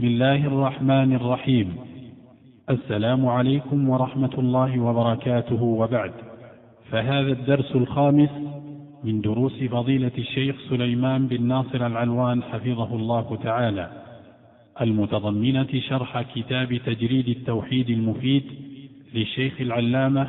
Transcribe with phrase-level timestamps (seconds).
[0.00, 1.76] بسم الله الرحمن الرحيم.
[2.70, 5.62] السلام عليكم ورحمة الله وبركاته.
[5.62, 6.12] وبعد
[6.90, 8.30] فهذا الدرس الخامس
[9.04, 13.90] من دروس فضيلة الشيخ سليمان بن ناصر العلوان حفظه الله تعالى.
[14.80, 18.44] المتضمنة شرح كتاب تجريد التوحيد المفيد
[19.14, 20.28] للشيخ العلامة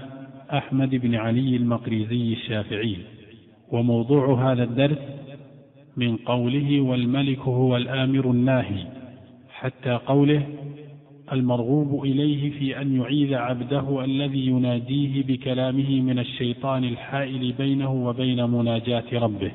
[0.54, 2.98] أحمد بن علي المقريزي الشافعي.
[3.72, 5.00] وموضوع هذا الدرس
[5.98, 9.01] من قوله والملك هو الآمر الناهي.
[9.62, 10.48] حتى قوله
[11.32, 19.04] المرغوب إليه في أن يعيذ عبده الذي يناديه بكلامه من الشيطان الحائل بينه وبين مناجاة
[19.14, 19.52] ربه.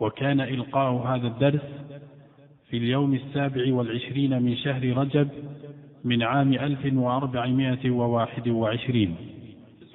[0.00, 1.60] وكان إلقاء هذا الدرس
[2.70, 5.28] في اليوم السابع والعشرين من شهر رجب
[6.04, 9.16] من عام ألف وأربعمائة وواحد وعشرين.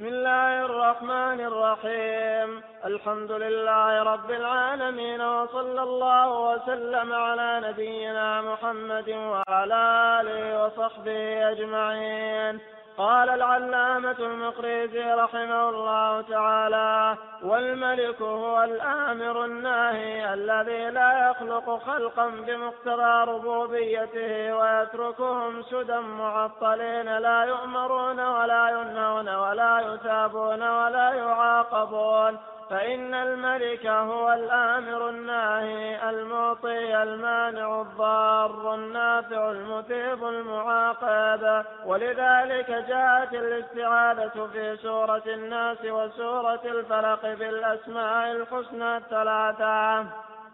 [0.01, 2.61] بسم الله الرحمن الرحيم.
[2.85, 9.81] الحمد لله رب العالمين وصلى الله وسلم على نبينا محمد وعلى
[10.21, 12.59] آله وصحبه أجمعين.
[12.97, 23.31] قال العلامة المقريزي رحمه الله تعالى والملك هو الآمر الناهي الذي لا يخلق خلقا بمقتضى
[23.31, 32.37] ربوبيته ويتركهم سدى معطلين لا يؤمرون ولا ينهون ولا يثابون ولا يعاقبون.
[32.71, 41.65] فإن الملك هو الآمر الناهي المعطي المانع الضار النافع المثيب المعاقب.
[41.85, 50.05] ولذلك جاءت الاستعاذة في سورة الناس وسورة الفلق بالأسماء الحسنى الثلاثة.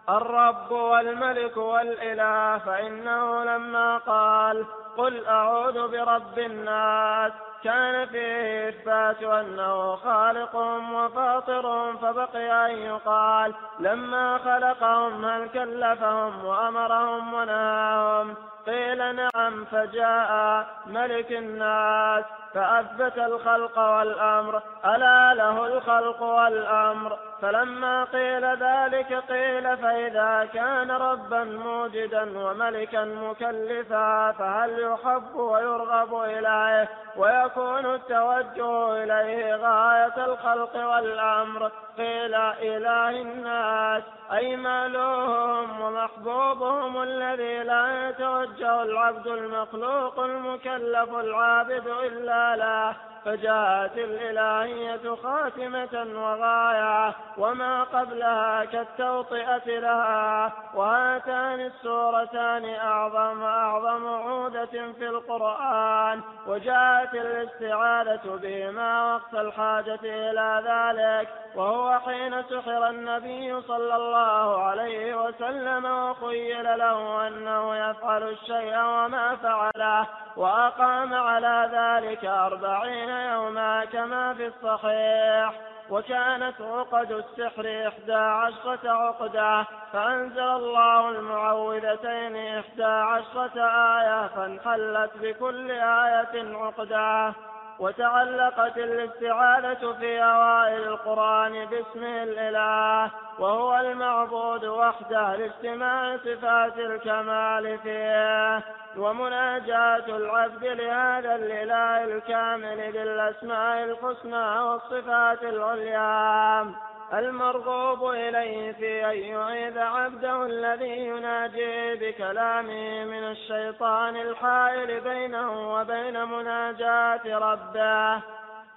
[0.09, 4.65] الرب والملك والإله فإنه لما قال
[4.97, 7.31] قل أعوذ برب الناس
[7.67, 18.35] كان فيه إثبات أنه خالقهم وفاطرهم فبقي أن يقال لما خلقهم هل كلفهم وأمرهم ونهاهم؟
[18.67, 29.23] قيل نعم فجاء ملك الناس فأثبت الخلق والأمر ألا له الخلق والأمر؟ فلما قيل ذلك
[29.29, 40.25] قيل فإذا كان ربا موجدا وملكا مكلفا فهل يحب ويرغب إليه؟ ويكون التوجه إليه غاية
[40.25, 41.71] الخلق والأمر.
[41.97, 44.03] قيل إله الناس
[44.33, 52.95] أي مالوهم ومحبوبهم الذي لا يتوجه العبد المخلوق المكلف العابد إلا له.
[53.27, 66.21] فجاءت الإلهية خاتمة وغاية وما قبلها كالتوطئة لها وهاتان السورتان أعظم أعظم عودة في القرآن
[66.47, 75.85] وجاءت الاستعاذة بهما وقت الحاجة إلى ذلك وهو حين سحر النبي صلى الله عليه وسلم
[75.85, 80.07] وخيل له أنه يفعل الشيء وما فعله
[80.37, 85.53] وأقام على ذلك أربعين يوما كما في الصحيح
[85.89, 96.55] وكانت عقد السحر إحدى عشرة عقدة فأنزل الله المعوذتين إحدى عشرة آية فانحلت بكل آية
[96.57, 97.33] عقدة.
[97.79, 108.63] وتعلقت الاستعاذة في أوائل القرآن باسمه الإله وهو المعبود وحده لاجتماع صفات الكمال فيه.
[108.97, 116.65] ومناجاة العبد لهذا الإله الكامل بالأسماء الحسنى والصفات العليا.
[117.13, 127.37] المرغوب إليه في أن يعيذ عبده الذي يناجي بكلامه من الشيطان الحائل بينه وبين مناجاة
[127.37, 128.15] ربه.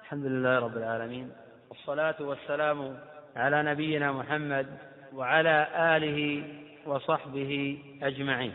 [0.02, 1.32] الحمد لله رب العالمين
[1.70, 2.98] والصلاة والسلام
[3.36, 4.66] على نبينا محمد
[5.14, 6.44] وعلى آله
[6.86, 8.54] وصحبه أجمعين.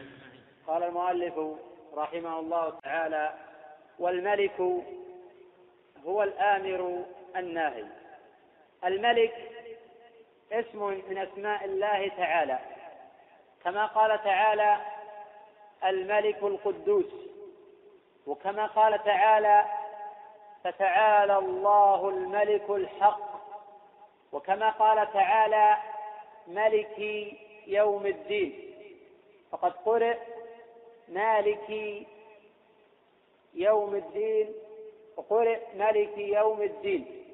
[0.67, 1.33] قال المؤلف
[1.97, 3.33] رحمه الله تعالى
[3.99, 4.59] والملك
[6.05, 7.85] هو الآمر الناهي.
[8.85, 9.54] الملك
[10.51, 12.59] اسم من أسماء الله تعالى.
[13.63, 14.77] كما قال تعالى
[15.83, 17.13] الملك القدوس.
[18.27, 19.65] وكما قال تعالى
[20.63, 23.35] فتعالى الله الملك الحق.
[24.31, 25.77] وكما قال تعالى
[26.47, 26.99] ملك
[27.67, 28.75] يوم الدين.
[29.51, 30.17] فقد قرئ
[31.07, 31.69] مالك
[33.53, 34.53] يوم الدين.
[35.17, 37.25] وقرئ ملك يوم الدين.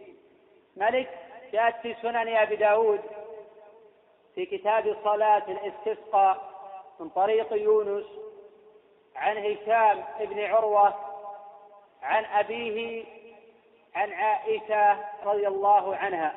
[0.76, 1.21] ملك
[1.52, 3.02] جاءت في سنن أبي داود
[4.36, 6.52] في كتاب صلاة الاستسقاء
[7.00, 8.06] من طريق يونس
[9.16, 10.96] عن هشام بن عروة
[12.02, 13.06] عن أبيه
[13.96, 16.36] عن عائشة رضي الله عنها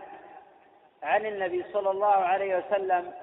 [1.02, 3.14] عن النبي صلى الله عليه وسلم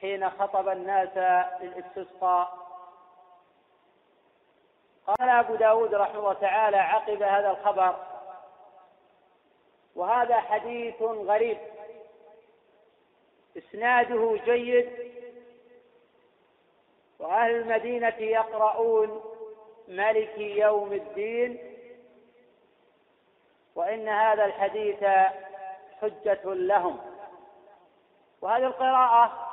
[0.00, 1.16] حين خطب الناس
[1.60, 2.58] للاستسقاء.
[5.06, 7.96] قال أبو داود رحمه الله تعالى عقب هذا الخبر
[10.00, 11.58] وهذا حديث غريب.
[13.56, 14.88] إسناده جيد.
[17.18, 19.22] وأهل المدينة يقرؤون
[19.88, 21.58] ملك يوم الدين.
[23.74, 25.04] وإن هذا الحديث
[26.00, 27.00] حجة لهم.
[28.40, 29.48] وهذه القراءة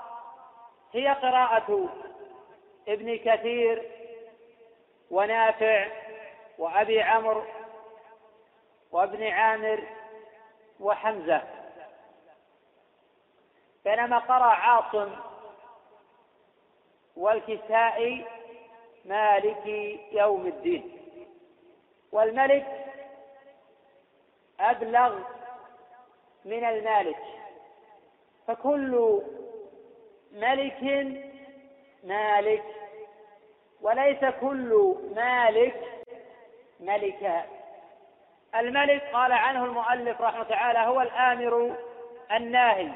[0.93, 1.89] هي قراءة
[2.87, 3.91] ابن كثير
[5.11, 5.87] ونافع
[6.57, 7.43] وأبي عمرو
[8.91, 9.96] وابن عامر
[10.79, 11.41] وحمزة.
[13.85, 15.15] بينما قرأ عاصم
[17.15, 18.25] والكسائي
[19.05, 19.67] مالك
[20.11, 20.97] يوم الدين.
[22.11, 22.85] والملك
[24.59, 25.19] أبلغ
[26.45, 27.23] من المالك.
[28.47, 29.21] فكل
[30.31, 30.83] ملك
[32.03, 32.63] مالك
[33.81, 35.83] وليس كل مالك
[36.79, 37.56] ملكا
[38.55, 41.75] الملك قال عنه المؤلف رحمه تعالى هو الآمر
[42.31, 42.91] الناهي.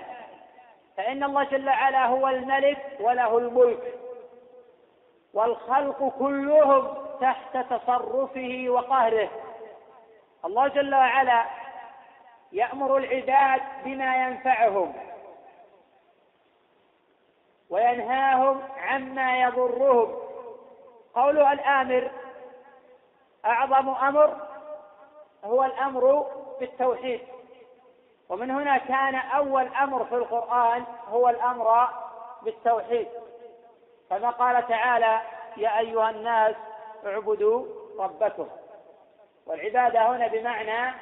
[0.97, 3.93] فإن الله جل وعلا هو الملك وله الملك.
[5.33, 9.29] والخلق كلهم تحت تصرفه وقهره.
[10.45, 11.45] الله جل وعلا
[12.51, 14.93] يأمر العباد بما ينفعهم.
[17.69, 20.21] وينهاهم عما يضرهم.
[21.15, 22.11] قوله الآمر
[23.45, 24.50] أعظم أمر
[25.45, 26.27] هو الأمر
[26.59, 27.21] بالتوحيد
[28.29, 31.87] ومن هنا كان أول أمر في القرآن هو الأمر
[32.41, 33.07] بالتوحيد.
[34.09, 35.21] كما قال تعالى
[35.57, 36.55] يا أيها الناس
[37.05, 37.65] اعبدوا
[37.99, 38.47] ربكم.
[39.45, 40.95] والعبادة هنا بمعنى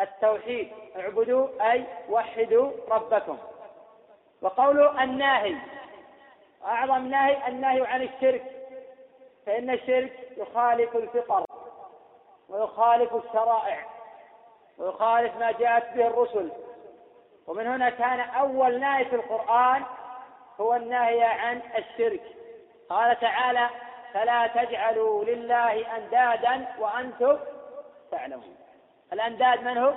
[0.00, 0.72] التوحيد.
[0.96, 3.38] اعبدوا أي وحدوا ربكم.
[4.42, 5.56] وقوله الناهي
[6.64, 8.44] أعظم ناهي النهي عن الشرك.
[9.46, 11.47] فإن الشرك يخالف الفطر.
[12.48, 13.86] ويخالف الشرائع
[14.78, 16.52] ويخالف ما جاءت به الرسل.
[17.46, 19.84] ومن هنا كان أول نهي في القرآن
[20.60, 22.22] هو النهي عن الشرك.
[22.90, 23.68] قال تعالى
[24.12, 27.38] فلا تجعلوا لله أندادا وأنتم
[28.10, 28.56] تعلمون.
[29.12, 29.96] الأنداد من هم؟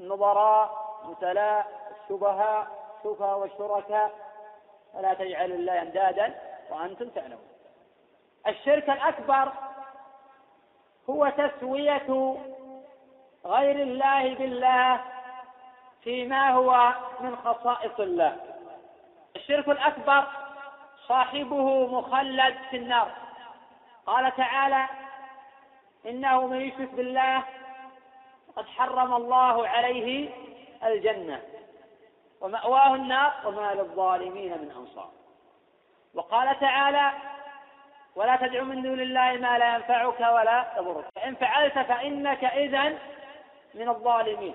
[0.00, 0.70] النظراء
[1.04, 2.66] مثلاء الشبهاء
[2.98, 4.10] الشفهاء والشركاء.
[4.94, 6.34] فلا تجعلوا لله أندادا
[6.70, 7.48] وأنتم تعلمون.
[8.46, 9.52] الشرك الأكبر
[11.10, 12.36] هو تسوية
[13.44, 15.00] غير الله بالله
[16.04, 18.36] فيما هو من خصائص الله.
[19.36, 20.26] الشرك الأكبر
[21.08, 23.10] صاحبه مخلد في النار.
[24.06, 24.86] قال تعالى
[26.06, 27.42] إنه من يشرك بالله
[28.56, 30.30] قد حرم الله عليه
[30.84, 31.42] الجنة
[32.40, 35.10] ومأواه النار وما للظالمين من أنصار.
[36.14, 37.12] وقال تعالى
[38.16, 41.04] ولا تدع من دون الله ما لا ينفعك ولا يضرك.
[41.14, 42.98] فإن فعلت فإنك إذا
[43.74, 44.54] من الظالمين.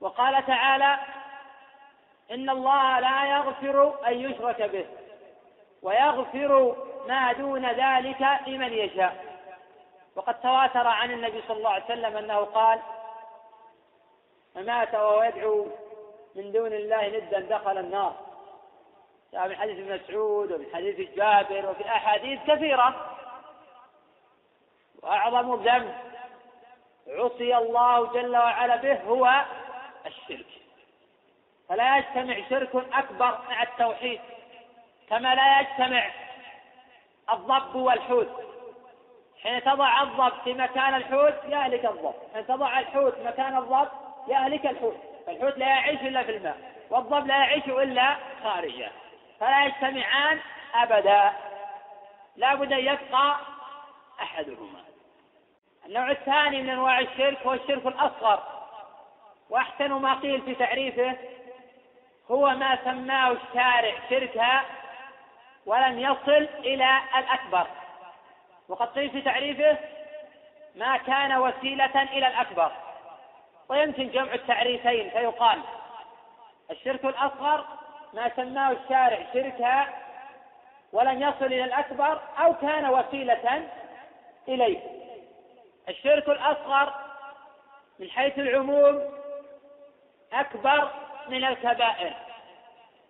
[0.00, 0.98] وقال تعالى
[2.30, 4.86] إن الله لا يغفر أن يشرك به
[5.82, 6.76] ويغفر
[7.08, 9.24] ما دون ذلك لمن يشاء.
[10.16, 12.80] وقد تواتر عن النبي صلى الله عليه وسلم أنه قال
[14.56, 15.66] من مات وهو يدعو
[16.36, 18.29] من دون الله ندا دخل النار.
[19.32, 23.16] من حديث ابن مسعود ومن حديث جابر وفي أحاديث كثيرة.
[25.02, 25.94] وأعظم ذنب
[27.08, 29.44] عصي الله جل وعلا به هو
[30.06, 30.46] الشرك.
[31.68, 34.20] فلا يجتمع شرك أكبر مع التوحيد
[35.08, 36.10] كما لا يجتمع
[37.32, 38.28] الضب والحوت.
[39.42, 42.14] حين تضع الضب في مكان الحوت يهلك الضب.
[42.34, 43.88] حين تضع الحوت مكان الضب
[44.28, 44.96] يهلك الحوت.
[45.28, 46.56] الحوت لا يعيش إلا في الماء
[46.90, 48.90] والضب لا يعيش إلا خارجه.
[49.40, 50.40] فلا يجتمعان
[50.74, 51.32] أبدا.
[52.36, 53.36] لا بد أن يبقى
[54.22, 54.84] أحدهما.
[55.86, 58.42] النوع الثاني من أنواع الشرك هو الشرك الأصغر.
[59.50, 61.16] وأحسن ما قيل في تعريفه
[62.30, 64.60] هو ما سماه الشارع شركا
[65.66, 67.66] ولم يصل إلى الأكبر.
[68.68, 69.78] وقد قيل في تعريفه
[70.76, 72.72] ما كان وسيلة إلى الأكبر.
[73.68, 75.60] ويمكن جمع التعريفين فيقال
[76.70, 77.64] الشرك الأصغر
[78.12, 79.86] ما سماه الشارع شركا
[80.92, 83.68] ولم يصل إلى الأكبر أو كان وسيلة
[84.48, 84.78] إليه.
[85.88, 86.94] الشرك الأصغر
[87.98, 89.02] من حيث العموم
[90.32, 90.90] أكبر
[91.28, 92.14] من الكبائر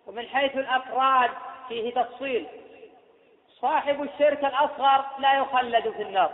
[0.07, 1.29] ومن حيث الأفراد
[1.67, 2.47] فيه تفصيل.
[3.61, 6.31] صاحب الشرك الأصغر لا يخلد في النار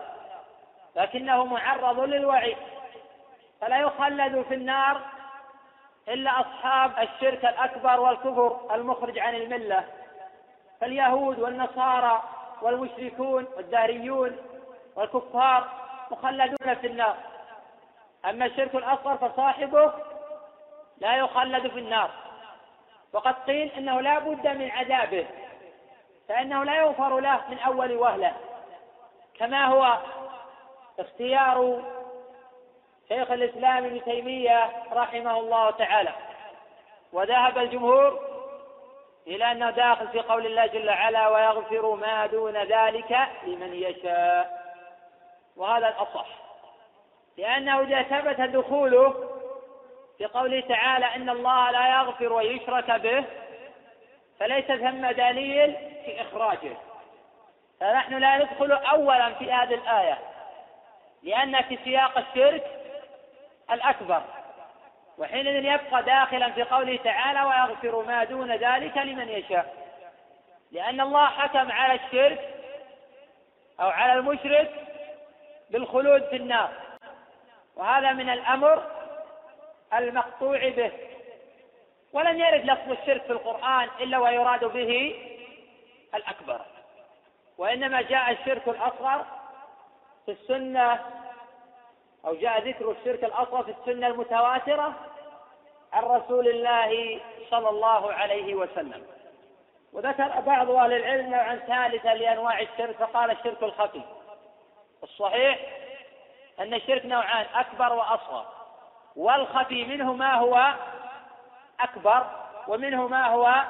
[0.95, 2.57] لكنه معرض للوعيد
[3.61, 5.01] فلا يخلد في النار
[6.07, 9.83] إلا أصحاب الشرك الأكبر والكفر المخرج عن الملة.
[10.81, 12.23] فاليهود والنصارى
[12.61, 14.37] والمشركون والدهريون
[14.95, 15.67] والكفار
[16.11, 17.15] مخلدون في النار.
[18.25, 19.93] أما الشرك الأصغر فصاحبه
[20.97, 22.11] لا يخلد في النار.
[23.13, 25.27] وقد قيل إنه لا بد من عذابه
[26.27, 28.33] فإنه لا يغفر له من أول وهلة.
[29.39, 29.97] كما هو
[30.99, 31.81] اختيار
[33.09, 36.13] شيخ الإسلام ابن تيمية رحمه الله تعالى.
[37.13, 38.19] وذهب الجمهور
[39.27, 44.67] إلى أنه داخل في قول الله جل وعلا ويغفر ما دون ذلك لمن يشاء
[45.55, 46.27] وهذا الأصح.
[47.37, 49.29] لأنه إذا ثبت دخوله
[50.17, 53.23] في قوله تعالى إن الله لا يغفر ويشرك به
[54.39, 56.77] فليس ثم دليل في إخراجه.
[57.79, 60.17] فنحن لا ندخل أولا في هذه الآية
[61.23, 62.76] لأن في سياق الشرك
[63.71, 64.21] الأكبر.
[65.17, 69.73] وحينئذ يبقى داخلا في قوله تعالى ويغفر ما دون ذلك لمن يشاء.
[70.71, 72.49] لأن الله حكم على الشرك
[73.79, 74.71] أو على المشرك
[75.69, 76.69] بالخلود في النار.
[77.75, 78.83] وهذا من الأمر
[79.93, 80.91] المقطوع به.
[82.13, 85.15] ولم يرد لفظ الشرك في القرآن إلا ويراد به
[86.15, 86.61] الأكبر.
[87.57, 89.25] وإنما جاء الشرك الأصغر
[90.25, 90.99] في السنة
[92.25, 94.93] أو جاء ذكر الشرك الأصغر في السنة المتواترة
[95.93, 99.05] عن رسول الله صلى الله عليه وسلم.
[99.93, 104.01] وذكر بعض أهل العلم نوعا ثالثا لأنواع الشرك فقال الشرك الخفي.
[105.03, 105.59] الصحيح
[106.59, 108.45] أن الشرك نوعان أكبر وأصغر.
[109.15, 110.73] والخفي منه ما هو
[111.79, 112.27] أكبر
[112.67, 113.63] ومنه ما هو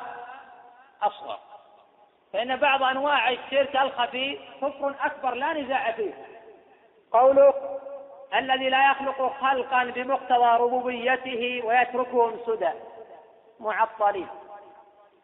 [1.01, 1.39] أصغر.
[2.33, 6.13] فإن بعض أنواع الشرك الخفي كفر أكبر لا نزاع فيه.
[7.11, 7.53] قوله
[8.35, 12.69] الذي لا يخلق خلقا بمقتضى ربوبيته ويتركهم سدى.
[13.59, 14.27] معطلين.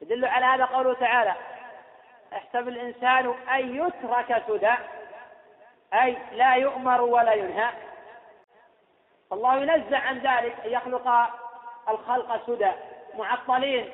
[0.01, 1.33] يدل على هذا قوله تعالى
[2.31, 4.73] يحسب الإنسان أن يترك سدى
[5.93, 7.69] أي لا يؤمر ولا ينهى.
[9.31, 11.29] الله ينزع عن ذلك أن يخلق
[11.89, 12.71] الخلق سدى.
[13.17, 13.89] معطلين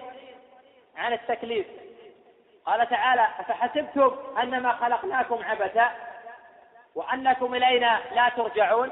[0.97, 1.67] عن التكليف.
[2.65, 6.08] قال تعالى أفحسبتم أنما خلقناكم عبثا؟
[6.95, 8.91] وأنكم إلينا لا ترجعون.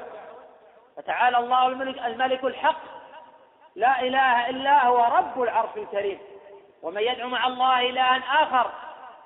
[0.97, 2.81] فتعالى الله الملك, الملك الحق.
[3.75, 6.19] لا إله إلا هو رب العرش الكريم.
[6.81, 8.71] ومن يدعو مع الله إلها آخر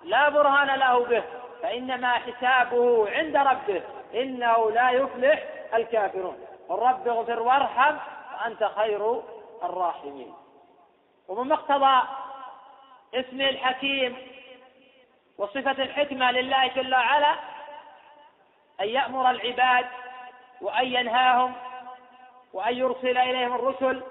[0.03, 1.23] لا برهان له به.
[1.61, 3.81] فإنما حسابه عند ربه.
[4.13, 6.37] إنه لا يفلح الكافرون.
[6.71, 7.95] الرب اغفر وارحم
[8.33, 9.21] وأنت خير
[9.63, 10.33] الراحمين.
[11.27, 12.01] ومن مقتضى
[13.13, 14.17] اسمه الحكيم
[15.37, 17.35] وصفة الحكمة لله جل وعلا
[18.81, 19.85] أن يأمر العباد
[20.61, 21.53] وأن ينهاهم
[22.53, 24.03] وأن يرسل إليهم الرسل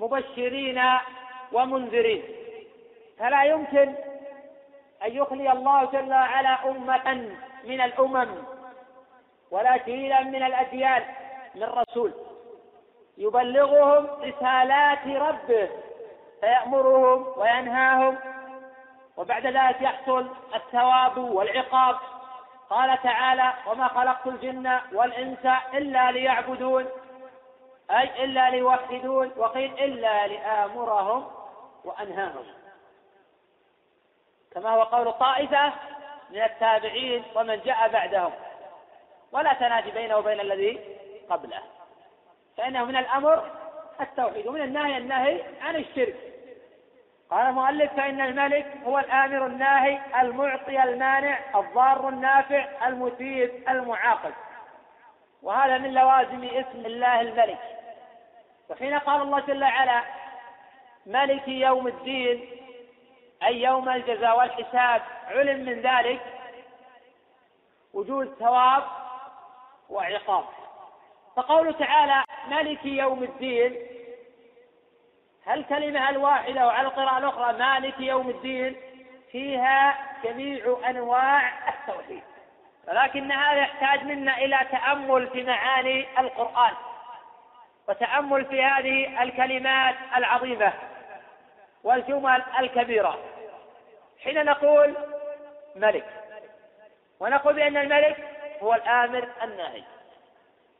[0.00, 0.82] مبشرين
[1.52, 2.22] ومنذرين.
[3.18, 3.94] فلا يمكن
[5.04, 8.28] أن يخلي الله جل وعلا أمة من الأمم
[9.50, 11.02] ولا جيلا من الأديان
[11.54, 12.12] من رسول
[13.18, 15.68] يبلغهم رسالات ربه
[16.40, 18.18] فيأمرهم وينهاهم
[19.16, 21.96] وبعد ذلك يحصل الثواب والعقاب.
[22.72, 26.86] قال تعالى وما خلقت الجن والإنس إلا ليعبدون
[27.90, 31.30] أي إلا ليوحدون وقيل إلا لآمرهم
[31.84, 32.44] وأنهاهم.
[34.54, 35.72] كما هو قول طائفة
[36.30, 38.32] من التابعين ومن جاء بعدهم
[39.32, 40.80] ولا تناجي بينه وبين الذي
[41.30, 41.62] قبله
[42.56, 43.50] فإنه من الأمر
[44.00, 46.31] التوحيد ومن النهي النهي عن الشرك.
[47.32, 54.32] قال المؤلف فإن الملك هو الآمر الناهي المعطي المانع الضار النافع المثيب المعاقب.
[55.42, 57.58] وهذا من لوازم اسم الله الملك.
[58.68, 60.02] وحين قال الله جل وعلا
[61.06, 62.48] ملك يوم الدين
[63.42, 66.20] أي يوم الجزاء والحساب علم من ذلك
[67.94, 68.82] وجود ثواب
[69.90, 70.44] وعقاب.
[71.36, 73.76] فقوله تعالى ملك يوم الدين
[75.46, 78.76] هل كلمة الواحدة وعلى القراءة الأخرى مالك يوم الدين
[79.32, 82.22] فيها جميع أنواع التوحيد.
[82.88, 86.72] ولكن هذا يحتاج منا إلى تأمل في معاني القرآن
[87.88, 90.72] وتأمل في هذه الكلمات العظيمة
[91.84, 93.18] والجمل الكبيرة.
[94.24, 94.96] حين نقول
[95.76, 96.06] ملك
[97.20, 98.16] ونقول بأن الملك
[98.62, 99.82] هو الآمر الناهي.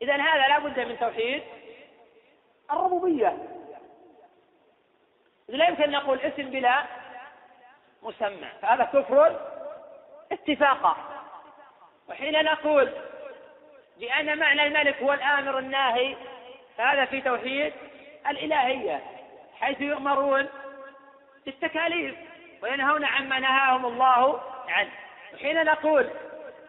[0.03, 1.43] إذا هذا لا بد من توحيد
[2.71, 3.62] الربوبية.
[5.49, 6.83] لا يمكن أن نقول اسم بلا
[8.03, 8.49] مسمى.
[8.63, 9.41] فهذا كفر
[10.33, 10.97] اتفاقا.
[12.09, 12.93] وحين نقول
[14.01, 16.17] بأن معنى الملك هو الآمر الناهي
[16.79, 17.73] فهذا في توحيد
[18.29, 19.03] الإلهية
[19.61, 20.49] حيث يؤمرون
[21.47, 22.15] بالتكاليف
[22.63, 24.91] وينهون عما نهاهم الله عنه.
[25.43, 26.11] حين نقول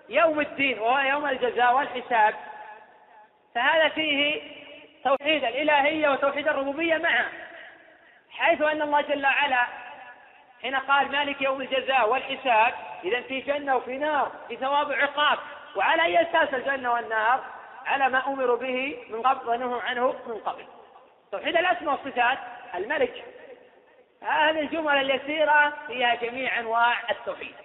[0.09, 2.35] يوم الدين وهو يوم الجزاء والحساب
[3.55, 4.41] فهذا فيه
[5.03, 7.25] توحيد الإلهية وتوحيد الربوبية معا
[8.37, 9.67] حيث أن الله جل وعلا
[10.61, 12.73] حين قال مالك يوم الجزاء والحساب
[13.03, 15.39] إذا في جنة وفي نار في ثواب وعقاب
[15.75, 17.43] وعلى أي أساس الجنة والنار؟
[17.85, 20.65] على ما أمروا به من قبل ونهوا عنه من قبل.
[21.31, 22.37] توحيد الأسماء والصفات
[22.75, 23.23] الملك.
[24.21, 27.55] هذه الجمل اليسيرة فيها جميع أنواع التوحيد.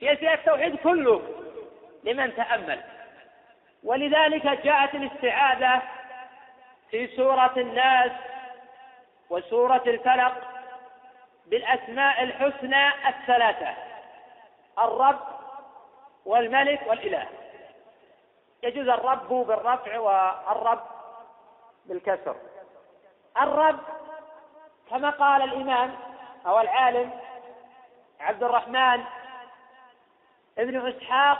[0.00, 1.22] هي فيها التوحيد كله
[2.04, 2.80] لمن تأمل.
[3.84, 5.82] ولذلك جاءت الاستعاذة
[6.90, 8.10] في سورة الناس
[9.38, 10.34] وسورة الفلق
[11.46, 13.74] بالأسماء الحسنى الثلاثة
[14.78, 15.20] الرب
[16.24, 17.26] والملك والإله.
[18.62, 20.80] يجوز الرب بالرفع والرب
[21.86, 22.36] بالكسر.
[23.42, 23.78] الرب
[24.90, 25.96] كما قال الإمام
[26.46, 27.10] أو العالم
[28.20, 29.04] عبد الرحمن
[30.58, 31.38] ابن إسحاق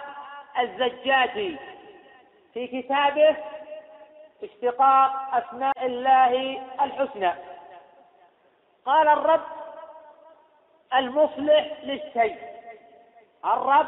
[0.59, 1.59] الزجاجي
[2.55, 3.37] في كتابه
[4.43, 7.58] اشتقاق أسماء الله الحسنى.
[8.89, 9.41] قال الرب
[10.95, 12.39] المصلح للشيء.
[13.45, 13.87] الرب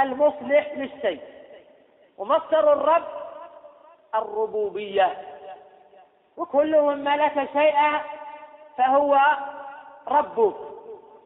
[0.00, 1.22] المصلح للشيء.
[2.18, 3.06] ومصدر الرب
[4.14, 5.38] الربوبية.
[6.36, 8.00] وكل من ملك شيئا
[8.78, 9.20] فهو
[10.08, 10.54] ربه.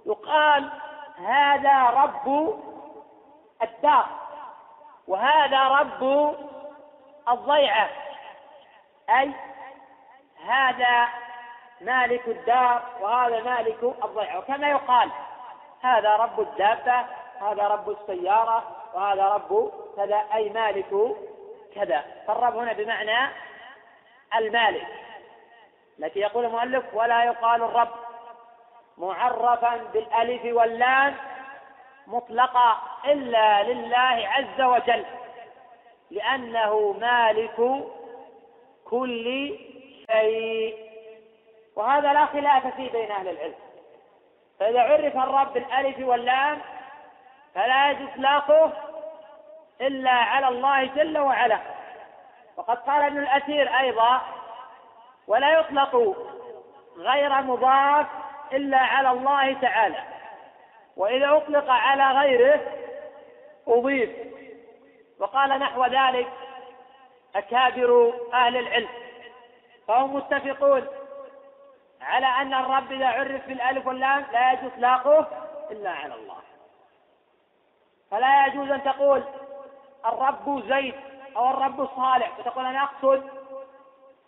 [0.07, 0.71] يقال
[1.19, 2.59] هذا رب
[3.63, 4.07] الدار.
[5.09, 6.35] وهذا رب
[7.29, 7.89] الضيعة.
[9.11, 9.33] أي
[10.47, 11.20] هذا
[11.81, 15.11] مالك الدار وهذا مالك الضيعة وكما يقال
[15.83, 17.05] هذا رب الدابة
[17.41, 21.17] هذا رب السيارة وهذا رب كذا أي مالك
[21.75, 22.05] كذا.
[22.27, 23.33] فالرب هنا بمعنى
[24.37, 24.87] المالك
[25.99, 27.89] التي يقول المؤلف ولا يقال الرب.
[28.99, 31.15] معرفا بالألف واللام
[32.07, 35.05] مطلقا إلا لله عز وجل
[36.11, 37.85] لأنه مالك
[38.85, 39.59] كل
[40.11, 40.90] شيء.
[41.77, 43.55] وهذا لا خلاف فيه بين أهل العلم.
[44.61, 46.59] فإذا عرف الرب بالألف واللام
[47.55, 48.73] فلا يجوز إطلاقه
[49.81, 51.59] إلا على الله جل وعلا.
[52.57, 54.21] وقد قال ابن الأثير أيضا
[55.27, 56.17] ولا يطلق
[56.97, 58.07] غير مضاف
[58.53, 60.03] إلا على الله تعالى.
[60.97, 62.61] وإذا أطلق على غيره
[63.69, 64.11] أضيف.
[65.21, 66.29] وقال نحو ذلك
[67.37, 68.89] أكابر أهل العلم.
[69.89, 70.87] فهم متفقون.
[72.03, 75.27] على أن الرب إذا عرف بالألف واللام لا يجوز إطلاقه
[75.71, 76.37] إلا على الله.
[78.11, 79.25] فلا يجوز أن تقول
[80.07, 80.95] الرب زيد
[81.37, 83.31] أو الرب صالح وتقول أنا أقصد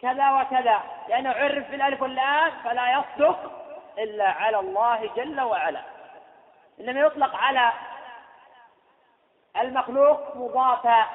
[0.03, 3.53] كذا وكذا لأنه عرف بالألف واللام فلا يصدق
[3.99, 5.83] إلا على الله جل وعلا.
[6.81, 7.73] إنما يطلق على
[9.57, 11.07] المخلوق مضافا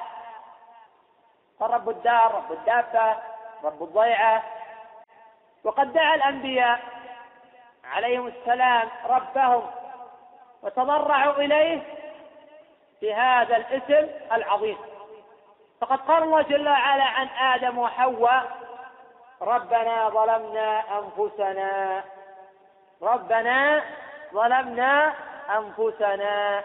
[1.60, 3.16] فرب الدار رب الدابة
[3.64, 4.42] رب الضيعة
[5.64, 6.80] وقد دعا الأنبياء
[7.84, 9.62] عليهم السلام ربهم
[10.62, 11.82] وتضرعوا إليه
[13.02, 14.78] بهذا الاسم العظيم.
[15.80, 18.58] فقد قال الله جل وعلا عن آدم وحواء
[19.42, 22.04] ربنا ظلمنا أنفسنا
[23.02, 23.82] ربنا
[24.32, 25.14] ظلمنا
[25.58, 26.64] أنفسنا.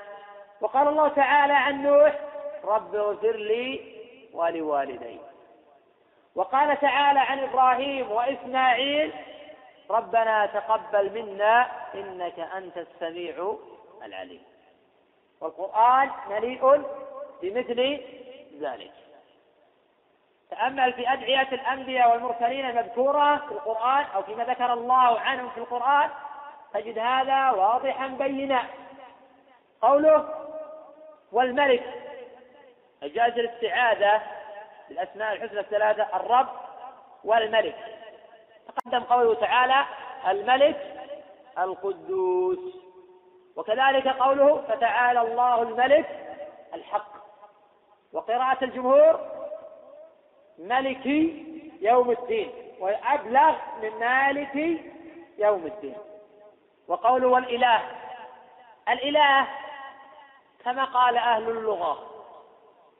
[0.62, 2.14] وقال الله تعالى عن نوح
[2.64, 3.94] رب اغفر لي
[4.34, 5.20] ولوالدي.
[6.36, 9.14] وقال تعالى عن إبراهيم وإسماعيل
[9.90, 13.58] ربنا تقبل منا إنك أنت السميع
[14.04, 14.44] العليم.
[15.42, 16.84] والقرآن مليء
[17.42, 18.02] بمثل
[18.60, 18.92] ذلك.
[20.50, 26.10] تأمل في أدعية الأنبياء والمرسلين المذكورة في القرآن أو فيما ذكر الله عنهم في القرآن
[26.74, 28.66] تجد هذا واضحا بينا.
[29.82, 30.30] قوله
[31.32, 31.84] والملك
[33.04, 34.22] جاز الاستعاذة
[34.90, 36.48] بالأسماء الحسنى الثلاثة الرب
[37.24, 37.76] والملك.
[38.68, 39.86] تقدم قوله تعالى
[40.28, 41.10] الملك
[41.60, 42.60] القدوس.
[43.56, 46.38] وكذلك قوله فتعالى الله الملك
[46.74, 47.14] الحق.
[48.14, 49.20] وقراءة الجمهور
[50.58, 51.06] ملك
[51.82, 54.82] يوم الدين وأبلغ من مالك
[55.38, 55.98] يوم الدين.
[56.88, 57.82] وقوله والإله.
[58.90, 59.48] الإله
[60.64, 62.10] كما قال أهل اللغة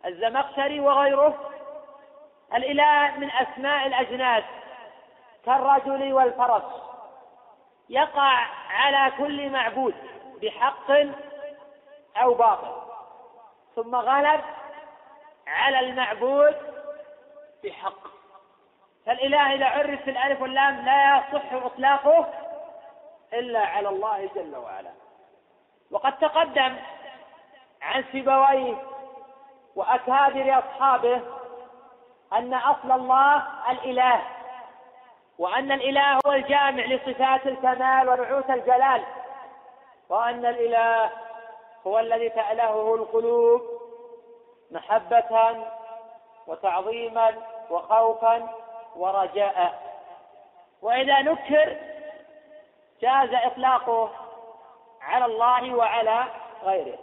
[0.06, 1.53] الزمخشري وغيره
[2.56, 4.44] الإله من أسماء الأجناس
[5.46, 6.64] كالرجل والفرس.
[7.90, 9.96] يقع على كل معبود
[10.42, 10.92] بحق
[12.18, 12.82] أو باطل.
[13.76, 14.42] ثم غلب
[15.48, 16.56] على المعبود
[17.64, 18.08] بحق.
[19.06, 22.28] فالإله إذا عرف الألف واللام لا يصح إطلاقه
[23.34, 24.92] إلا على الله جل وعلا.
[25.92, 26.76] وقد تقدم
[27.82, 28.76] عن سيبويه
[29.76, 31.22] وأكابر أصحابه
[32.34, 34.22] أن أصل الله الإله
[35.40, 39.04] وأن الإله هو الجامع لصفات الكمال ونعوت الجلال
[40.10, 41.10] وأن الإله
[41.88, 43.62] هو الذي تألهه القلوب
[44.72, 45.56] محبة
[46.48, 47.34] وتعظيما
[47.70, 48.50] وخوفا
[48.96, 49.74] ورجاء.
[50.82, 51.78] وإذا نكر
[53.02, 54.10] جاز إطلاقه
[55.02, 56.24] على الله وعلى
[56.64, 56.98] غيره.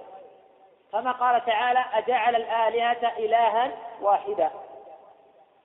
[0.93, 4.51] كما قال تعالى أجعل الآلهة إلها واحدا.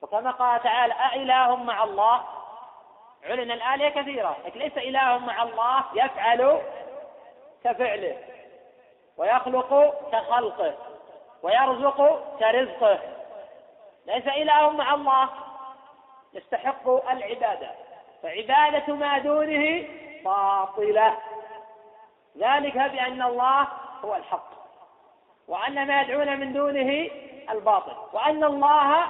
[0.06, 2.24] وكما قال تعالى أإله مع الله؟
[3.24, 6.60] علن الآلهة كثيرة لكن ليس إله مع الله يفعل
[7.64, 8.16] كفعله.
[9.16, 10.74] ويخلق كخلقه
[11.42, 12.98] ويرزق كرزقه.
[14.06, 15.28] ليس إله مع الله
[16.34, 17.70] يستحق العبادة.
[18.22, 19.88] فعبادة ما دونه
[20.24, 21.16] باطلة.
[22.38, 23.66] ذلك بأن الله
[24.04, 24.50] هو الحق
[25.48, 27.10] وأن ما يدعون من دونه
[27.50, 29.06] الباطل وأن الله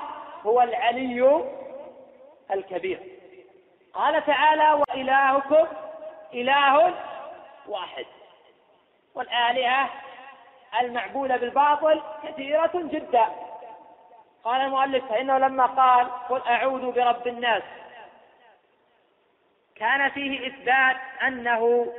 [0.47, 1.45] هو العلي
[2.51, 3.01] الكبير.
[3.95, 5.67] قال تعالى وإلهكم
[6.35, 6.95] إله
[7.69, 8.07] واحد.
[9.15, 9.91] والآلهة
[10.81, 13.27] المعبودة بالباطل كثيرة جدا.
[14.45, 17.63] قال المؤلف فإنه لما قال قل أعوذ برب الناس.
[19.77, 21.93] كان فيه إثبات أنه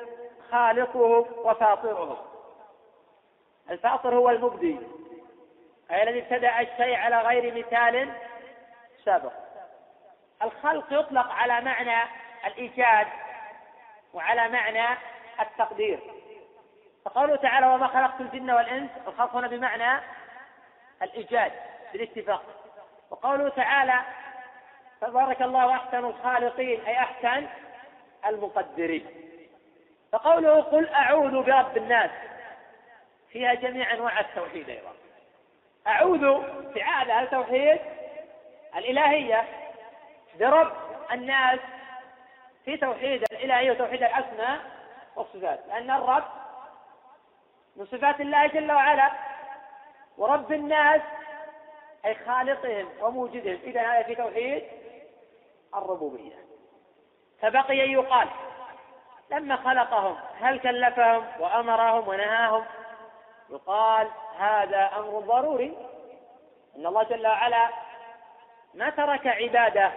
[0.52, 2.18] خالقهم وفاطرهم.
[3.70, 4.80] الفاطر هو المبدي
[5.92, 8.12] أي الذي ابتدأ الشيء على غير مثال
[9.08, 9.32] سابق
[10.43, 12.10] الخلق يطلق على معنى
[12.46, 13.08] الإيجاد
[14.13, 14.98] وعلى معنى
[15.39, 16.00] التقدير.
[17.06, 20.02] فقوله تعالى وما خلقت الجن والإنس الخلق هنا بمعنى
[21.02, 21.52] الإيجاد
[21.93, 22.43] بالاتفاق.
[23.10, 24.00] وقوله تعالى
[25.02, 27.48] تبارك الله أحسن الخالقين أي أحسن
[28.26, 29.06] المقدرين.
[30.12, 32.12] فقوله قل أعوذ برب الناس
[33.32, 34.93] فيها جميع أنواع التوحيد أيضا.
[35.88, 36.43] أعوذ
[36.76, 37.80] فعالة التوحيد
[38.78, 39.44] الإلهية
[40.40, 40.72] برب
[41.12, 41.60] الناس
[42.66, 44.60] في توحيد الإلهية وتوحيد الأسماء
[45.16, 46.24] والصفات لأن الرب
[47.76, 49.12] من صفات الله جل وعلا
[50.18, 51.02] ورب الناس
[52.06, 54.63] أي خالقهم وموجدهم إذا هذا في توحيد
[55.76, 56.36] الربوبية.
[57.42, 58.28] فبقي يقال
[59.32, 62.66] لما خلقهم هل كلفهم وأمرهم ونهاهم؟
[63.50, 64.08] يقال
[64.40, 65.78] هذا أمر ضروري
[66.76, 67.70] أن الله جل وعلا
[68.78, 69.92] ما ترك عبادة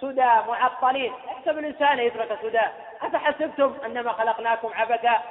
[0.00, 1.12] سدى معطلين.
[1.26, 2.62] يحسب الإنسان يترك سدى.
[3.02, 5.22] أفحسبتم أنما خلقناكم عبثا؟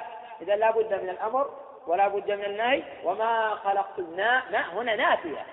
[0.42, 1.50] إذا لا بد من الأمر
[1.86, 2.82] ولا بد من النهي.
[3.04, 5.46] وما خلقت النا ما هنا نافية.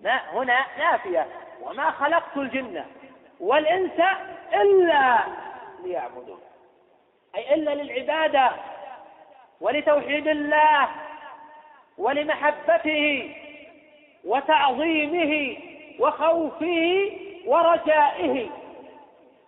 [0.00, 1.26] ما هنا نافية.
[1.62, 2.84] وما خلقت الجن
[3.40, 4.00] والإنس
[4.54, 5.18] إلا
[5.82, 6.40] ليعبدون.
[7.34, 8.50] أي إلا للعبادة
[9.60, 10.88] ولتوحيد الله
[11.98, 13.36] ولمحبته
[14.24, 15.56] وتعظيمه
[16.00, 17.10] وخوفه
[17.46, 18.50] ورجائه.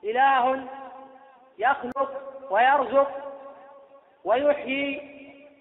[0.04, 0.64] إله
[1.58, 2.10] يخلق
[2.50, 3.10] ويرزق
[4.24, 5.12] ويحيي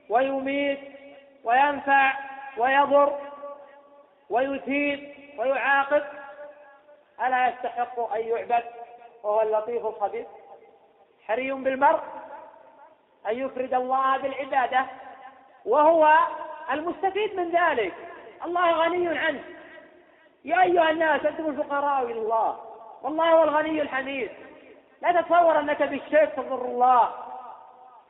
[0.10, 0.80] ويميت
[1.44, 2.14] وينفع
[2.58, 3.20] ويضر
[4.30, 6.04] ويثيب ويعاقب.
[7.26, 8.64] ألا يستحق أن يعبد
[9.24, 10.26] وهو اللطيف الخبير؟
[11.28, 12.02] حري بالمرء
[13.30, 14.86] أن يفرد الله بالعبادة
[15.66, 16.18] وهو
[16.72, 17.94] المستفيد من ذلك.
[18.46, 19.44] الله غني عنه.
[20.46, 22.60] يا أيها الناس أنتم الفقراء إلى الله.
[23.02, 24.32] والله هو الغني الحميد.
[25.02, 27.14] لا تتصور أنك بالشرك تضر الله.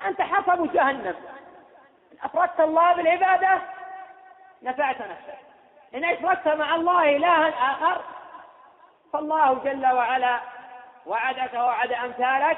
[0.05, 1.15] أنت حطب جهنم.
[2.11, 3.61] إن أفردت الله بالعبادة
[4.61, 5.37] نفعت نفسك.
[5.95, 8.01] إن أشركت مع الله إلها آخر
[9.13, 10.39] فالله جل وعلا
[11.05, 12.57] وعدك ووعد أمثالك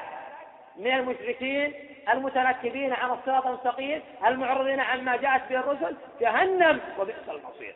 [0.76, 1.74] من المشركين
[2.10, 5.96] المتنكبين عن الصراط المستقيم المعرضين عما جاءت به الرسل.
[6.20, 7.76] جهنم وبئس المصير.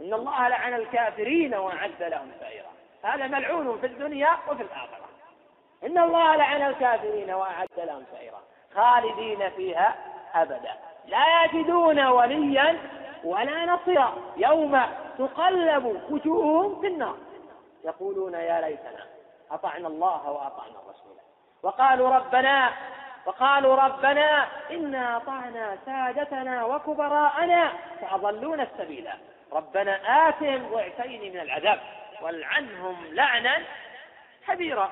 [0.00, 2.68] إن الله لعن الكافرين وأعد لهم سعيرا.
[3.02, 5.06] هذا ملعون في الدنيا وفي الآخرة.
[5.84, 8.42] إن الله لعن الكافرين وأعد لهم سعيرا.
[8.74, 9.94] خالدين فيها
[10.34, 10.72] أبدا.
[11.06, 12.78] لا يجدون وليا
[13.24, 14.14] ولا نصيرا.
[14.36, 14.80] يوم
[15.18, 17.16] تقلب وجوههم في النار.
[17.84, 19.06] يقولون يا ليتنا
[19.50, 21.16] أطعنا الله وأطعنا الرسول.
[21.62, 22.72] وقالوا ربنا
[23.26, 29.08] وقالوا ربنا إنا أطعنا سادتنا وكبراءنا فأضلونا السبيل
[29.56, 31.80] ربنا آتهم ضعفين من العذاب
[32.22, 33.62] والعنهم لعنا
[34.46, 34.90] كبيرا.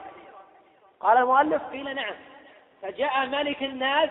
[1.01, 2.15] قال المؤلف قيل نعم.
[2.83, 4.11] فجاء ملك الناس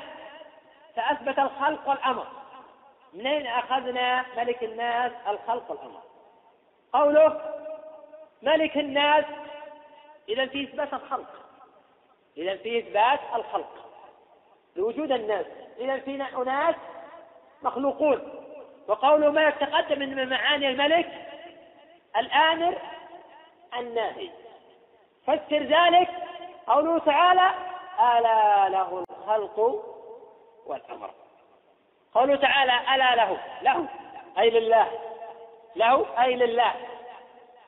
[0.96, 2.28] فأثبت الخلق والأمر.
[3.14, 6.02] منين أخذنا ملك الناس الخلق والأمر؟
[6.94, 7.42] قوله
[8.42, 9.26] ملك الناس
[10.30, 11.46] إذا في إثبات الخلق.
[12.38, 13.90] إذا في إثبات الخلق.
[14.76, 15.46] لوجود الناس.
[15.80, 16.76] إذا في أناس
[17.62, 18.43] مخلوقون.
[18.88, 21.28] وقوله ملك تقدم من معاني الملك
[22.18, 22.78] الآمر
[23.78, 24.30] الناهي.
[25.28, 26.10] فسر ذلك
[26.68, 27.54] قوله تعالى
[28.00, 29.60] ألا له الخلق
[30.66, 31.10] والأمر.
[32.14, 33.88] قوله تعالى ألا له له
[34.40, 34.88] أي لله
[35.76, 36.74] له أي لله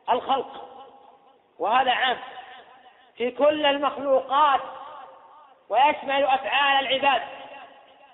[0.10, 0.70] الخلق.
[1.60, 2.18] وهذا عام
[3.16, 4.62] في كل المخلوقات
[5.70, 7.22] ويشمل أفعال العباد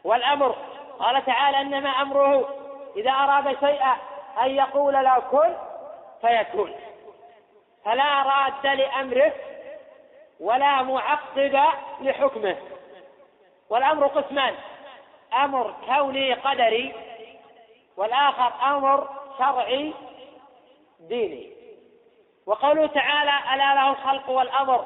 [0.03, 0.55] والأمر.
[0.99, 2.60] قال تعالى إنما أمره
[2.95, 3.95] إذا أراد شيئا
[4.43, 5.55] أن يقول له كن
[6.21, 6.75] فيكون.
[7.85, 9.33] فلا راد لأمره
[10.39, 11.59] ولا معقب
[12.01, 12.57] لحكمه.
[13.69, 14.55] والأمر قسمان.
[15.33, 16.93] أمر كوني قدري
[17.97, 19.93] والآخر أمر شرعي
[20.99, 21.51] ديني.
[22.45, 24.85] وقوله تعالى ألا له الخلق والأمر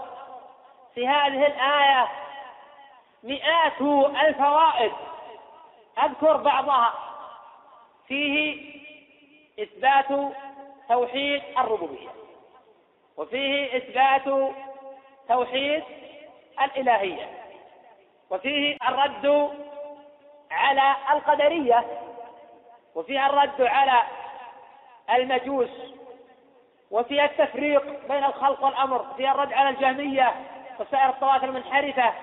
[0.96, 2.08] في هذه الآية
[3.24, 3.82] مئات
[4.26, 4.92] الفوائد
[6.04, 7.05] أذكر بعضها.
[8.08, 8.76] فيه
[9.60, 10.34] إثبات
[10.90, 12.10] توحيد الربوبية
[13.18, 14.54] وفيه إثبات
[15.30, 15.84] توحيد
[16.64, 17.30] الإلهية
[18.30, 19.52] وفيه الرد
[20.52, 21.86] على القدرية
[22.96, 24.02] وفيها الرد على
[25.10, 25.70] المجوس
[26.92, 30.34] وفيها التفريق بين الخلق والأمر فيها الرد على الجهمية
[30.80, 32.14] وسائر الطوائف المنحرفة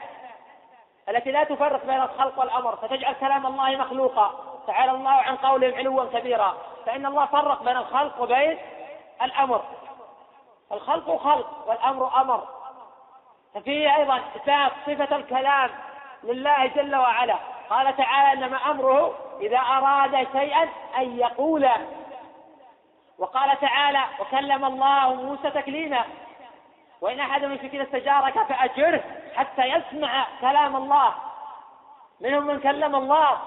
[1.09, 4.52] التي لا تفرق بين الخلق والأمر فتجعل كلام الله مخلوقا.
[4.67, 6.55] تعالى الله عن قولهم علوا كبيرا
[6.87, 8.59] فإن الله فرق بين الخلق وبين
[9.23, 9.63] الأمر.
[10.73, 12.49] الخلق خلق والأمر أمر.
[13.55, 15.71] ففيه أيضا إثبات صفة الكلام
[16.23, 17.37] لله جل وعلا.
[17.71, 21.69] قال تعالى إنما أمره إذا أراد شيئا أن يقول.
[23.19, 26.05] وقال تعالى وكلم الله موسى تكليما.
[27.01, 29.05] وإن أحد من المشركين استجارك فأجره
[29.37, 31.15] حتى يسمع كلام الله.
[32.21, 33.39] منهم من كلم الله.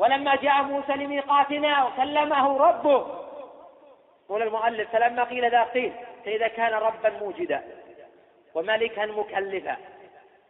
[0.00, 3.06] ولما جاء موسى لميقاتنا وكلمه ربه
[4.24, 5.92] يقول المؤلف فلما قيل ذا قيل
[6.24, 7.62] فإذا كان ربا موجدا
[8.54, 9.76] وملكا مكلفا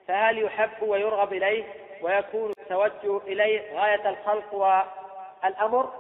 [0.08, 1.64] فهل يحب ويرغب إليه
[2.02, 5.92] ويكون التوجه إليه غاية الخلق والأمر؟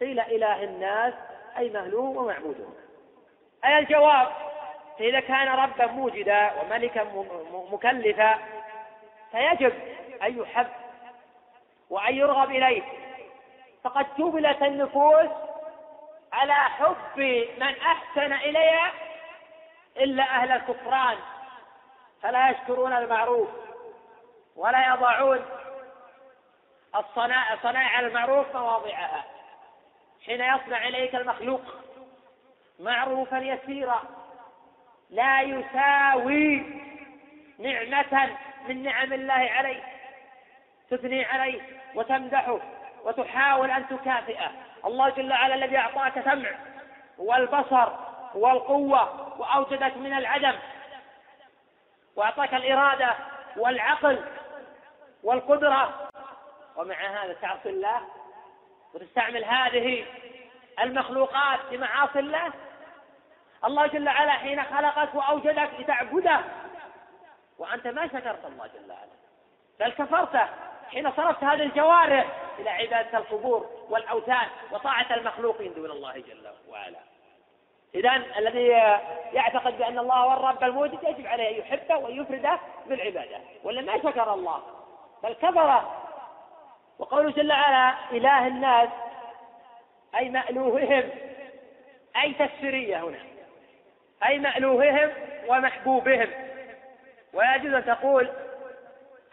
[0.00, 1.14] قيل إله الناس
[1.58, 2.74] أي مهلوم ومعبود.
[3.64, 4.28] أي الجواب؟
[4.98, 7.06] فإذا كان ربا موجدا وملكا
[7.72, 8.38] مكلفا
[9.32, 9.72] فيجب
[10.22, 10.66] أن يحب
[11.90, 12.82] وأن يرغب إليه.
[13.84, 15.30] فقد جبلت النفوس
[16.32, 17.18] على حب
[17.58, 18.92] من أحسن إليها
[19.96, 21.16] إلا أهل الكفران
[22.22, 23.48] فلا يشكرون المعروف
[24.56, 25.44] ولا يضعون
[26.96, 29.24] الصنائع صنائع المعروف مواضعها.
[30.26, 31.62] حين يصنع إليك المخلوق
[32.78, 34.02] معروفا يسيرا
[35.10, 36.62] لا يساوي
[37.58, 38.36] نعمة
[38.68, 39.95] من نعم الله عليه
[40.90, 41.62] تثني عليه
[41.94, 42.60] وتمدحه
[43.04, 44.50] وتحاول أن تكافئه.
[44.84, 46.50] الله جل وعلا الذي أعطاك سمع
[47.18, 47.88] والبصر
[48.34, 50.58] والقوة وأوجدك من العدم.
[52.16, 53.14] وأعطاك الإرادة
[53.56, 54.24] والعقل
[55.22, 56.08] والقدرة.
[56.76, 58.00] ومع هذا تعصي الله
[58.94, 60.06] وتستعمل هذه
[60.80, 62.52] المخلوقات في معاصي الله.
[63.64, 66.40] الله جل وعلا حين خلقك وأوجدك لتعبده.
[67.58, 69.16] وأنت ما شكرت الله جل وعلا
[69.80, 70.65] بل كفرته.
[70.92, 72.26] حين صرفت هذه الجوارح
[72.58, 76.98] إلى عبادة القبور والأوثان وطاعة المخلوقين دون الله جل وعلا.
[77.94, 78.66] إذا الذي
[79.32, 84.34] يعتقد بأن الله هو الرب الموجود يجب عليه أن يحبه ويفرده بالعبادة ولا ما شكر
[84.34, 84.62] الله؟
[85.22, 85.82] بل كفر.
[86.98, 88.88] وقوله جل وعلا إله الناس
[90.16, 91.10] أي مألوههم.
[92.22, 93.18] أي تفسيرية هنا.
[94.26, 95.10] أي مألوههم
[95.48, 96.28] ومحبوبهم.
[97.32, 98.30] ويجوز أن تقول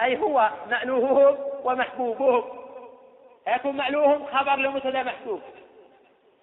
[0.03, 2.43] أي هو مألوههم ومحبوبهم.
[3.47, 5.41] يكون مألوههم خبر لمبتدا محبوب.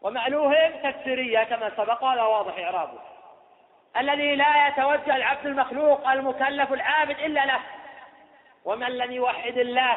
[0.02, 2.98] ومألوههم تفسيرية كما سبق وهذا واضح إعرابه.
[3.96, 7.60] الذي لا يتوجه العبد المخلوق المكلف العابد إلا له.
[8.64, 9.96] ومن لم يوحد الله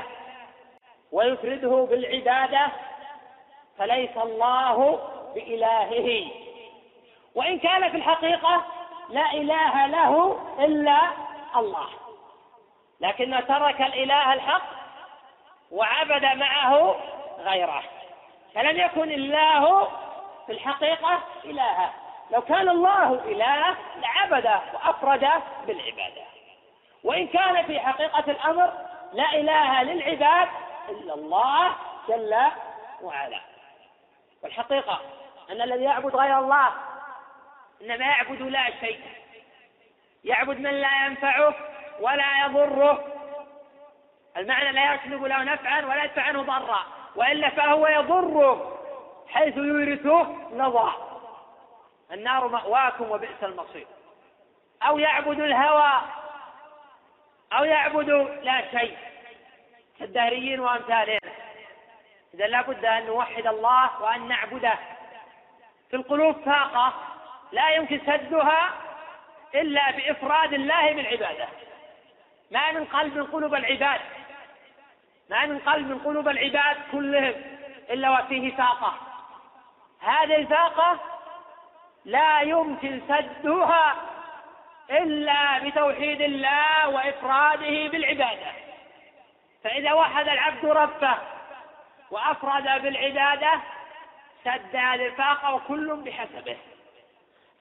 [1.11, 2.67] ويفرده بالعبادة
[3.77, 4.99] فليس الله
[5.35, 6.31] بإلهه.
[7.35, 8.65] وإن كان في الحقيقة
[9.09, 10.99] لا إله له إلا
[11.55, 12.02] الله.
[13.03, 14.63] لكنه ترك الإله الحق
[15.71, 16.95] وعبد معه
[17.39, 17.83] غيره.
[18.55, 19.91] فلم يكن الله
[20.45, 21.93] في الحقيقة إلها
[22.31, 25.29] لو كان الله إله لعبده وأفرد
[25.67, 26.21] بالعبادة.
[27.03, 28.73] وإن كان في حقيقة الأمر
[29.13, 30.49] لا إله للعباد
[30.89, 31.75] إلا الله
[32.07, 32.35] جل
[33.01, 33.39] وعلا.
[34.43, 35.01] والحقيقة
[35.51, 36.71] أن الذي يعبد غير الله
[37.81, 39.01] إنما يعبد لا شيء.
[40.23, 41.55] يعبد من لا ينفعه
[41.99, 43.03] ولا يضره.
[44.37, 48.79] المعنى لا يسلب له نفعا ولا يدفع عنه ضرا وإلا فهو يضره
[49.27, 50.93] حيث يورثه نضع
[52.11, 53.87] النار مأواكم وبئس المصير.
[54.83, 56.01] أو يعبد الهوى
[57.53, 58.09] أو يعبد
[58.43, 58.97] لا شيء.
[59.99, 61.19] كالدهريين وأمثالهم.
[62.33, 64.73] إذا لابد أن نوحد الله وأن نعبده.
[65.89, 66.93] في القلوب فاقة
[67.51, 68.69] لا يمكن سدها
[69.55, 71.47] إلا بإفراد الله بالعبادة.
[72.53, 74.01] ما من قلب من قلوب العباد.
[75.29, 77.33] ما من قلب من قلوب العباد كلهم
[77.89, 78.93] إلا وفيه فاقة
[79.99, 80.99] هذه الفاقة
[82.05, 83.95] لا يمكن سدها
[84.91, 88.51] إلا بتوحيد الله وإفراده بالعبادة.
[89.63, 91.17] فإذا وحد العبد ربه
[92.11, 93.51] وأفرد بالعبادة
[94.43, 96.57] سد هذه الفاقة وكل بحسبه.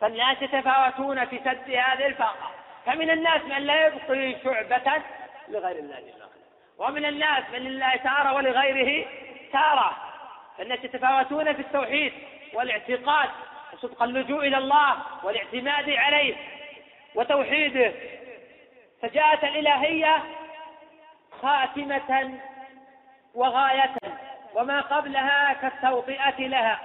[0.00, 2.62] فالناس يتفاوتون في سد هذه الفاقة.
[2.87, 5.03] فمن الناس من لا يبقي شعبة
[5.49, 6.23] لغير الله جل
[6.79, 9.07] ومن الناس من لله تارة ولغيره
[9.53, 9.97] تارة.
[10.59, 12.12] فالناس يتفاوتون في التوحيد
[12.55, 13.31] والاعتقاد
[13.73, 16.35] وصدق اللجوء إلى الله والاعتماد عليه
[17.14, 17.92] وتوحيده.
[19.03, 20.23] فجاءت الإلهية
[21.42, 22.38] خاتمة
[23.35, 23.95] وغاية
[24.55, 26.81] وما قبلها كالتوطئة لها.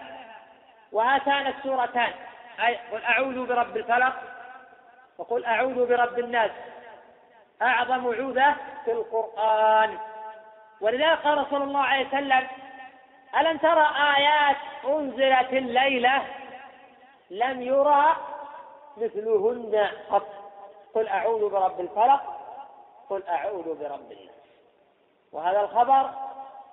[0.91, 2.13] وهاتان السورتان.
[2.65, 4.36] أي قل أعوذ برب الفلق
[5.17, 6.51] وقل أعوذ برب الناس.
[7.61, 9.97] أعظم عوذة في القرآن.
[10.81, 12.47] ولذلك قال صلى الله عليه وسلم
[13.39, 16.23] ألم ترى آيات أنزلت الليلة؟
[17.29, 18.15] لم يرى
[18.97, 20.27] مثلهن قط.
[20.93, 22.21] قل أعوذ برب الفلق.
[23.09, 24.37] قل أعوذ برب الناس.
[25.31, 26.09] وهذا الخبر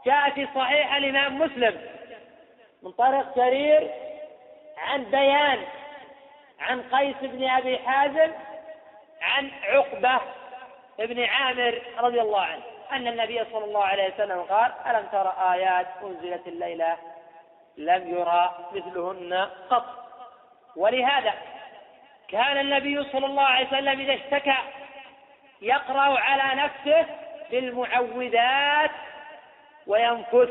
[0.06, 1.80] جاء في صحيح الإمام مسلم
[2.82, 3.90] من طريق جرير
[4.78, 5.64] عن بيان
[6.60, 8.32] عن قيس بن أبي حازم
[9.22, 10.20] عن عقبة
[10.98, 12.62] بن عامر رضي الله عنه
[12.92, 16.96] أن النبي صلى الله عليه وسلم قال ألم ترى آيات أنزلت الليلة
[17.76, 19.84] لم يرى مثلهن قط؟
[20.76, 21.34] ولهذا
[22.28, 24.56] كان النبي صلى الله عليه وسلم إذا اشتكى
[25.62, 27.06] يقرأ على نفسه
[27.50, 28.90] بالمعوذات
[29.86, 30.50] وينفث.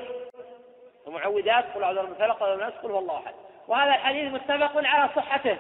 [1.08, 3.34] المعوذات قل أعوذ برب الفلق والناس قل هو الله أحد.
[3.68, 5.58] وهذا الحديث متفق على صحته.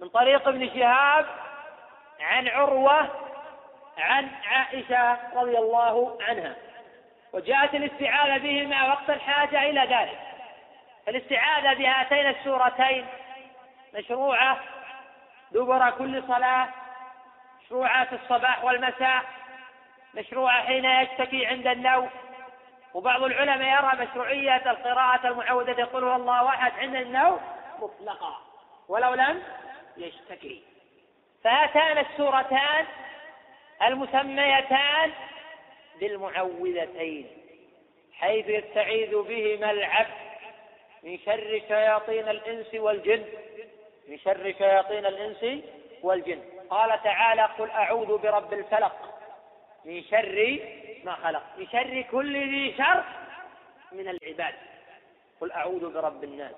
[0.00, 1.26] من طريق ابن شهاب
[2.20, 3.08] عن عروة
[3.98, 6.56] عن عائشة رضي الله عنها.
[7.32, 10.18] وجاءت الاستعاذة بهما وقت الحاجة إلى ذلك.
[11.08, 13.06] الاستعاذة بهاتين السورتين
[13.94, 14.58] مشروعة
[15.50, 16.68] دبر كل صلاة
[17.64, 19.22] مشروعة في الصباح والمساء
[20.14, 22.10] مشروعة حين يشتكي عند النوم.
[22.94, 27.40] وبعض العلماء يرى مشروعية القراءة المعوذة يقول الله واحد عند النوم
[27.78, 28.36] مطلقة
[28.88, 29.42] ولو لم
[29.96, 30.62] يشتكي.
[31.44, 32.86] فهاتان السورتان
[33.82, 35.12] المسميتان
[36.00, 37.26] بالمعوذتين
[38.12, 40.30] حيث يستعيذ بهما العبد
[41.02, 43.24] من شر شياطين الإنس والجن
[44.08, 45.62] من شر شياطين الإنس
[46.02, 46.42] والجن.
[46.70, 49.20] قال تعالى قل أعوذ برب الفلق
[49.84, 50.58] من شر
[51.04, 53.04] ما خلق من شر كل ذي شر
[53.92, 54.54] من العباد.
[55.40, 56.54] قل أعوذ برب الناس.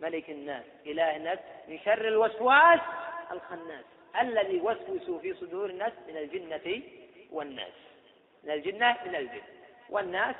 [0.00, 2.80] ملك الناس إله الناس من شر الوسواس
[3.32, 3.84] الخناس
[4.20, 6.82] الذي يوسوس في صدور الناس من الجنة
[7.30, 7.72] والناس.
[8.44, 9.42] من الجنة من الجن
[9.90, 10.36] والناس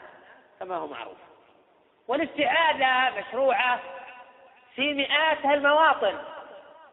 [0.61, 1.19] كما هو معروف.
[2.09, 3.81] والاستعاذة مشروعة
[4.75, 6.19] في مئات المواطن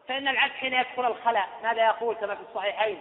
[0.08, 2.98] فإن العبد حين يدخل الخلاء ماذا يقول كما في الصحيحين؟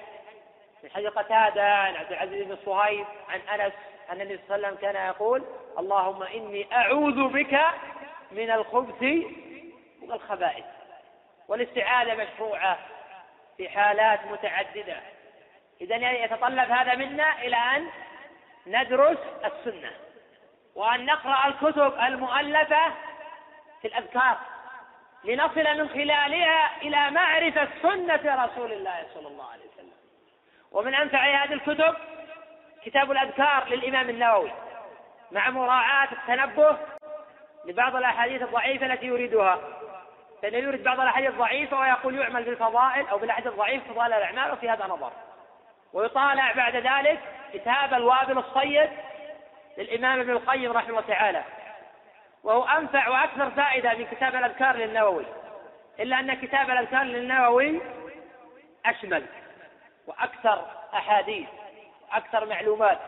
[0.83, 3.73] من حديث قتادة عن عبد العزيز بن صهيب عن أنس
[4.11, 5.43] أن النبي صلى الله عليه وسلم كان يقول
[5.79, 7.59] اللهم إني أعوذ بك
[8.31, 9.03] من الخبث
[10.09, 10.65] والخبائث
[11.47, 12.79] والاستعاذة مشروعة
[13.57, 14.99] في حالات متعددة.
[15.81, 17.89] إذا يتطلب هذا منا إلى أن
[18.67, 19.91] ندرس السنة.
[20.75, 22.91] وأن نقرأ الكتب المؤلفة
[23.81, 24.37] في الأذكار.
[25.23, 29.93] لنصل من خلالها إلى معرفة سنة رسول الله صلى الله عليه وسلم.
[30.71, 31.95] ومن أنفع هذه الكتب
[32.85, 34.51] كتاب الأذكار للإمام النووي.
[35.31, 36.77] مع مراعاة التنبه
[37.65, 39.59] لبعض الأحاديث الضعيفة التي يريدها.
[40.41, 44.87] فإنه يورد بعض الأحاديث الضعيفة ويقول يعمل بالفضائل أو بالأحاديث الضعيفة فضائل الأعمال وفي هذا
[44.87, 45.11] نظر.
[45.93, 47.19] ويطالع بعد ذلك
[47.53, 48.89] كتاب الوابل الصيد
[49.77, 51.43] للإمام ابن القيم رحمه الله تعالى.
[52.43, 55.25] وهو أنفع وأكثر فائدة من كتاب الأذكار للنووي.
[55.99, 57.81] إلا أن كتاب الأذكار للنووي
[58.85, 59.25] أشمل
[60.07, 61.47] وأكثر أحاديث
[62.11, 62.99] وأكثر معلومات.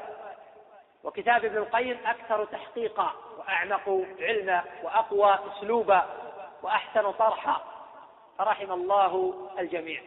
[1.03, 6.20] وكتاب ابن القيم أكثر تحقيقا وأعمق علما وأقوى أسلوبا.
[6.63, 7.61] وأحسن طرحا
[8.37, 10.01] فرحم الله الجميع.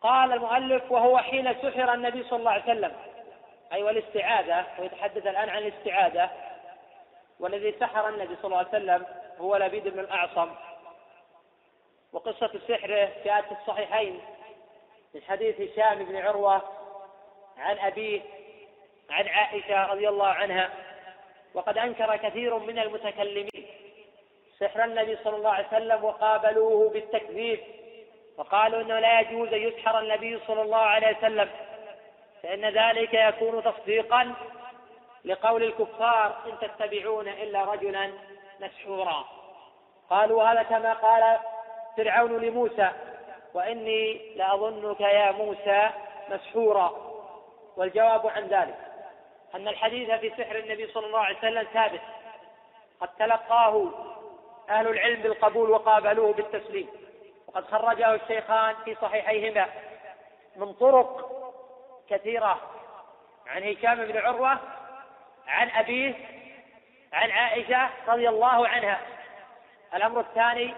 [0.00, 2.96] قال المؤلف وهو حين سحر النبي صلى الله عليه وسلم.
[3.72, 6.30] أي والاستعاذة ويتحدث الآن عن الاستعاذة.
[7.40, 9.06] والذي سحر النبي صلى الله عليه وسلم
[9.38, 10.50] هو لبيد بن الأعصم.
[12.12, 14.20] وقصة سحره جاءت في الصحيحين.
[15.14, 16.62] من حديث هشام بن عروة
[17.58, 18.20] عن أبيه
[19.10, 20.70] عن عائشة رضي الله عنها.
[21.54, 23.69] وقد أنكر كثير من المتكلمين.
[24.60, 27.60] سحر النبي صلى الله عليه وسلم وقابلوه بالتكذيب.
[28.38, 31.50] وقالوا إنه لا يجوز أن يسحر النبي صلى الله عليه وسلم
[32.42, 34.34] فإن ذلك يكون تصديقا
[35.24, 38.10] لقول الكفار إن تتبعون إلا رجلا
[38.60, 39.24] مسحورا.
[40.10, 41.38] قالوا هذا كما قال
[41.96, 42.90] فرعون لموسى
[43.54, 45.90] وإني لأظنك يا موسى
[46.30, 47.10] مسحورا.
[47.76, 48.78] والجواب عن ذلك
[49.54, 52.00] أن الحديث في سحر النبي صلى الله عليه وسلم ثابت.
[53.00, 53.90] قد تلقاه
[54.70, 56.88] أهل العلم بالقبول وقابلوه بالتسليم.
[57.46, 59.66] وقد خرجه الشيخان في صحيحيهما
[60.56, 61.30] من طرق
[62.10, 62.60] كثيرة
[63.46, 64.58] عن هشام بن عروة
[65.48, 66.14] عن أبيه
[67.12, 69.00] عن عائشة رضي الله عنها.
[69.94, 70.74] الأمر الثاني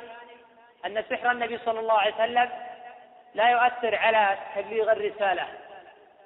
[0.87, 2.51] أن سحر النبي صلى الله عليه وسلم
[3.35, 5.49] لا يؤثر على تبليغ الرسالة.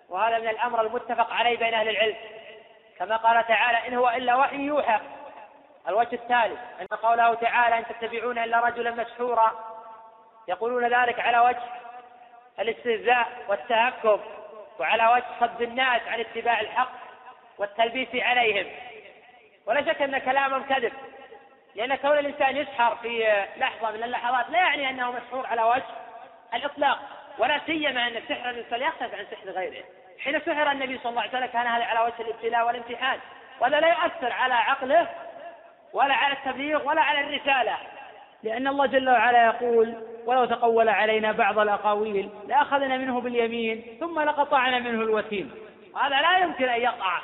[0.09, 2.17] وهذا من الأمر المتفق عليه بين أهل العلم.
[2.99, 5.01] كما قال تعالى إن هو إلا وحي يوحى.
[5.89, 9.53] الوجه الثالث أن قوله تعالى إن تتبعون إلا رجلا مسحورا.
[10.49, 11.63] يقولون ذلك على وجه
[12.61, 14.21] الاستهزاء والتهكم
[14.79, 16.93] وعلى وجه صد الناس عن اتباع الحق
[17.59, 18.67] والتلبيس عليهم.
[19.67, 20.93] ولا شك أن كلامهم كذب
[21.75, 25.85] لأن كون الإنسان يسحر في لحظة من اللحظات لا يعني أنه مسحور على وجه
[26.55, 26.99] الإطلاق
[27.39, 29.85] ولا سيما أن سحر الإنسان يختلف عن سحر غيره.
[30.25, 33.21] حين سحر النبي صلى الله عليه وسلم كان هذا على وجه الابتلاء والامتحان
[33.61, 35.09] وهذا لا يؤثر على عقله
[35.93, 37.77] ولا على التبليغ ولا على الرسالة.
[38.43, 39.95] لأن الله جل وعلا يقول
[40.27, 45.51] ولو تقول علينا بعض الأقاويل لأخذنا منه باليمين ثم لقطعنا منه الوتين
[46.03, 47.21] هذا لا يمكن أن يقع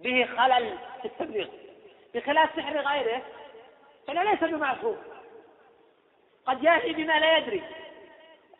[0.00, 1.48] به خلل في التبليغ.
[2.14, 3.22] بخلاف سحر غيره
[4.06, 4.96] فلا ليس بمعصوم.
[6.46, 7.62] قد يأتي بما لا يدري.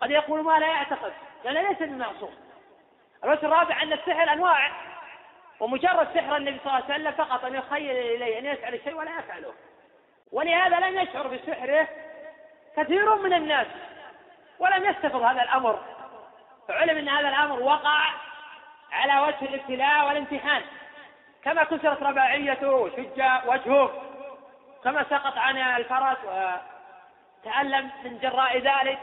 [0.01, 1.13] قد يقول ما لا يعتقد.
[1.45, 2.35] لأنه ليس بمعصوم.
[3.25, 4.71] الوجه الرابع أن السحر أنواع.
[5.63, 9.11] ومجرد سحر النبي صلى الله عليه وسلم فقط أن يخيل إليه أن يفعل الشيء ولا
[9.19, 9.55] يفعله.
[10.33, 11.89] ولهذا لم يشعر بسحره
[12.77, 13.67] كثير من الناس
[14.59, 15.79] ولم يستفض هذا الأمر.
[16.69, 18.09] فعلم أن هذا الأمر وقع
[18.93, 20.63] على وجه الابتلاء والامتحان.
[21.45, 24.03] كما كسرت رباعيته وشج وجهه
[24.85, 26.19] كما سقط عن الفرس
[27.45, 28.99] وتألم من جراء ذلك.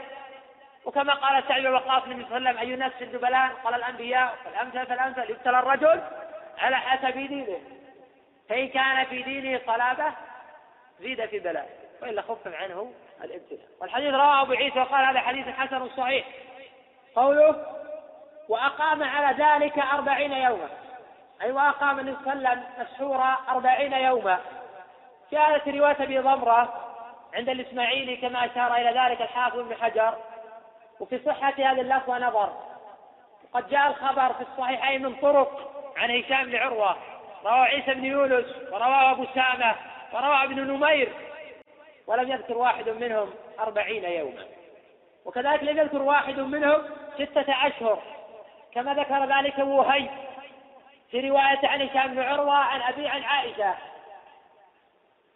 [0.84, 4.36] وكما قال سعيد وقاص النبي صلى الله عليه وسلم أي الناس شد بلاء قال الأنبياء
[4.44, 6.00] فالأمثل فالأمثل يبتلى الرجل
[6.58, 7.60] على حسب دينه؟
[8.48, 10.12] فإن كان في دينه صلابة
[11.00, 11.68] زيد في بلاء
[12.02, 12.92] وإلا خفف عنه
[13.24, 13.66] الابتلاء.
[13.80, 16.26] والحديث رواه أبو عيسى وقال هذا حديث حسن صحيح.
[17.14, 17.66] قوله
[18.48, 20.68] وأقام على ذلك أربعين يوما.
[21.42, 24.40] أي وأقام النبي صلى الله عليه وسلم مسحورا أربعين يوما.
[25.32, 26.86] جاءت رواية أبي ضمرة
[27.34, 30.14] عند الإسماعيلي كما أشار إلى ذلك الحافظ بن حجر.
[31.00, 32.52] وفي صحة هذا اللفظ نظر.
[33.44, 36.96] وقد جاء الخبر في الصحيحين من طرق عن هشام بن عروة
[37.44, 39.74] رواه عيسى بن يونس ورواه أبو سامة
[40.12, 41.12] ورواه ابن نمير
[42.06, 43.30] ولم يذكر واحد منهم
[43.60, 44.44] أربعين يوما.
[45.24, 46.82] وكذلك لم يذكر واحد منهم
[47.14, 48.02] ستة أشهر
[48.74, 50.08] كما ذكر ذلك وهي
[51.10, 53.74] في رواية عن هشام بن عروة عن أبي عن عائشة.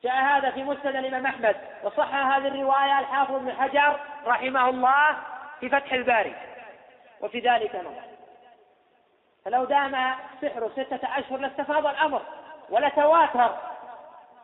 [0.04, 5.16] جاء هذا في مسند الإمام أحمد وصح هذه الرواية الحافظ بن حجر رحمه الله
[5.60, 6.34] في فتح الباري.
[7.20, 8.13] وفي ذلك نظر.
[9.44, 12.22] فلو دام سحر ستة أشهر لاستفاض الأمر
[12.70, 13.56] ولتواتر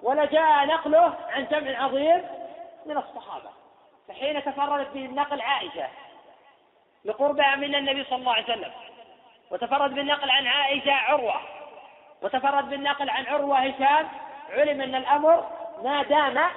[0.02, 2.22] ولجاء نقله عن جمع عظيم
[2.86, 3.50] من الصحابة.
[4.08, 5.88] فحين تفردت به النقل عائشة
[7.04, 8.72] لقربها من النبي صلى الله عليه وسلم
[9.50, 11.40] وتفرد بالنقل عن عائشة عروة
[12.22, 14.08] وتفرد بالنقل عن عروة هشام
[14.50, 15.46] علم أن الأمر
[15.82, 16.50] ما دام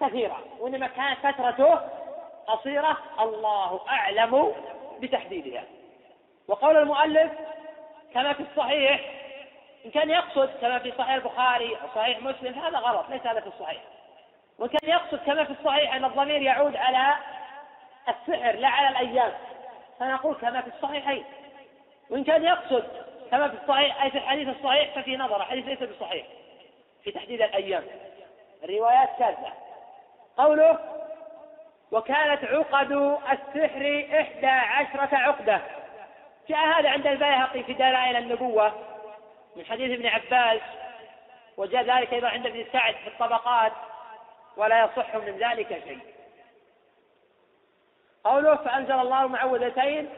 [0.00, 1.80] كثيرا وإنما كانت فترته
[2.46, 4.52] قصيرة الله أعلم
[5.00, 5.64] بتحديدها.
[6.48, 7.32] وقول المؤلف
[8.14, 9.00] كما في الصحيح
[9.86, 13.46] إن كان يقصد كما في صحيح البخاري أو صحيح مسلم هذا غلط ليس هذا في
[13.46, 13.82] الصحيح.
[14.58, 17.16] وإن كان يقصد كما في الصحيح أن الضمير يعود على
[18.08, 19.32] السحر لا على الأيام
[20.00, 21.24] فنقول كما في الصحيحين.
[22.10, 22.84] وإن كان يقصد
[23.30, 26.26] كما في الصحيح أي في الحديث الصحيح ففي نظر الحديث ليس بصحيح
[27.04, 27.84] في تحديد الأيام.
[28.64, 29.52] الروايات شاذة
[30.36, 30.78] قوله
[31.92, 35.60] وكانت عقد السحر إحدى عشرة عقدة.
[36.48, 38.72] جاء هذا عند البيهقي في دلائل النبوة
[39.56, 40.60] من حديث ابن عباس
[41.56, 43.72] وجاء ذلك أيضا عند ابن سعد في الطبقات
[44.56, 46.00] ولا يصح من ذلك شيء.
[48.24, 50.08] قوله فأنزل الله المعوذتين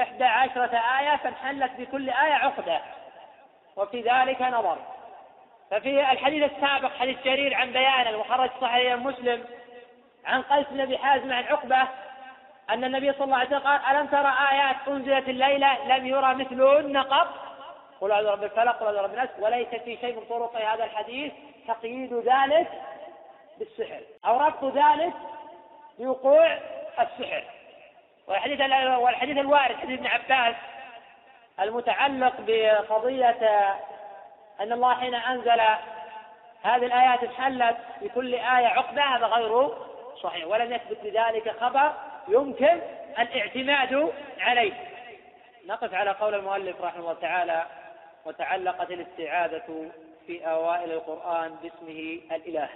[0.00, 2.80] إحدى عشرة آية فانحلت بكل آية عقدة
[3.76, 4.78] وفي ذلك نظر.
[5.70, 9.44] ففي الحديث السابق حديث جرير عن بيان المخرج صحيح مسلم
[10.24, 11.88] عن قيس بن أبي حازم عن عقبة
[12.70, 16.96] أن النبي صلى الله عليه وسلم قال ألم ترى آيات أنزلت الليلة لم يرى مثلهن
[16.96, 17.28] قط؟
[18.00, 21.32] قل أعوذ برب الفلق قل أعوذ برب الناس وليس في شيء من طرق هذا الحديث
[21.68, 22.68] تقييد ذلك
[23.58, 25.12] بالسحر أو ربط ذلك
[25.98, 26.58] بوقوع
[27.00, 27.44] السحر.
[28.26, 28.60] والحديث
[28.98, 30.54] والحديث الوارد حديث ابن عباس
[31.60, 33.74] المتعلق بقضية
[34.60, 35.60] أن الله حين أنزل
[36.62, 39.70] هذه الآيات انحلت بكل آية عقبة هذا غير
[40.22, 41.92] صحيح ولم يثبت بذلك خبر
[42.28, 42.80] يمكن
[43.18, 44.72] الاعتماد عليه.
[45.66, 47.66] نقف على قول المؤلف رحمه الله تعالى
[48.24, 49.90] وتعلقت الاستعاذة
[50.26, 52.68] في أوائل القرآن باسمه الإله.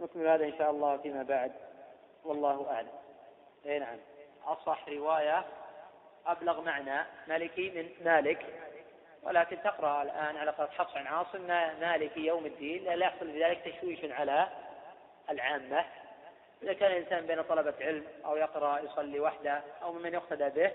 [0.00, 1.52] نكمل هذا إن شاء الله فيما بعد.
[2.24, 2.88] والله أعلم.
[3.66, 3.98] أي نعم.
[4.46, 5.44] أصح رواية
[6.26, 8.46] أبلغ معنى مالكي من مالك
[9.22, 11.46] ولكن تقرأ الآن على قراءة حفص عن عاصم
[11.80, 14.48] مالكي يوم الدين لا يحصل بذلك تشويش على
[15.30, 15.84] العامة.
[16.62, 20.72] إذا كان الإنسان بين طلبة علم أو يقرأ يصلي وحده أو ممن يقتدى به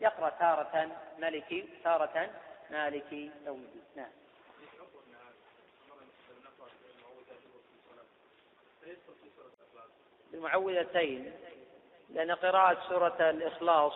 [0.00, 0.88] يقرأ تارة
[1.18, 2.30] مالكي تارة
[2.70, 3.82] مالكي يوم الدين.
[3.96, 4.10] نعم.
[10.34, 11.32] المعوذتين
[12.10, 13.94] لأن قراءة سورة الإخلاص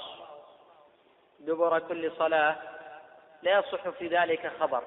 [1.40, 2.56] دبر كل صلاة
[3.42, 4.84] لا يصح في ذلك خبر.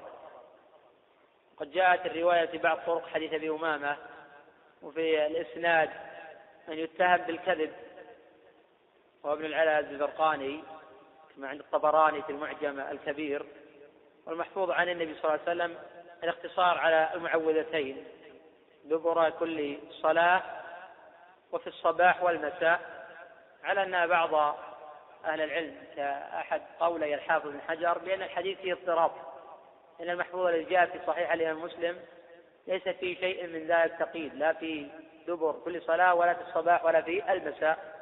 [1.56, 3.96] قد جاءت الرواية في بعض طرق حديث أبي أمامة
[4.82, 6.07] وفي الإسناد
[6.68, 7.72] من يتهم بالكذب.
[9.26, 10.60] هو ابن العلاء الزرقاني
[11.36, 13.46] كما عند الطبراني في المعجم الكبير
[14.26, 15.78] والمحفوظ عن النبي صلى الله عليه وسلم
[16.24, 18.04] الاقتصار على المعوذتين
[18.84, 20.42] دبر كل صلاة
[21.52, 22.98] وفي الصباح والمساء.
[23.64, 24.58] على أن بعض
[25.24, 29.10] أهل العلم كأحد قولي الحافظ بن حجر بأن الحديث فيه اضطراب
[30.00, 32.00] إن المحفوظ الذي جاء في صحيح الإمام مسلم
[32.66, 34.88] ليس فيه شيء من ذلك تقييد لا في
[35.26, 37.98] دبر كل صلاة ولا في الصباح ولا في المساء.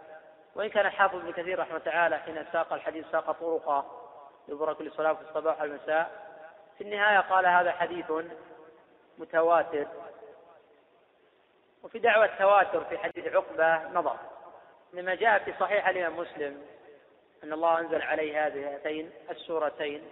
[0.54, 3.86] وإن كان الحافظ ابن كثير رحمه تعالى حين ساق الحديث ساق طرقا
[4.48, 6.10] دبر كل صلاة في الصباح والمساء
[6.78, 8.12] في النهاية قال هذا حديث
[9.18, 9.86] متواتر.
[11.82, 14.16] وفي دعوة التواتر في حديث عقبة نظر.
[14.92, 16.62] مما جاء في صحيح الإمام مسلم
[17.44, 20.10] أن الله أنزل عليه هاتين السورتين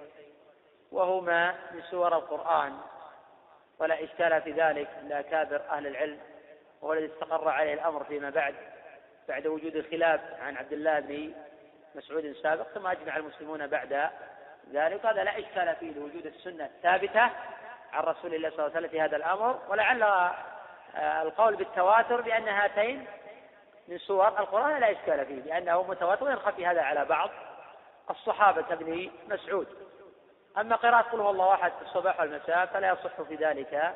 [0.92, 2.78] وهما من سور القرآن.
[3.78, 6.33] ولا إشكال في ذلك لأكابر أهل العلم.
[6.84, 8.54] وهو الذي استقر عليه الأمر فيما بعد
[9.28, 11.32] بعد وجود الخلاف عن عبد الله بن
[11.94, 14.10] مسعود سابق ثم أجمع المسلمون بعد
[14.72, 15.06] ذلك.
[15.06, 17.20] هذا لا إشكال فيه لوجود السنة الثابتة
[17.92, 19.60] عن رسول الله صلى الله عليه وسلم في هذا الأمر.
[19.68, 20.30] ولعل
[20.96, 23.06] القول بالتواتر بأن هاتين
[23.88, 27.30] من سور القرآن لا إشكال فيه لأنه متواتر وينخفي هذا على بعض
[28.10, 29.66] الصحابة ابن مسعود.
[30.58, 33.94] أما قراءة قل هو الله أحد في الصباح والمساء فلا يصح في ذلك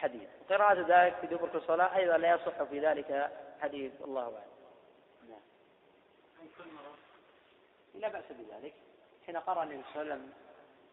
[0.00, 0.28] حديث.
[0.50, 3.30] قراءة ذلك في دبر الصلاة أيضا لا يصح في ذلك
[3.60, 3.92] حديث.
[4.04, 4.50] الله أعلم.
[5.28, 5.40] نعم.
[7.94, 8.74] لا بأس بذلك.
[9.26, 10.32] حين قرأ النبي صلى الله عليه وسلم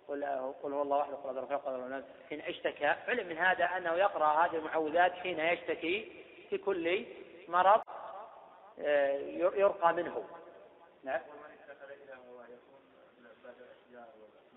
[0.07, 0.25] قل
[0.63, 5.39] قل هو الله قل رفع حين اشتكى علم من هذا أنه يقرأ هذه المعوذات حين
[5.39, 7.05] يشتكي في كل
[7.47, 7.81] مرض
[8.79, 9.17] آه،
[9.55, 10.25] يرقى منه.
[11.03, 11.21] نعم.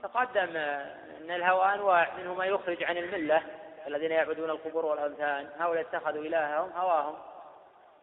[0.03, 3.43] تقدم أن الهوى انواع منه ما يخرج عن الملة.
[3.87, 5.51] الذين يعبدون القبور والأوثان.
[5.59, 7.15] هؤلاء اتخذوا إلههم هواهم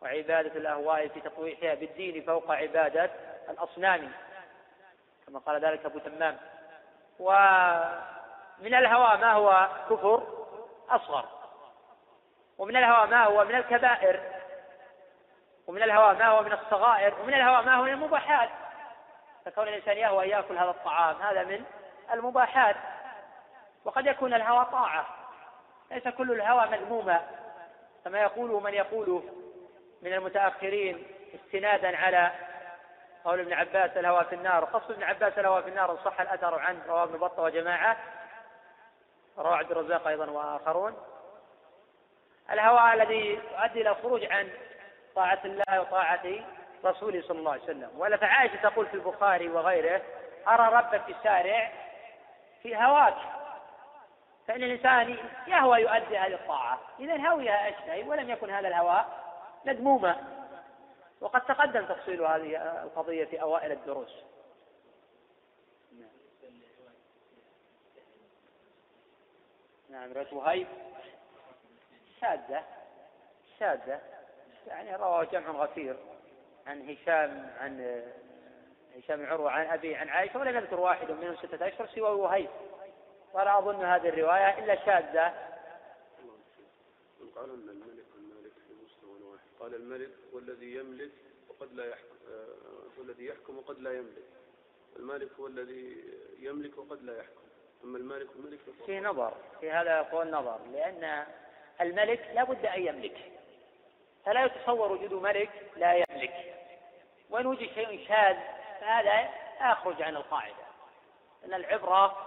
[0.01, 3.11] وعبادة الأهواء في تطويعها بالدين فوق عبادة
[3.49, 4.11] الأصنام
[5.28, 6.38] كما قال ذلك أبو تمام.
[7.19, 10.23] ومن الهوى ما هو كفر؟
[10.89, 11.25] أصغر.
[12.57, 14.21] ومن الهوى ما هو من الكبائر؟
[15.67, 18.49] ومن الهوى ما هو من الصغائر؟ ومن الهوى ما هو من المباحات؟
[19.45, 21.63] فكون الإنسان يهوى يأكل هذا الطعام هذا من
[22.13, 22.75] المباحات.
[23.86, 25.16] وقد يكون الهوى طاعة.
[25.91, 27.21] ليس كل الهوى مذموما
[28.05, 29.23] كما يقول من يقول
[30.01, 32.31] من المتأخرين استنادا على
[33.25, 34.65] قول ابن عباس الهوى في النار.
[34.65, 37.97] قصد ابن عباس الهوى في النار صح الأثر عنه رواه ابن بطة وجماعة.
[39.38, 40.97] رواه عبد الرزاق أيضا وآخرون.
[42.51, 44.49] الهوى الذي يؤدي إلى الخروج عن
[45.15, 46.25] طاعة الله وطاعة
[46.85, 47.89] رسوله صلى الله عليه وسلم.
[47.97, 50.01] ولا فعائشة تقول في البخاري وغيره
[50.47, 51.71] أرى ربك يسارع
[52.63, 53.15] في هواك.
[54.48, 55.18] فإن الإنسان
[55.48, 56.80] يهوى يؤدي هذه الطاعة.
[57.00, 59.06] إذا هويها أشتهي ولم يكن هذا الهوى
[59.66, 60.38] مذموما.
[61.22, 64.24] وقد تقدم تفصيل هذه القضية في أوائل الدروس.
[69.89, 70.68] نعم رواية وهيب.
[72.22, 72.64] شاذة.
[73.60, 74.02] شاذة.
[74.68, 75.95] يعني رواه جمع غفير
[76.68, 78.04] عن هشام عن
[78.98, 82.50] هشام عروة عن أبي عن عائشة ولم يذكر واحد منهم ستة أشهر سوى وهيب.
[83.38, 85.33] ولا أظن هذه الرواية إلا شاذة.
[87.35, 89.47] قال أن الملك والمالك في مستوى واحد.
[89.59, 91.11] قال الملك هو الذي يملك
[91.49, 92.15] وقد لا يحكم
[92.97, 94.23] هو الذي يحكم وقد لا يملك.
[94.95, 96.03] المالك هو الذي
[96.39, 97.41] يملك وقد لا يحكم.
[97.83, 99.33] أما المالك والملك في نظر.
[99.61, 100.59] في هذا يقول نظر.
[100.71, 101.25] لأن
[101.81, 103.31] الملك لا بد أن يملك.
[104.25, 106.55] فلا يتصور وجود ملك لا يملك.
[107.29, 108.38] وإن وجد شيء شاذ
[108.81, 109.29] فهذا
[109.71, 110.67] يخرج عن القاعدة.
[111.45, 112.26] أن العبرة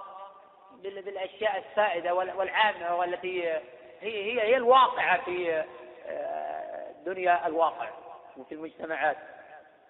[0.83, 3.61] بالأشياء السائدة والعامة والتي هي
[4.01, 5.65] هي هي الواقعة في
[6.07, 7.89] آه، دنيا الواقع
[8.37, 9.17] وفي المجتمعات.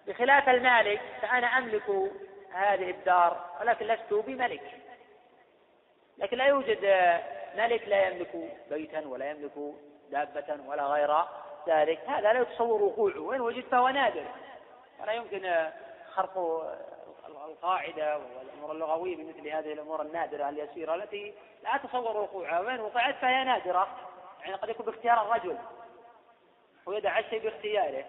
[0.07, 1.89] بخلاف المالك فأنا أملك
[2.53, 4.63] هذه الدار ولكن لست بملك.
[6.17, 7.11] لكن لا يوجد
[7.57, 9.73] ملك لا يملك بيتا ولا يملك
[10.11, 11.15] دابة ولا غير
[11.67, 11.99] ذلك.
[12.07, 13.19] هذا لا يتصور وقوعه.
[13.19, 14.25] وإن وجد فهو نادر.
[15.01, 15.69] ولا يمكن
[16.13, 16.63] خرق
[17.45, 21.33] القاعدة والأمور اللغوية بمثل هذه الأمور النادرة اليسيرة التي
[21.63, 23.87] لا تصور وقوعها وإن وقعت فهي نادرة.
[24.41, 25.57] يعني قد يكون باختيار الرجل
[26.85, 28.05] ويدع الشيء باختياره.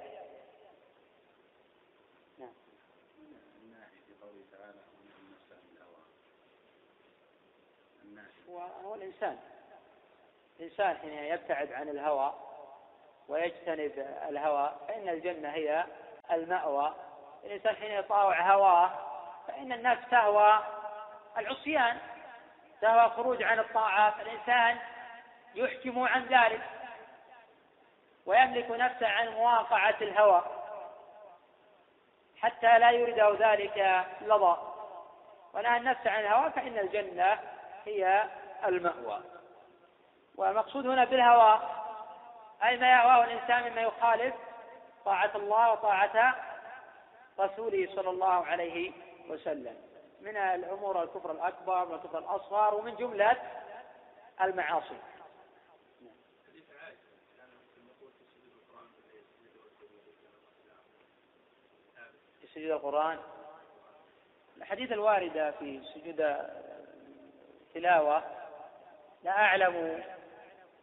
[8.85, 9.39] هو الإنسان.
[10.61, 12.35] الإنسان حين يبتعد عن الهوى
[13.28, 13.93] ويجتنب
[14.28, 15.85] الهوى فإن الجنة هي
[16.33, 16.95] المأوى.
[17.45, 19.11] الإنسان حين يطاوع هواه
[19.53, 20.59] فإن النفس تهوى
[21.38, 21.98] العصيان
[22.80, 24.14] تهوى خروج عن الطاعات.
[24.20, 24.78] الإنسان
[25.55, 26.62] يحكم عن ذلك
[28.26, 30.42] ويملك نفسه عن مواقعة الهوى
[32.40, 34.57] حتى لا يرده ذلك لظى.
[35.55, 37.38] ونهى النفس عن الهوى فإن الجنة
[37.84, 38.24] هي
[38.64, 39.20] المأوى.
[40.36, 41.61] والمقصود هنا بالهوى
[42.64, 44.34] أي ما يهواه الإنسان مما يخالف
[45.05, 46.36] طاعة الله وطاعة
[47.40, 48.92] رسوله صلى الله عليه
[49.29, 49.77] وسلم.
[50.20, 53.37] من الأمور الكفر الأكبر والكفر الأصغر ومن جملة
[54.43, 54.97] المعاصي.
[62.55, 63.18] سجود القرآن.
[64.57, 66.20] الحديث الواردة في سجود
[67.66, 68.25] التلاوة
[69.25, 70.03] لا أعلم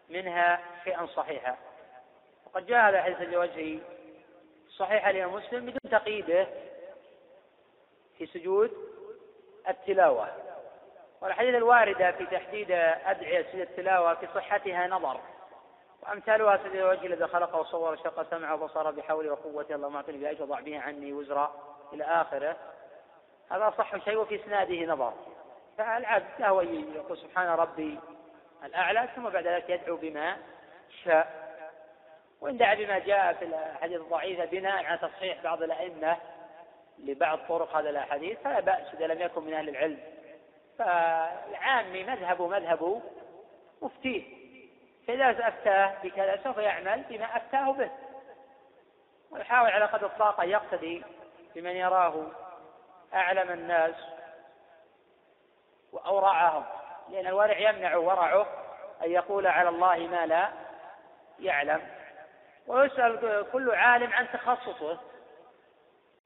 [0.10, 1.58] منها شيئا صحيحا.
[2.46, 3.80] وقد جاء هذا حديث لوجه
[4.78, 6.48] صحيح الإمام مسلم بدون تقييده
[8.20, 8.72] في سجود
[9.70, 10.28] التلاوة.
[11.22, 12.72] والحديث الواردة في تحديد
[13.05, 15.20] أدعية سجود التلاوة في صحتها نظر.
[16.01, 20.59] وأمثالها سجد الوجه الذي خلقه وصور شق سمعه وبصره بحوله وقوته اللهم اعطني بأجر وضع
[20.59, 21.53] به عني وزرا
[21.93, 22.57] إلى آخره.
[23.51, 25.13] هذا صح شيء وفي إسناده نظر.
[25.78, 26.63] فالعبد له
[26.95, 27.99] يقول سبحان ربي
[28.63, 30.38] الأعلى ثم بعد ذلك يدعو بما
[31.03, 31.49] شاء.
[32.41, 36.17] وإن دعا بما جاء في الأحاديث الضعيفة بناء على تصحيح بعض الأئمة
[37.04, 40.00] لبعض طرق هذا الأحاديث فلا بأس إذا لم يكن من أهل العلم.
[40.78, 43.02] فالعامي مذهبه مذهب
[43.82, 44.24] مفتيه
[45.08, 47.91] فإذا أفتاه بكذا سوف يعمل بما أفتاه به.
[49.32, 51.04] ويحاول على قدر الطاقة يقتدي
[51.56, 52.26] بمن يراه
[53.14, 53.95] أعلم الناس
[55.91, 56.66] وأورعهم.
[57.10, 58.47] لأن الورع يمنع ورعه
[59.06, 60.50] أن يقول على الله ما لا
[61.39, 61.82] يعلم.
[62.68, 65.00] ويسأل كل عالم عن تخصصه.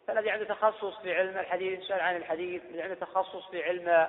[0.07, 4.07] فالذي عنده تخصص في علم الحديث يسأل عن الحديث الذي عنده تخصص في علم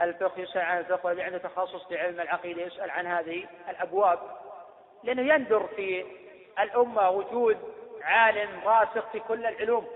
[0.00, 4.18] الفقه يسأل عن الفقه والذي عنده تخصص في علم العقيدة يسأل عن هذه الأبواب.
[5.04, 6.04] لأنه يندر في
[6.58, 7.56] الأمة وجود
[8.02, 9.86] عالم راسخ في كل العلوم.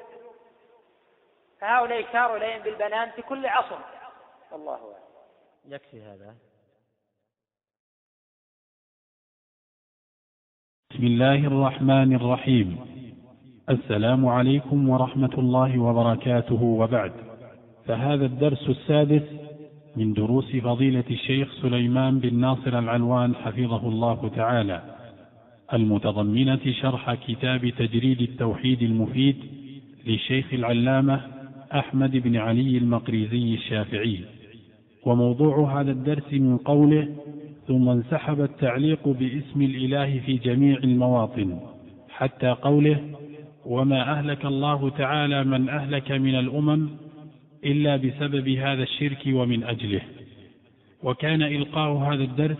[1.61, 3.79] فهؤلاء يشار إليهم بالبنان في كل عصر.
[4.53, 5.75] والله أعلم.
[5.75, 6.35] يكفي هذا.
[10.91, 13.02] بسم الله الرحمن الرحيم.
[13.73, 17.13] السلام عليكم ورحمة الله وبركاته وبعد.
[17.87, 19.23] فهذا الدرس السادس
[19.97, 24.83] من دروس فضيلة الشيخ سليمان بن ناصر العلوان حفظه الله تعالى.
[25.73, 29.37] المتضمنة شرح كتاب تجريد التوحيد المفيد
[30.07, 31.21] للشيخ العلامة
[31.73, 34.21] أحمد بن علي المقريزي الشافعي.
[35.07, 37.09] وموضوع هذا الدرس من قوله
[37.69, 41.61] ثم انسحب التعليق باسم الإله في جميع المواطن
[42.09, 43.01] حتى قوله
[43.67, 46.91] وما أهلك الله تعالى من أهلك من الأمم
[47.65, 50.03] إلا بسبب هذا الشرك ومن أجله.
[51.03, 52.57] وكان إلقاء هذا الدرس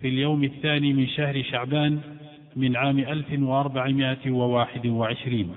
[0.00, 2.00] في اليوم الثاني من شهر شعبان
[2.56, 5.54] من عام 1421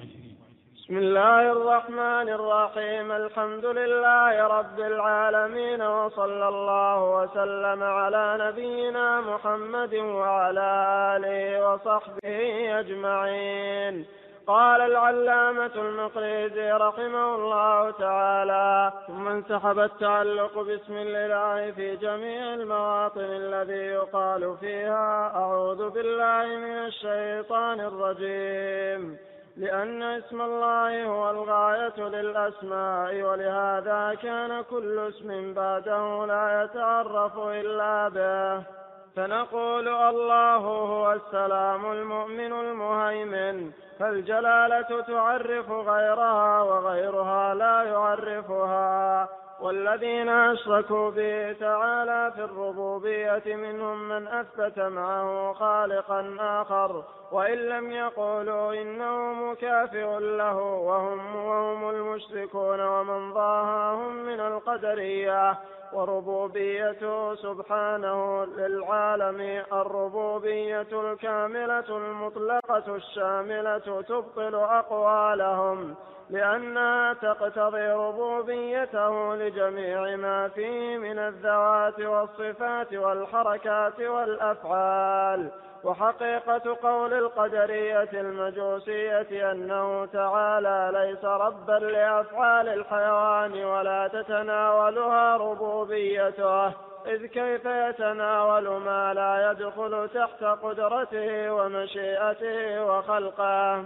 [0.75, 3.11] بسم الله الرحمن الرحيم.
[3.11, 10.69] الحمد لله رب العالمين وصلى الله وسلم على نبينا محمد وعلى
[11.15, 14.05] آله وصحبه أجمعين.
[14.47, 23.85] قال العلامة المقريزي رحمه الله تعالى ثم انسحب التعلق باسم الإله في جميع المواطن الذي
[23.85, 29.17] يقال فيها أعوذ بالله من الشيطان الرجيم.
[29.57, 38.76] لأن اسم الله هو الغاية للأسماء ولهذا كان كل اسم بعده لا يتعرف إلا به.
[39.17, 49.27] فنقول الله هو السلام المؤمن المهيمن فالجلالة تعرف غيرها وغيرها لا يعرفها.
[49.61, 58.73] والذين أشركوا به تعالى في الربوبية منهم من أثبت معه خالقا آخر وإن لم يقولوا
[58.73, 65.57] إنه مكافئ له وهم وهم المشركون ومن ضاهاهم من القدرية.
[65.93, 75.95] وربوبيته سبحانه للعالم الربوبية الكاملة المطلقة الشاملة تبطل أقوالهم
[76.29, 85.51] لأنها تقتضي ربوبيته لجميع ما فيه من الذوات والصفات والحركات والأفعال.
[85.87, 96.67] وحقيقة قول القدرية المجوسية أنه تعالى ليس ربا لأفعال الحيوان ولا تتناولها ربوبيته
[97.07, 103.83] إذ كيف يتناول ما لا يدخل تحت قدرته ومشيئته وخلقه؟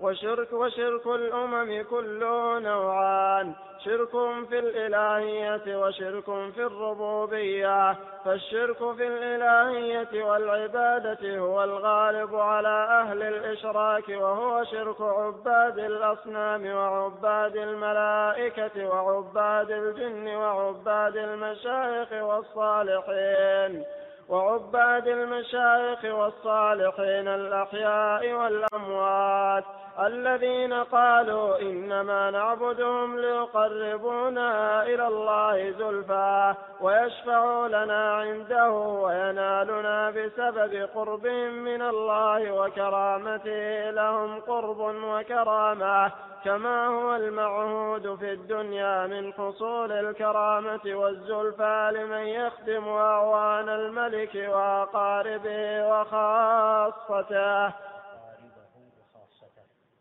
[0.00, 3.54] وشرك وشرك الأمم كله نوعان.
[3.84, 4.10] شرك
[4.48, 14.64] في الإلهية وشرك في الربوبية فالشرك في الإلهية والعبادة هو الغالب على أهل الإشراك وهو
[14.64, 23.84] شرك عباد الأصنام وعباد الملائكة وعباد الجن وعباد المشايخ والصالحين
[24.28, 29.64] وعباد المشايخ والصالحين الأحياء والأموات.
[30.00, 41.82] الذين قالوا إنما نعبدهم ليقربونا إلى الله زلفى ويشفعوا لنا عنده وينالنا بسبب قربهم من
[41.82, 43.90] الله وكرامته.
[43.90, 46.12] لهم قرب وكرامة
[46.44, 57.93] كما هو المعهود في الدنيا من حصول الكرامة والزلفى لمن يخدم أعوان الملك وأقاربه وخاصته.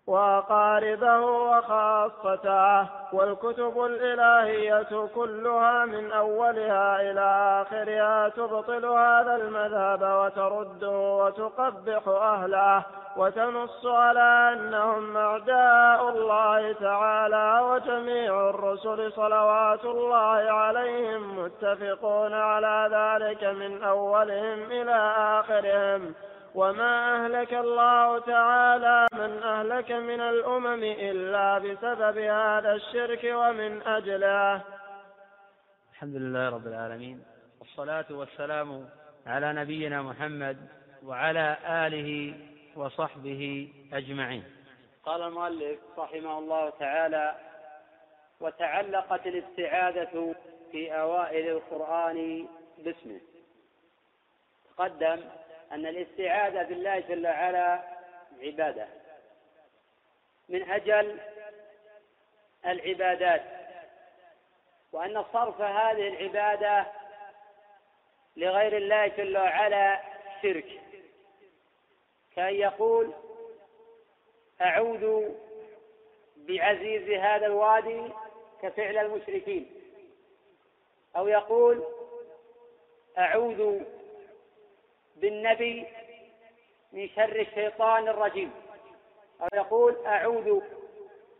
[0.08, 12.86] وأقاربه وخاصته والكتب الإلهية كلها من أولها إلى آخرها تبطل هذا المذهب وترده وتقبح أهله
[13.18, 23.84] وتنص على أنهم أعداء الله تعالى وجميع الرسل صلوات الله عليهم متفقون على ذلك من
[23.84, 26.14] أولهم إلى آخرهم.
[26.56, 34.62] وما أهلك الله تعالى من أهلك من الأمم إلا بسبب هذا الشرك ومن أجله.
[35.91, 37.24] الحمد لله رب العالمين.
[37.60, 38.89] والصلاة والسلام
[39.28, 40.58] على نبينا محمد
[41.06, 42.34] وعلى آله
[42.76, 44.43] وصحبه أجمعين.
[45.04, 47.36] قال المؤلف رحمه الله تعالى
[48.39, 50.36] وتعلقت الاستعاذة
[50.72, 52.47] في أوائل القرآن
[52.78, 53.22] باسمه.
[54.78, 55.20] تقدم
[55.74, 57.84] أن الاستعاذة بالله جل وعلا
[58.41, 58.88] عبادة.
[60.49, 61.19] من أجل
[62.65, 63.43] العبادات.
[64.91, 66.86] وأن صرف هذه العبادة
[68.38, 70.01] لغير الله جل وعلا
[70.41, 70.82] شرك.
[72.36, 73.13] كأن يقول
[74.61, 75.30] أعوذ
[76.38, 78.01] بعزيز هذا الوادي
[78.61, 79.69] كفعل المشركين.
[81.15, 81.84] أو يقول
[83.17, 83.84] أعوذ
[85.16, 85.88] بالنبي
[86.91, 88.51] من شر الشيطان الرجيم.
[89.41, 90.61] أو يقول أعوذ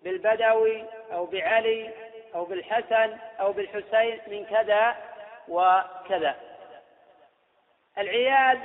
[0.04, 1.94] بالبدوي أو بعلي
[2.36, 4.96] أو بالحسن أو بالحسين من كذا
[5.48, 6.36] وكذا.
[7.98, 8.60] العياذ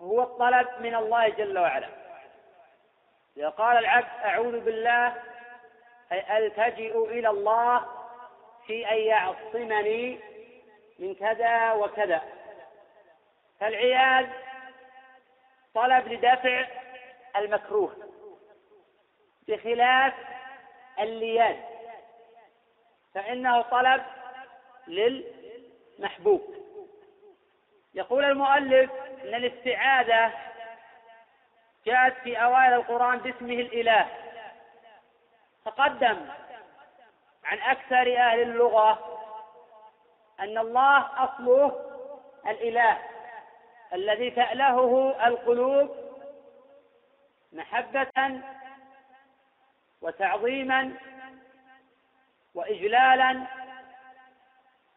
[0.00, 1.88] هو الطلب من الله جل وعلا.
[3.36, 5.14] إذا قال العبد أعوذ بالله
[6.12, 7.86] أي ألتجئ إلى الله
[8.66, 10.20] في أن يعصمني
[10.98, 12.22] من كذا وكذا.
[13.60, 14.26] فالعياذ
[15.74, 16.66] طلب لدفع
[17.36, 17.96] المكروه
[19.48, 20.14] بخلاف
[20.98, 21.56] اللياذ
[23.14, 24.02] فإنه طلب
[24.86, 26.54] للمحبوب.
[27.94, 28.90] يقول المؤلف
[29.22, 30.32] أن الاستعاذة
[31.86, 34.08] جاءت في أوائل القرآن باسمه الإله
[35.64, 36.28] تقدم
[37.44, 39.20] عن أكثر أهل اللغة
[40.40, 41.90] أن الله أصله
[42.46, 43.13] الإله.
[43.94, 45.96] الذي تألهه القلوب
[47.52, 48.40] محبة
[50.00, 50.92] وتعظيما
[52.54, 53.46] وإجلالا.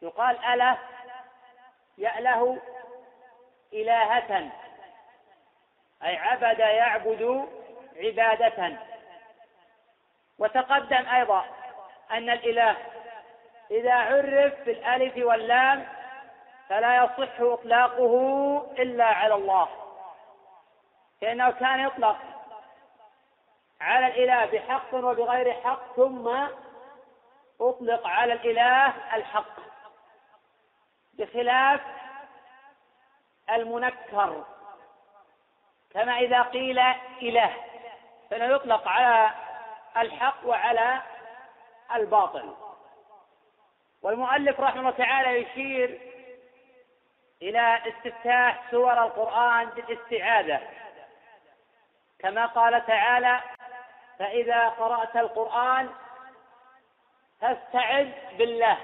[0.02, 0.78] يقال أله
[1.98, 2.58] يأله
[3.72, 4.50] إلهة
[6.02, 7.48] أي عبد يعبد
[7.96, 8.78] عبادة.
[10.38, 11.44] وتقدم أيضا
[12.10, 12.76] أن الإله
[13.70, 15.97] إذا عرف بالألف واللام
[16.68, 18.14] فلا يصح إطلاقه
[18.78, 19.68] إلا على الله.
[21.22, 22.16] لأنه كان يطلق
[23.80, 26.48] على الإله بحق وبغير حق ثم
[27.60, 29.60] أطلق على الإله الحق
[31.12, 31.80] بخلاف
[33.50, 34.44] المنكر.
[35.94, 36.78] كما إذا قيل
[37.22, 37.56] إله
[38.30, 39.30] فإنه يطلق على
[39.96, 41.02] الحق وعلى
[41.94, 42.54] الباطل.
[44.02, 46.07] والمؤلف رحمه الله تعالى يشير
[47.42, 50.60] إلى استفتاح سور القرآن بالاستعاذة.
[52.18, 53.40] كما قال تعالى
[54.18, 55.90] فإذا قرأت القرآن
[57.40, 58.78] فاستعذ بالله.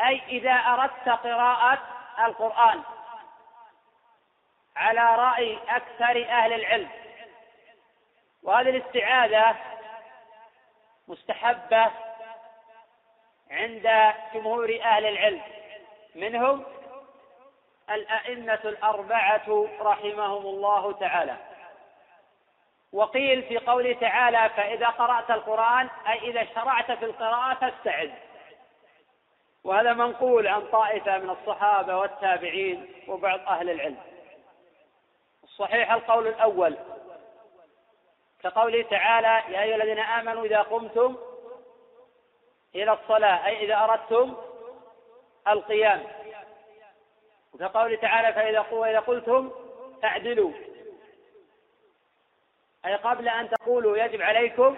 [0.00, 1.78] أي إذا أردت قراءة
[2.18, 2.82] القرآن
[4.76, 6.90] على رأي أكثر أهل العلم.
[8.42, 9.56] وهذه الاستعاذة
[11.08, 11.90] مستحبة
[13.50, 15.42] عند جمهور أهل العلم.
[16.14, 16.77] منهم
[17.90, 21.36] الأئمة الأربعة رحمهم الله تعالى.
[22.92, 28.10] وقيل في قوله تعالى فإذا قرأت القرآن أي إذا شرعت في القراءة فاستعذ.
[29.64, 33.98] وهذا منقول عن طائفة من الصحابة والتابعين وبعض أهل العلم.
[35.44, 36.76] الصحيح القول الأول
[38.42, 41.16] كقوله تعالى يا أيها الذين آمنوا إذا قمتم
[42.74, 44.36] إلى الصلاة أي إذا أردتم
[45.48, 46.17] القيام.
[47.60, 49.50] وكقوله تعالى فإذا إذا قلتم
[50.02, 50.52] فاعدلوا
[52.86, 54.76] أي قبل أن تقولوا يجب عليكم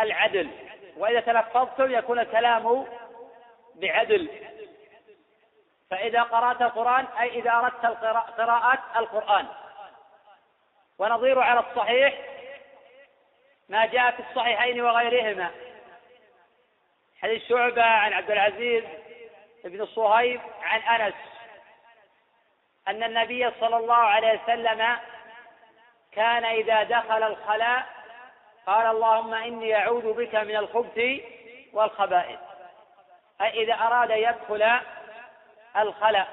[0.00, 0.50] العدل.
[0.96, 2.86] وإذا تلفظتم يكون الكلام
[3.74, 4.30] بعدل.
[5.90, 7.86] فإذا قرأت القرآن أي إذا أردت
[8.38, 9.46] قراءة القرآن.
[10.98, 12.14] ونظير على الصحيح
[13.68, 15.50] ما جاء في الصحيحين وغيرهما.
[17.22, 18.84] حديث شعبة عن عبد العزيز
[19.64, 21.31] بن الصهيب عن أنس.
[22.88, 24.96] أن النبي صلى الله عليه وسلم
[26.12, 27.86] كان إذا دخل الخلاء
[28.66, 31.00] قال اللهم إني أعوذ بك من الخبث
[31.72, 32.40] والخبائث.
[33.40, 34.80] أي إذا أراد يدخل
[35.76, 36.28] الخلاء.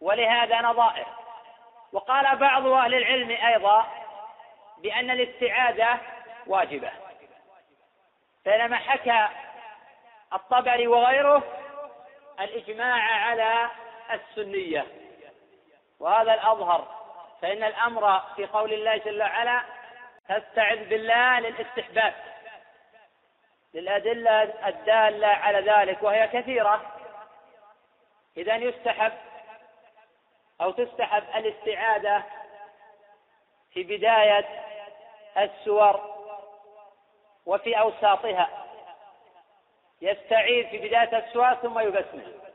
[0.00, 1.06] ولهذا نظائر
[1.92, 3.86] وقال بعض أهل العلم أيضا
[4.78, 5.98] بأن الاستعاذة
[6.46, 6.90] واجبة.
[8.44, 9.28] بينما حكى
[10.32, 11.42] الطبري وغيره
[12.40, 13.70] الإجماع على
[14.14, 14.86] السنية.
[16.00, 17.00] وهذا الأظهر
[17.42, 19.62] فإن الأمر في قول الله جل وعلا
[20.28, 22.14] تستعذ بالله للاستحباب.
[23.74, 26.80] للأدلة الدالة على ذلك وهي كثيرة.
[28.36, 29.12] إذا يستحب
[30.60, 32.22] أو تستحب الاستعاذة
[33.72, 34.48] في بداية
[35.38, 36.20] السور
[37.46, 38.48] وفي أوساطها.
[40.02, 42.49] يستعيذ في بداية السور ثم يبسمل.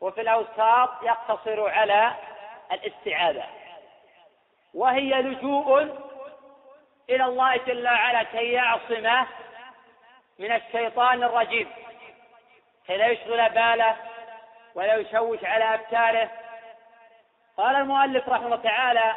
[0.00, 2.12] وفي الأوساط يقتصر على
[2.72, 3.44] الاستعاذة.
[4.74, 5.82] وهي لجوء
[7.10, 9.26] إلى الله جل وعلا كي يعصمه
[10.38, 11.70] من الشيطان الرجيم.
[12.86, 13.96] كي لا يشغل باله
[14.74, 16.30] ولا يشوش على أفكاره.
[17.56, 19.14] قال المؤلف رحمه الله تعالى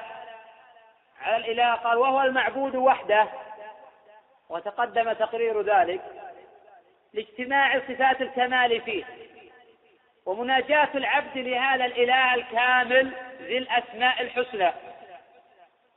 [1.22, 3.28] على الإله قال وهو المعبود وحده.
[4.50, 6.02] وتقدم تقرير ذلك
[7.14, 9.29] لاجتماع صفات الكمال فيه.
[10.30, 14.72] ومناجاة العبد لهذا الإله الكامل ذي الأسماء الحسنى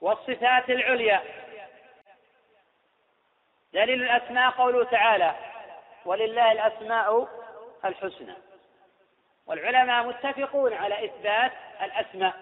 [0.00, 1.22] والصفات العليا.
[3.72, 5.34] دليل الأسماء قوله تعالى
[6.04, 7.28] ولله الأسماء
[7.84, 8.34] الحسنى
[9.46, 11.52] والعلماء متفقون على إثبات
[11.82, 12.34] الأسماء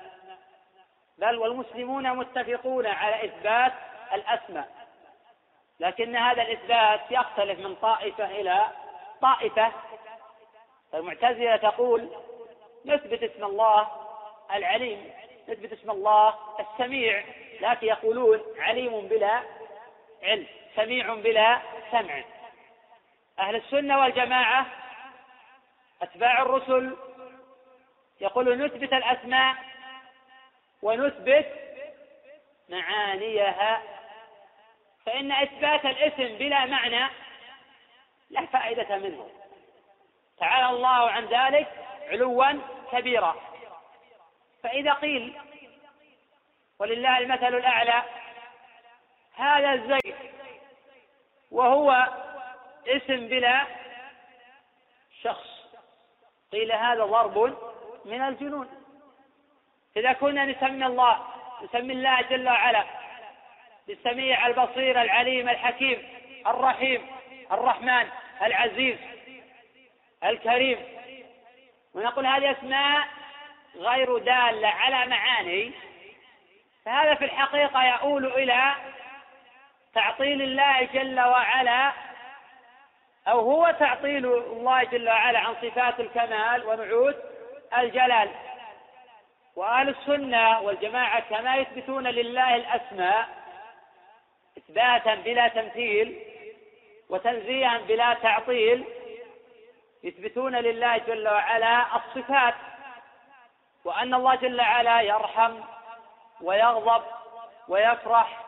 [1.19, 3.73] بل والمسلمون متفقون على إثبات
[4.13, 4.69] الأسماء.
[5.81, 8.67] لكن هذا الإثبات يختلف من طائفة إلى
[9.23, 9.73] طائفة
[10.95, 12.09] المعتزلة تقول
[12.85, 13.89] نثبت اسم الله
[14.55, 15.11] العليم
[15.49, 17.25] نثبت اسم الله السميع
[17.61, 19.43] لكن يقولون عليم بلا
[20.23, 21.61] علم سميع بلا
[21.91, 22.25] سمع.
[23.39, 24.67] أهل السنة والجماعة
[26.03, 26.97] أتباع الرسل
[28.21, 29.57] يقولون نثبت الأسماء
[30.83, 31.47] ونثبت
[32.69, 33.83] معانيها.
[35.07, 37.07] فإن إثبات الاسم بلا معنى
[38.31, 39.31] لا فائدة منه.
[40.41, 41.69] تعالى الله عن ذلك
[42.09, 42.53] علوا
[42.93, 43.37] كبيرا.
[44.63, 45.35] فإذا قيل
[46.79, 48.03] ولله المثل الأعلى
[49.37, 50.15] هذا زيد
[51.51, 52.09] وهو
[52.87, 53.67] اسم بلا
[55.23, 55.49] شخص.
[56.53, 57.59] قيل هذا ضرب
[58.05, 58.69] من الجنون.
[59.97, 61.27] إذا كنا نسمي الله
[61.63, 62.85] نسمي الله جل وعلا
[63.87, 66.09] بالسميع البصير العليم الحكيم
[66.47, 67.07] الرحيم
[67.53, 68.09] الرحمن
[68.43, 68.99] العزيز.
[70.25, 70.79] الكريم.
[71.95, 73.09] ونقول هذه أسماء
[73.77, 75.73] غير دالة على معاني.
[76.85, 78.73] فهذا في الحقيقة يؤول إلى
[79.95, 81.93] تعطيل الله جل وعلا
[83.29, 87.17] أو هو تعطيل الله جل وعلا عن صفات الكمال ونعوت
[87.79, 88.31] الجلال.
[89.57, 93.29] وأهل السنة والجماعة كما يثبتون لله الأسماء
[94.59, 96.19] إثباتا بلا تمثيل
[97.09, 98.85] وتنزيها بلا تعطيل
[100.03, 102.55] يثبتون لله جل وعلا الصفات
[103.85, 105.61] وأن الله جل وعلا يرحم
[106.41, 107.03] ويغضب
[107.69, 108.45] ويفرح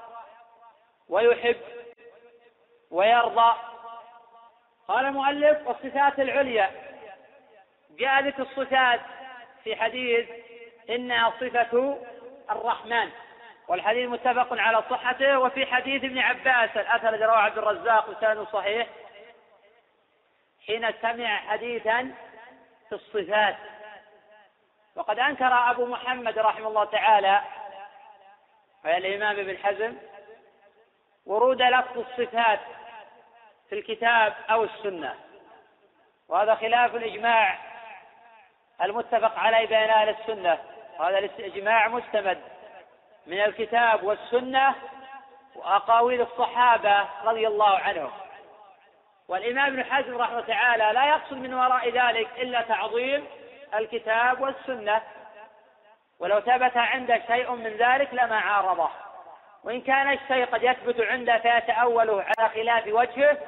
[1.08, 1.56] ويحب
[2.90, 3.56] ويرضى.
[4.88, 6.70] قال المؤلف والصفات العليا.
[7.90, 9.00] جاء ذكر الصفات
[9.64, 10.28] في حديث
[10.90, 11.98] إنها صفة
[12.50, 13.10] الرحمن
[13.68, 18.86] والحديث متفق على صحته وفي حديث ابن عباس الأثر رواه عبد الرزاق وسانه صحيح.
[20.66, 22.14] حين سمع حديثا
[22.88, 23.56] في الصفات.
[24.96, 27.42] وقد أنكر أبو محمد رحمه الله تعالى
[28.84, 29.96] وهي الإمام ابن حزم
[31.26, 32.60] ورود لفظ الصفات
[33.68, 35.14] في الكتاب أو السنة.
[36.28, 37.58] وهذا خلاف الإجماع
[38.82, 40.58] المتفق عليه بين أهل السنة.
[40.98, 42.42] وهذا الإجماع مستمد
[43.26, 44.74] من الكتاب والسنة
[45.54, 48.21] وأقاويل الصحابة رضي الله عنهم.
[49.32, 53.26] والإمام ابن حزم رحمه الله تعالى لا يقصد من وراء ذلك إلا تعظيم
[53.74, 55.02] الكتاب والسنة.
[56.18, 58.90] ولو ثبت عنده شيء من ذلك لما عارضه.
[59.64, 63.38] وإن كان الشيء قد يثبت عنده فيتأوله على خلاف وجهه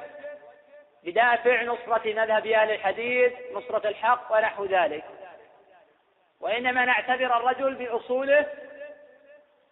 [1.03, 5.03] بدافع نصرة مذهب أهل الحديث نصرة الحق ونحو ذلك.
[6.39, 8.45] وإنما نعتبر الرجل بأصوله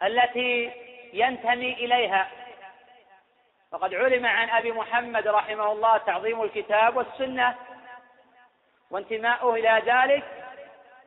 [0.03, 0.71] التي
[1.13, 2.27] ينتمي إليها.
[3.73, 7.55] فقد علم عن أبي محمد رحمه الله تعظيم الكتاب والسنة
[8.91, 10.23] وانتماؤه إلى ذلك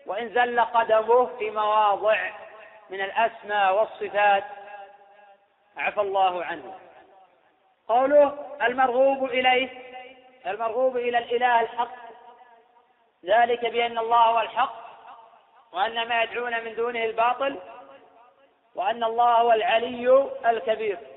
[0.07, 2.31] وإن زل قدمه في مواضع
[2.91, 4.45] من الأسماء والصفات.
[5.77, 6.75] عفى الله عنه.
[7.89, 9.69] قوله المرغوب إليه
[10.47, 11.97] المرغوب إلى الإله الحق.
[13.25, 14.75] ذلك بأن الله هو الحق
[15.73, 17.59] وأن ما يدعون من دونه الباطل
[18.75, 21.16] وأن الله هو العلي الكبير.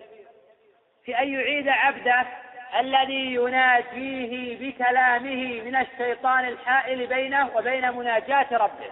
[1.05, 2.25] في أن يعيد عبده
[2.79, 8.91] الذي يناجيه بكلامه من الشيطان الحائل بينه وبين مناجاة ربه.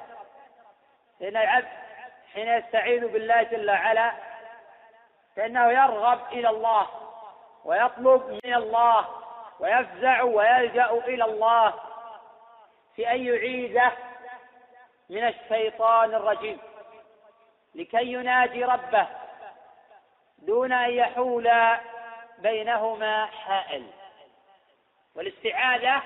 [1.19, 1.67] لأن العبد
[2.33, 4.11] حين يستعين بالله جل وعلا
[5.35, 6.87] فإنه يرغب إلى الله
[7.65, 9.07] ويطلب من الله
[9.59, 11.73] ويفزع ويلجأ إلى الله
[12.95, 13.91] في أن يعيده
[15.09, 16.59] من الشيطان الرجيم.
[17.75, 19.07] لكي يناجي ربه
[20.37, 21.51] دون أن يحول
[22.37, 23.87] بينهما حائل.
[25.15, 26.01] والاستعاذة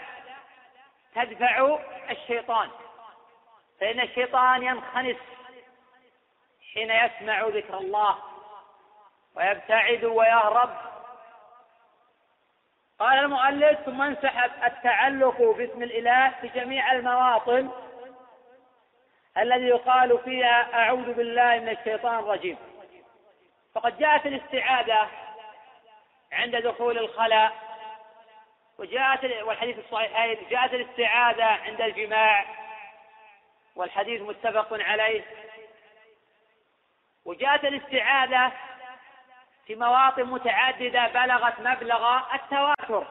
[1.15, 1.79] تدفع
[2.09, 2.69] الشيطان.
[3.79, 5.17] فإن الشيطان ينخنس
[6.73, 8.17] حين يسمع ذكر الله
[9.36, 10.69] ويبتعد ويهرب.
[12.99, 17.71] قال المؤلف ثم انسحب التعلق باسم الإله في جميع المواطن
[19.38, 22.57] الذي يقال فيها أعوذ بالله من الشيطان الرجيم.
[23.75, 25.07] فقد جاءت الاستعاذة
[26.32, 27.53] عند دخول الخلاء.
[28.77, 32.45] وجاءت والحديث الصحيحين جاءت الاستعاذة عند الجماع.
[33.75, 35.23] والحديث متفق عليه.
[37.25, 38.51] وجاءت الاستعاذة
[39.67, 43.07] في مواطن متعددة بلغت مبلغ التواتر.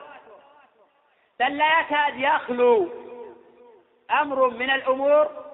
[1.40, 2.90] بل لا يكاد يخلو
[4.10, 5.50] أمر من الأمور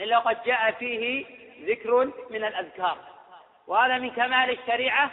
[0.00, 1.26] إلا قد جاء فيه
[1.60, 2.98] ذكر من الأذكار.
[3.66, 5.10] وهذا من كمال الشريعة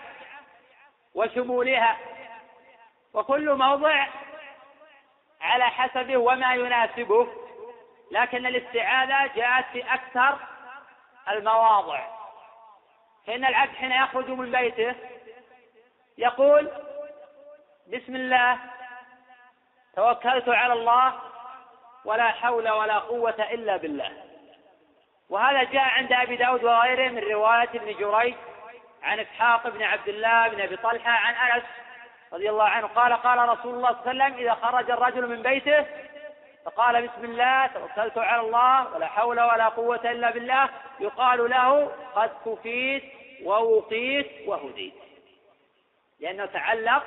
[1.16, 1.98] وشمولها.
[3.14, 4.08] وكل موضع
[5.42, 7.28] على حسبه وما يناسبه.
[8.12, 10.38] لكن الاستعاذة جاءت في أكثر
[11.30, 12.08] المواضع.
[13.28, 14.96] فإن العبد حين يخرج من بيته
[16.18, 16.72] يقول
[17.88, 18.58] بسم الله
[19.96, 21.20] توكلت على الله
[22.06, 24.24] ولا حول ولا قوة إلا بالله.
[25.30, 28.36] وهذا جاء عند أبي داود وغيره من رواية ابن جريج.
[29.04, 31.64] عن إسحاق بن عبد الله بن أبي طلحة عن أنس
[32.34, 35.42] رضي الله عنه قال قال رسول الله صلى الله عليه وسلم إذا خرج الرجل من
[35.42, 35.86] بيته
[36.66, 42.32] فقال بسم الله توكلت على الله ولا حول ولا قوة إلا بالله يقال له قد
[42.46, 43.04] كفيت
[43.44, 44.94] ووقيت وهديت
[46.20, 47.04] لأنه تعلق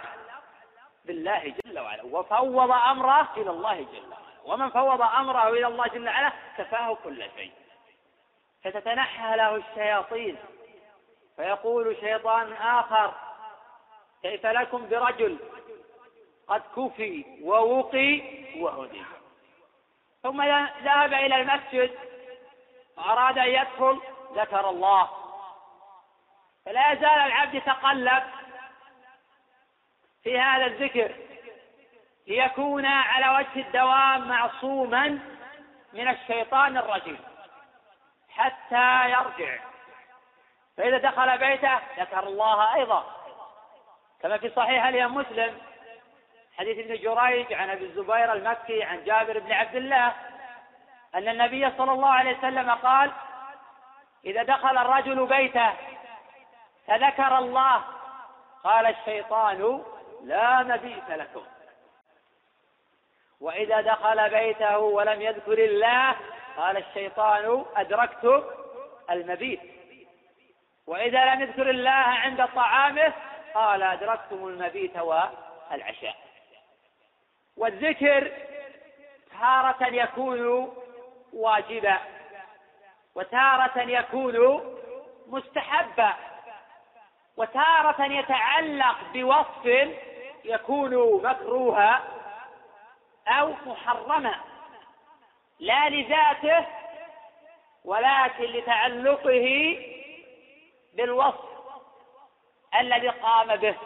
[1.05, 6.09] بالله جل وعلا وفوض أمره إلى الله جل وعلا ومن فوض أمره إلى الله جل
[6.09, 7.53] وعلا كفاه كل شيء
[8.65, 10.37] فتتنحى له الشياطين
[11.37, 13.15] فيقول شيطان آخر
[14.23, 15.39] كيف لكم برجل
[16.49, 18.23] قد كفي ووقي
[18.61, 19.03] وهدي.
[20.23, 20.43] ثم
[20.83, 21.99] ذهب إلى المسجد
[22.97, 24.01] وأراد أن يدخل
[24.35, 25.11] ذكر الله.
[26.65, 28.23] فلا يزال العبد يتقلب
[30.23, 31.15] في هذا الذكر
[32.27, 35.19] ليكون على وجه الدوام معصوما
[35.93, 37.19] من الشيطان الرجيم
[38.29, 39.76] حتى يرجع.
[40.77, 43.05] فإذا دخل بيته ذكر الله أيضا.
[44.23, 45.59] كما في صحيح الإمام مسلم
[46.59, 50.13] حديث ابن جريج عن أبي الزبير المكي عن جابر بن عبد الله
[51.15, 53.13] أن النبي صلى الله عليه وسلم قال
[54.25, 55.73] إذا دخل الرجل بيته
[56.87, 57.85] فذكر الله.
[58.65, 59.85] قال الشيطان
[60.25, 61.43] لا مبيت لكم.
[63.41, 66.17] وإذا دخل بيته ولم يذكر الله
[66.57, 68.45] قال الشيطان أدركت
[69.11, 69.61] المبيت.
[70.87, 73.13] وإذا لم يذكر الله عند طعامه
[73.55, 76.17] قال أدركتم المبيت والعشاء.
[77.57, 78.33] والذكر
[79.41, 80.73] تارة يكون
[81.33, 81.99] واجبا
[83.15, 84.63] وتارة يكون
[85.27, 86.15] مستحبا
[87.37, 89.91] وتارة يتعلق بوصف
[90.45, 92.03] يكون مكروها
[93.29, 94.35] أو محرما
[95.61, 96.67] لا لذاته
[97.85, 99.77] ولكن لتعلقه
[100.97, 101.45] بالوصف
[102.81, 103.77] الذي قام به.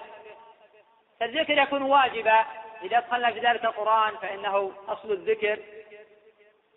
[1.21, 2.45] فالذكر يكون واجبا.
[2.83, 5.59] إذا أدخلنا في ذلك القرآن فإنه أصل الذكر.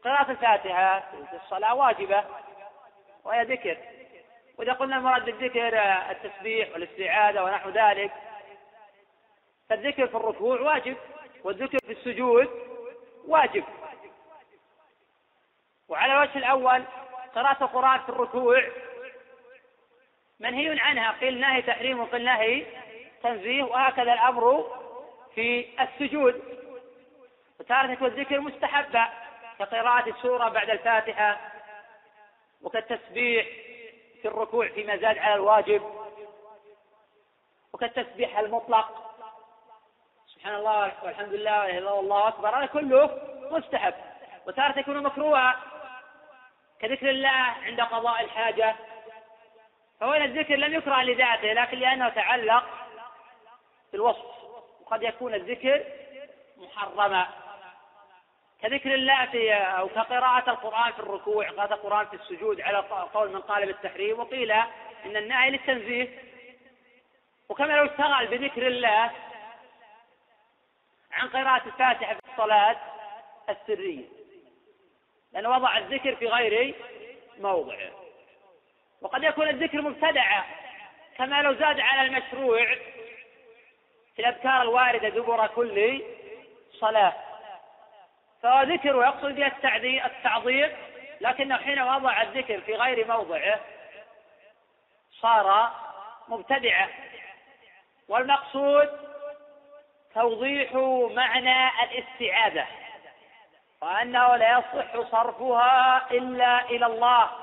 [0.04, 2.24] قراءة الفاتحة في الصلاة واجبة
[3.24, 3.78] وهي ذكر.
[4.58, 5.78] وإذا قلنا المراد بالذكر
[6.12, 8.12] التسبيح والاستعاذة ونحو ذلك
[9.70, 10.98] فالذكر في الركوع واجب
[11.44, 12.50] والذكر في السجود
[13.28, 13.64] واجب.
[15.90, 16.84] وعلى الوجه الأول
[17.36, 18.64] قراءة القرآن في الركوع
[20.40, 21.12] منهي عنها.
[21.12, 22.66] قيل نهي تحريم وقيل نهي
[23.24, 24.72] تنزيه وهكذا الأمر
[25.36, 26.42] في السجود.
[27.60, 29.08] وتارة الذكر مستحبة
[29.60, 31.52] كقراءة السورة بعد الفاتحة
[32.62, 33.48] وكالتسبيح
[34.22, 35.82] في الركوع فيما زاد على الواجب
[37.74, 39.16] وكالتسبيح المطلق.
[40.28, 42.58] سبحان الله والحمد لله ولا إله إلا الله أكبر.
[42.58, 43.22] هذا كله
[43.52, 43.94] مستحب.
[44.48, 45.60] وتارة يكون مكروها
[46.80, 47.30] كذكر الله
[47.66, 48.76] عند قضاء الحاجة.
[50.00, 52.64] فهنا الذكر؟ لم يكره لذاته لكن لأنه تعلق
[53.92, 54.44] بالوصف
[54.82, 55.84] وقد يكون الذكر
[56.58, 57.28] محرما.
[58.62, 62.78] كذكر الله في أو كقراءة القرآن في الركوع قراءة القرآن في السجود على
[63.14, 64.52] قول من قال بالتحريم وقيل
[65.06, 66.20] إن النهي للتنزيه.
[67.50, 69.12] وكما لو اشتغل بذكر الله
[71.12, 72.78] عن قراءة الفاتحة في الصلاة
[73.50, 74.06] السرية
[75.34, 76.76] لأنه وضع الذكر في غير
[77.40, 78.03] موضعه.
[79.04, 80.44] وقد يكون الذكر مبتدعا
[81.18, 82.66] كما لو زاد على المشروع
[84.16, 86.04] في الأذكار الواردة دبر كل
[86.80, 87.14] صلاة.
[88.44, 90.72] فهو ذكر ويقصد به التعظيم
[91.22, 93.60] لكنه حين وضع الذكر في غير موضعه
[95.22, 95.72] صار
[96.28, 96.88] مبتدعا.
[98.08, 98.90] والمقصود
[100.14, 100.74] توضيح
[101.16, 102.68] معنى الاستعاذة
[103.82, 107.43] وأنه لا يصح صرفها إلا إلى الله.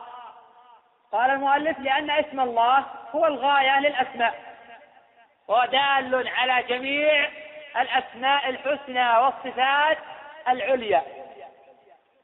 [1.13, 2.85] قال المؤلف لأن اسم الله
[3.15, 4.35] هو الغاية للأسماء.
[5.51, 7.29] هو دال على جميع
[7.81, 9.99] الأسماء الحسنى والصفات
[10.49, 11.03] العليا.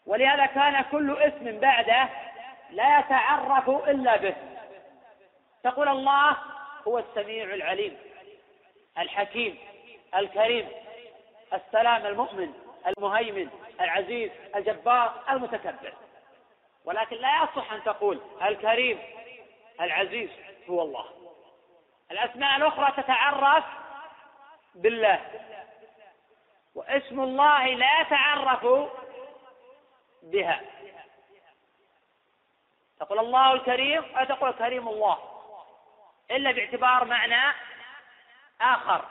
[0.06, 2.08] ولهذا كان كل اسم بعده
[2.70, 4.34] لا يتعرف إلا به.
[5.64, 6.36] تقول الله
[6.88, 7.96] هو السميع العليم
[8.98, 9.58] الحكيم
[10.16, 10.68] الكريم
[11.52, 12.52] السلام المؤمن
[12.86, 13.48] المهيمن
[13.80, 15.92] العزيز الجبار المتكبر.
[16.86, 18.98] ولكن لا يصح أن تقول الكريم
[19.80, 20.30] العزيز
[20.70, 21.06] هو الله.
[22.10, 23.64] الأسماء الأخرى تتعرف
[24.74, 25.20] بالله.
[26.74, 28.66] واسم الله لا يتعرف
[30.22, 30.60] بها.
[33.00, 35.18] تقول الله الكريم أو تقول كريم الله.
[36.30, 37.56] إلا باعتبار معنى
[38.60, 39.04] آخر.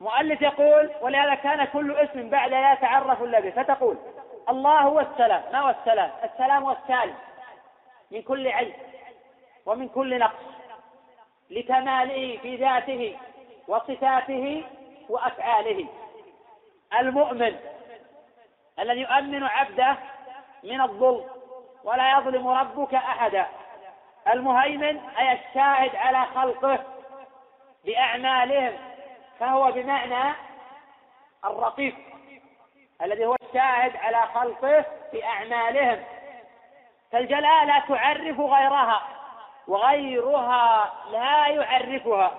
[0.00, 3.50] مؤلف يقول ولهذا كان كل اسم بعد لا يتعرف إلا به.
[3.50, 3.98] فتقول
[4.48, 5.42] الله هو السلام.
[5.52, 7.14] ما هو السلام؟ السلام هو السالم.
[8.10, 8.74] من كل عيب
[9.66, 10.44] ومن كل نقص.
[11.50, 13.18] لكماله في ذاته
[13.68, 14.64] وصفاته
[15.08, 15.86] وأفعاله.
[17.00, 17.56] المؤمن
[18.78, 19.96] الذي يؤمن عبده
[20.64, 21.24] من الظلم
[21.84, 23.46] ولا يظلم ربك أحدا.
[24.32, 26.84] المهيمن أي الشاهد على خلقه
[27.84, 28.78] بأعمالهم
[29.38, 30.34] فهو بمعنى
[31.44, 31.94] الرقيب
[33.02, 36.04] الذي هو الشاهد على خلقه بأعمالهم
[37.12, 39.02] فالجلالة تعرف غيرها
[39.68, 42.34] وغيرها لا يعرفها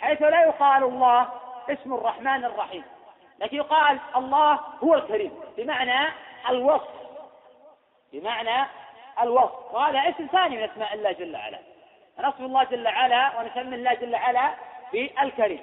[0.00, 1.28] حيث لا يقال الله
[1.70, 2.84] اسم الرحمن الرحيم
[3.38, 6.08] لكن يقال الله هو الكريم بمعنى
[6.48, 6.88] الوصف
[8.12, 8.66] بمعنى
[9.22, 11.58] الوصف وهذا اسم ثاني من أسماء الله جل وعلا.
[12.18, 14.50] نصف الله جل وعلا ونسمي الله جل وعلا
[14.92, 15.60] بالكريم.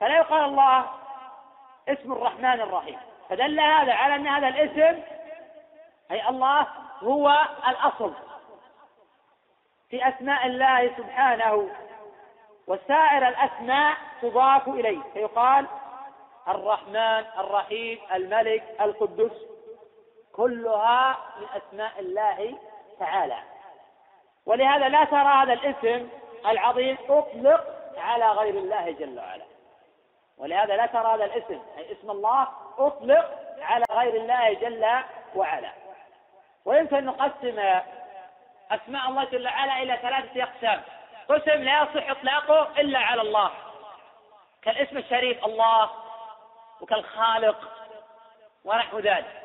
[0.00, 0.84] فلا يقال الله
[1.88, 2.98] اسم الرحمن الرحيم.
[3.28, 5.02] فدل هذا على أن هذا الاسم
[6.10, 6.66] أي الله
[7.02, 8.12] هو الأصل.
[9.90, 11.68] في أسماء الله سبحانه
[12.66, 15.00] وسائر الأسماء تضاف إليه.
[15.12, 15.66] فيقال
[16.48, 19.32] الرحمن الرحيم الملك القدوس
[20.32, 22.58] كلها من أسماء الله
[22.98, 23.38] تعالى.
[24.46, 26.08] ولهذا لا ترى هذا الاسم
[26.46, 27.64] العظيم أطلق
[27.98, 29.55] على غير الله جل وعلا.
[30.38, 32.48] ولهذا لا ترى هذا الاسم أي اسم الله
[32.78, 33.30] أطلق
[33.60, 34.86] على غير الله جل
[35.34, 35.72] وعلا.
[36.64, 37.80] ويمكن أن نقسم
[38.70, 40.82] أسماء الله جل وعلا إلى ثلاثة أقسام.
[41.28, 43.50] قسم لا يصح إطلاقه إلا على الله.
[44.62, 45.90] كالاسم الشريف الله
[46.80, 47.72] وكالخالق
[48.64, 49.42] ونحو ذلك.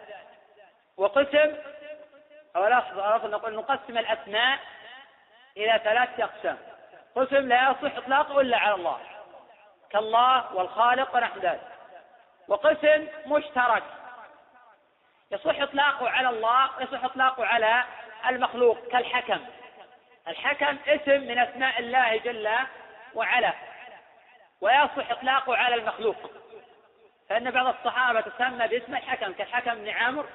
[0.98, 1.56] وقسم
[2.56, 2.84] أو لا
[3.24, 4.60] نقول نقسم الأسماء
[5.58, 6.58] إلى ثلاثة أقسام.
[7.16, 9.00] قسم لا يصح إطلاقه إلا على الله.
[9.92, 11.68] كالله والخالق ونحو ذلك.
[12.48, 13.84] وقسم مشترك.
[15.32, 17.84] يصح إطلاقه على الله ويصح إطلاقه على
[18.30, 19.40] المخلوق كالحكم.
[20.28, 22.50] الحكم اسم من أسماء الله جل
[23.14, 23.54] وعلا.
[24.62, 26.18] ويصح إطلاقه على المخلوق.
[27.30, 30.26] فإن بعض الصحابة تسمى باسم الحكم كالحكم بن عامر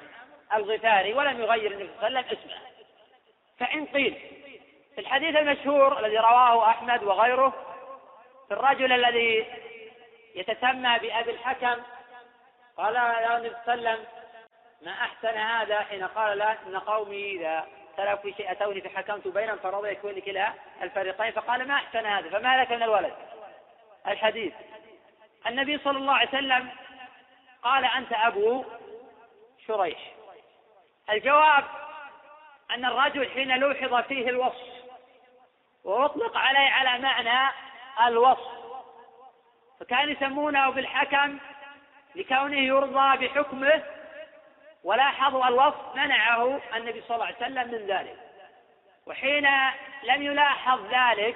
[0.53, 2.67] الغفاري ولم يغير النبي صلى الله عليه وسلم اسمه.
[3.59, 4.13] فإن قيل
[4.95, 7.66] في الحديث المشهور الذي رواه أحمد وغيره
[8.47, 9.45] في الرجل الذي
[10.35, 11.81] يتسمى بأبي الحكم.
[12.77, 14.05] قال يا النبي صلى الله عليه وسلم
[14.81, 19.57] ما أحسن هذا حين قال لا إن قومي إذا اختلفوا في شيء أتوني فحكمت بينهم
[19.57, 21.31] فرضي يكون لكلا الفريقين.
[21.31, 23.13] فقال ما أحسن هذا؟ فما لك من الولد؟
[24.07, 24.53] الحديث.
[25.47, 26.69] النبي صلى الله عليه وسلم
[27.63, 28.65] قال أنت أبو
[29.67, 29.99] شريح.
[31.09, 31.63] الجواب
[32.71, 34.67] أن الرجل حين لوحظ فيه الوصف
[35.83, 37.53] وأطلق عليه على معنى
[38.05, 38.57] الوصف.
[39.79, 41.37] فكانوا يسمونه بالحكم
[42.15, 43.83] لكونه يرضى بحكمه
[44.83, 48.17] ولاحظوا الوصف منعه النبي صلى الله عليه وسلم من ذلك.
[49.05, 49.47] وحين
[50.03, 51.35] لم يلاحظ ذلك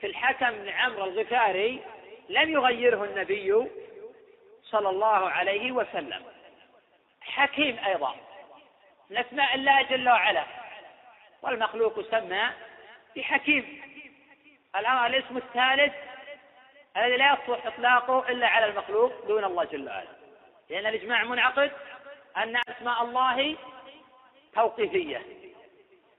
[0.00, 1.82] في الحكم بن عمرو الغفاري
[2.28, 3.70] لم يغيره النبي
[4.62, 6.22] صلى الله عليه وسلم.
[7.20, 8.14] حكيم أيضا.
[9.10, 10.44] من اسماء الله جل وعلا
[11.42, 12.50] والمخلوق يسمى
[13.16, 13.91] بحكيم.
[14.76, 15.92] الآن الاسم الثالث
[16.96, 20.08] الذي لا يصلح إطلاقه إلا على المخلوق دون الله جل وعلا.
[20.70, 21.72] لأن الإجماع منعقد
[22.36, 23.56] أن أسماء الله
[24.54, 25.22] توقيفية.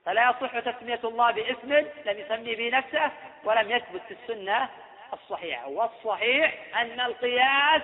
[0.06, 1.72] فلا يصح تسمية الله باسم
[2.06, 3.10] لم يسمي به نفسه
[3.44, 4.68] ولم يثبت في السنة
[5.12, 5.68] الصحيحة.
[5.68, 7.82] والصحيح أن القياس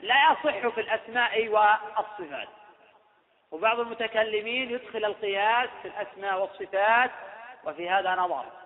[0.00, 2.48] لا يصح في الأسماء والصفات.
[3.50, 7.10] وبعض المتكلمين يدخل القياس في الأسماء والصفات
[7.64, 8.61] وفي هذا نظر.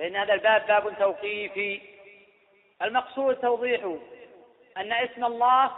[0.00, 1.80] فإن هذا الباب باب توقيفي.
[2.82, 3.84] المقصود توضيح
[4.76, 5.70] أن اسم الله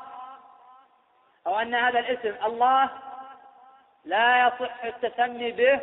[1.47, 2.90] أو أن هذا الاسم الله
[4.05, 5.81] لا يصح التسمي به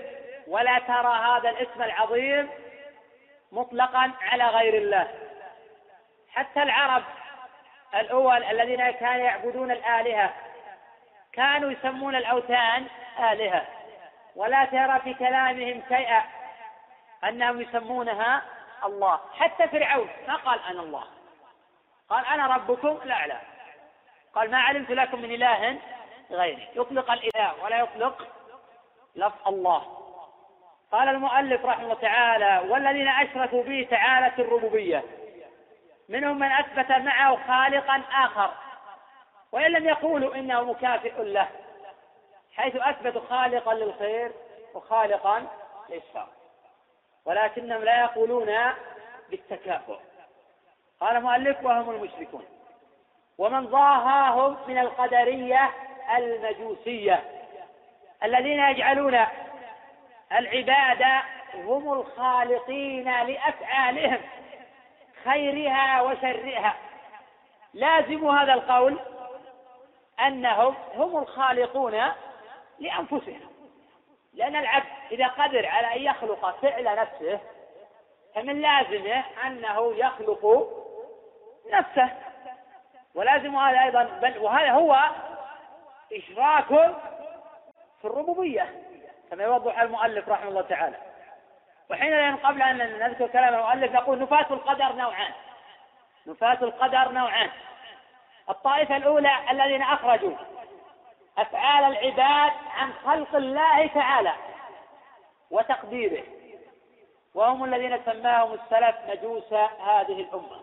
[0.48, 2.50] ولا ترى هذا الاسم العظيم
[3.52, 5.08] مطلقا على غير الله.
[6.30, 7.04] حتى العرب
[7.96, 10.34] الأول الذين كانوا يعبدون الآلهة
[11.34, 12.88] كانوا يسمون الأوثان
[13.32, 13.66] آلهة.
[14.36, 16.39] ولا ترى في كلامهم شيئا
[17.24, 18.42] أنهم يسمونها
[18.86, 19.20] الله.
[19.34, 21.04] حتى فرعون ما قال أنا الله.
[22.10, 23.40] قال أنا ربكم؟ الأعلى
[24.36, 25.80] قال ما علمت لكم من إله
[26.32, 26.68] غيري.
[26.76, 28.28] يطلق الإله ولا يطلق
[29.16, 29.96] لفظ الله.
[30.92, 35.04] قال المؤلف رحمه الله تعالى والذين أشركوا به تعالى الربوبية.
[36.10, 38.52] منهم من أثبت معه خالقا آخر.
[39.52, 41.48] وإن لم يقولوا إنه مكافئ له
[42.56, 44.32] حيث أثبتوا خالقا للخير
[44.74, 45.48] وخالقا
[45.90, 46.28] للشر.
[47.30, 48.56] ولكنهم لا يقولون
[49.30, 49.98] بالتكافؤ.
[51.00, 52.46] قال المؤلف وهم المشركون.
[53.38, 55.72] ومن ضاهاهم من القدرية
[56.18, 57.24] المجوسية.
[58.24, 59.26] الذين يجعلون
[60.32, 61.22] العبادة
[61.54, 64.22] هم الخالقين لأفعالهم.
[65.24, 66.76] خيرها وشرها.
[67.74, 69.00] لازم هذا القول
[70.20, 72.12] أنهم هم الخالقون
[72.80, 73.50] لأنفسهم.
[74.34, 77.40] لأن العبد إذا قدر على أن يخلق فعل نفسه
[78.36, 80.70] فمن لازمه أنه يخلق
[81.72, 82.10] نفسه.
[83.16, 85.00] ولازم هذا أيضا بل وهذا هو
[86.14, 86.68] إشراك
[88.02, 88.84] في الربوبية
[89.32, 90.96] كما يوضح المؤلف رحمه الله تعالى.
[91.90, 95.32] وحينئذ قبل أن نذكر كلام المؤلف نقول نفاة القدر نوعان.
[96.28, 97.50] نفاة القدر نوعان.
[98.50, 100.36] الطائفة الأولى الذين أخرجوا
[101.38, 104.34] أفعال العباد عن خلق الله تعالى.
[105.52, 106.24] وتقديره.
[107.34, 110.62] وهم الذين سماهم السلف مجوس هذه الأمة.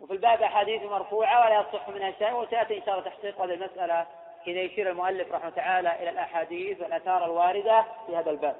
[0.00, 4.06] وفي الباب أحاديث مرفوعة ولا يصح منها شيء وسيأتي إن شاء الله تحقيق هذه المسألة
[4.44, 8.56] حين يشير المؤلف رحمه تعالى إلى الأحاديث والآثار الواردة في هذا الباب.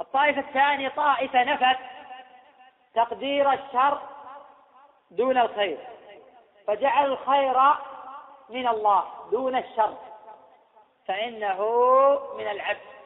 [0.00, 1.78] الطائفة الثانية طائفة نفت
[2.94, 4.00] تقدير الشر
[5.10, 5.78] دون الخير
[6.66, 7.58] فجعل الخير
[8.48, 9.96] من الله دون الشر
[11.06, 11.60] فإنه
[12.38, 12.97] من العبد.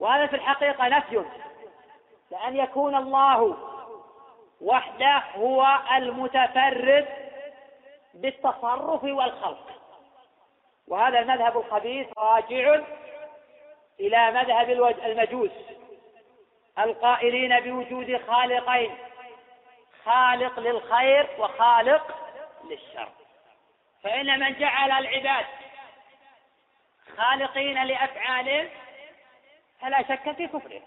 [0.00, 1.24] وهذا في الحقيقة نفي.
[2.30, 3.56] لأن يكون الله
[4.60, 7.08] وحده هو المتفرد
[8.14, 9.66] بالتصرف والخلق.
[10.88, 12.80] وهذا المذهب الخبيث راجع
[14.00, 14.70] إلى مذهب
[15.04, 15.50] المجوس.
[16.78, 18.94] القائلين بوجود خالقين
[20.04, 22.16] خالق للخير وخالق
[22.64, 23.08] للشر.
[24.02, 25.46] فإن من جعل العباد
[27.16, 28.68] خالقين لأفعالهم
[29.80, 30.82] فلا شك في كفره.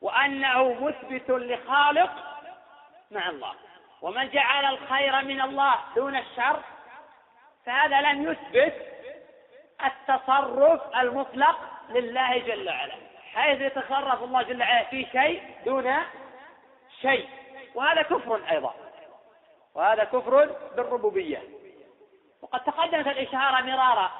[0.00, 2.10] وأنه مثبت لخالق
[3.10, 3.54] مع الله.
[4.02, 6.62] ومن جعل الخير من الله دون الشر
[7.66, 8.74] فهذا لم يثبت
[9.84, 11.58] التصرف المطلق
[11.88, 12.94] لله جل وعلا.
[13.34, 15.94] حيث يتصرف الله جل وعلا في شيء دون
[17.00, 17.28] شيء.
[17.74, 18.74] وهذا كفر أيضا.
[19.74, 21.42] وهذا كفر بالربوبية.
[22.42, 24.10] وقد تقدمت الإشارة مرارا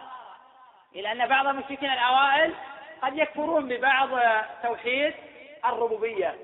[0.95, 2.55] إلى أن بعض المشركين الأوائل
[3.05, 4.09] قد يكفرون ببعض
[4.63, 5.15] توحيد
[5.65, 6.35] الربوبية.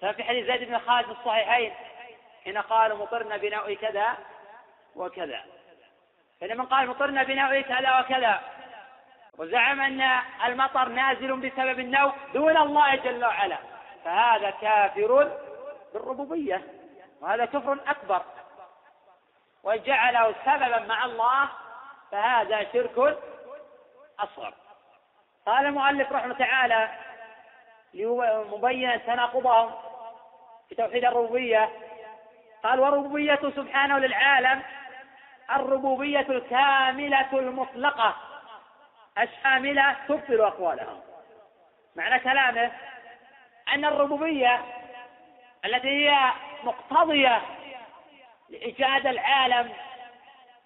[0.00, 1.74] كما في حديث زيد بن خالد في الصحيحين
[2.44, 4.16] حين قالوا مطرنا بنوء كذا
[4.96, 5.44] وكذا.
[6.40, 8.40] فإن من قال مطرنا بنوء كذا وكذا
[9.38, 13.58] وزعم أن المطر نازل بسبب النوء دون الله جل وعلا
[14.04, 15.38] فهذا كافر
[15.94, 16.62] بالربوبية
[17.20, 18.22] وهذا كفر أكبر.
[19.62, 21.48] وإن جعله سببا مع الله
[22.10, 23.18] فهذا شرك
[24.18, 24.54] أصغر.
[25.46, 26.88] قال المؤلف رحمه تعالى
[28.50, 29.70] مبينا تناقضهم
[30.68, 31.70] في توحيد الربوبية.
[32.62, 34.62] قال وربوبيته سبحانه للعالم
[35.50, 38.16] الربوبية الكاملة المطلقة.
[39.18, 41.00] الشاملة تبطل أقوالهم
[41.96, 42.70] معنى كلامه
[43.74, 44.60] أن الربوبية
[45.64, 46.32] التي هي
[46.64, 47.42] مقتضية
[48.48, 49.72] لإيجاد العالم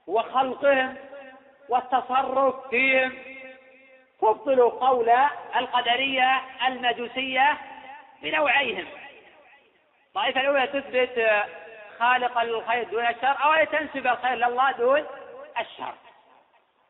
[0.06, 0.96] وخلقهم
[1.68, 3.12] والتصرف فيهم
[4.20, 5.10] تبطل قول
[5.56, 7.58] القدرية المجوسية
[8.22, 8.86] بنوعيهم.
[10.08, 11.44] الطائفة الأولى تثبت
[11.98, 15.06] خالقا للخير دون الشر أو تنسب الخير لله دون
[15.60, 15.94] الشر.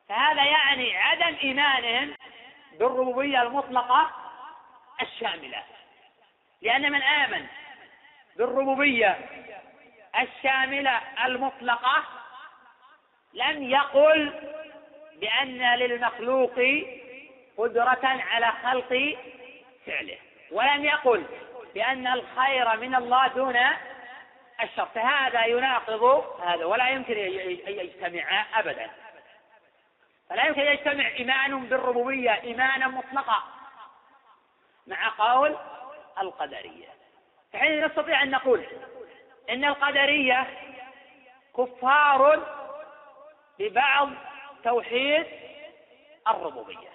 [0.09, 2.15] فهذا يعني عدم إيمانهم
[2.79, 4.11] بالربوبية المطلقة
[5.01, 5.63] الشاملة.
[6.61, 7.45] لأن من آمن
[8.37, 9.19] بالربوبية
[10.19, 12.03] الشاملة المطلقة
[13.33, 14.33] لم يقل
[15.21, 16.59] بأن للمخلوق
[17.57, 19.17] قدرة على خلق
[19.85, 20.17] فعله.
[20.51, 21.25] ولم يقل
[21.73, 23.57] بأن الخير من الله دون
[24.63, 24.85] الشر.
[24.85, 26.03] فهذا يناقض
[26.43, 28.89] هذا ولا يمكن أن يجتمع أبدا.
[30.29, 33.43] فلا يمكن أن يجتمع إيمان بالربوبية إيمانا مطلقا
[34.87, 35.57] مع قول
[36.21, 36.87] القدرية.
[37.53, 38.65] فحين نستطيع أن نقول
[39.49, 40.47] إن القدرية
[41.57, 42.47] كفار
[43.59, 44.09] ببعض
[44.63, 45.25] توحيد
[46.27, 46.90] الربوبية.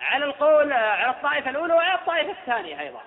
[0.00, 3.02] على القول على الطائفة الأولى وعلى الطائفة الثانية أيضا.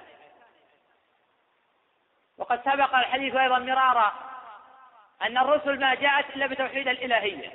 [2.37, 4.13] وقد سبق الحديث أيضا مرارا
[5.21, 7.51] أن الرسل ما جاءت إلا بتوحيد الإلهية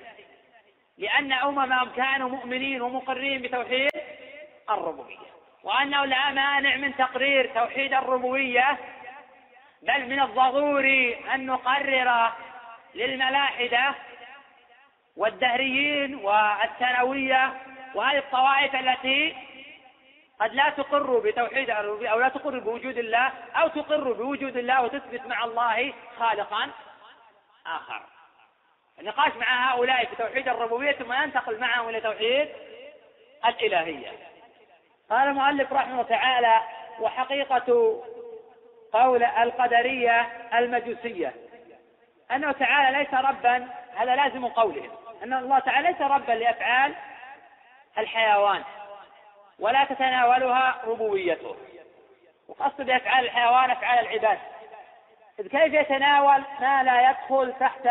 [0.98, 3.90] لأن أممهم كانوا مؤمنين ومقرين بتوحيد
[4.70, 5.35] الربوبية.
[5.62, 8.78] وأنه لا مانع من تقرير توحيد الربوبية
[9.82, 12.32] بل من الضروري أن نقرر
[12.94, 13.94] للملاحدة
[15.16, 17.52] والدهريين والثانوية
[17.94, 19.36] وهذه الطوائف التي
[20.40, 25.26] قد لا تقر بتوحيد الربوبية أو لا تقر بوجود الله أو تقر بوجود الله وتثبت
[25.26, 26.70] مع الله خالقا
[27.66, 28.02] آخر.
[29.00, 32.48] النقاش مع هؤلاء في توحيد الربوبية ثم ننتقل معهم إلى توحيد
[33.46, 34.12] الإلهية.
[35.10, 36.60] قال المؤلف رحمه الله تعالى
[37.00, 38.02] وحقيقة
[38.92, 40.20] قول القدرية
[40.54, 41.34] المجوسية.
[42.32, 44.90] أنه تعالى ليس ربا هذا لازم قولهم
[45.22, 46.94] أن الله تعالى ليس ربا لأفعال
[47.98, 48.64] الحيوان
[49.58, 51.56] ولا تتناولها ربوبيته.
[52.48, 54.38] وقصد بأفعال الحيوان أفعال العباد.
[55.40, 57.88] إذ كيف يتناول ما لا يدخل تحت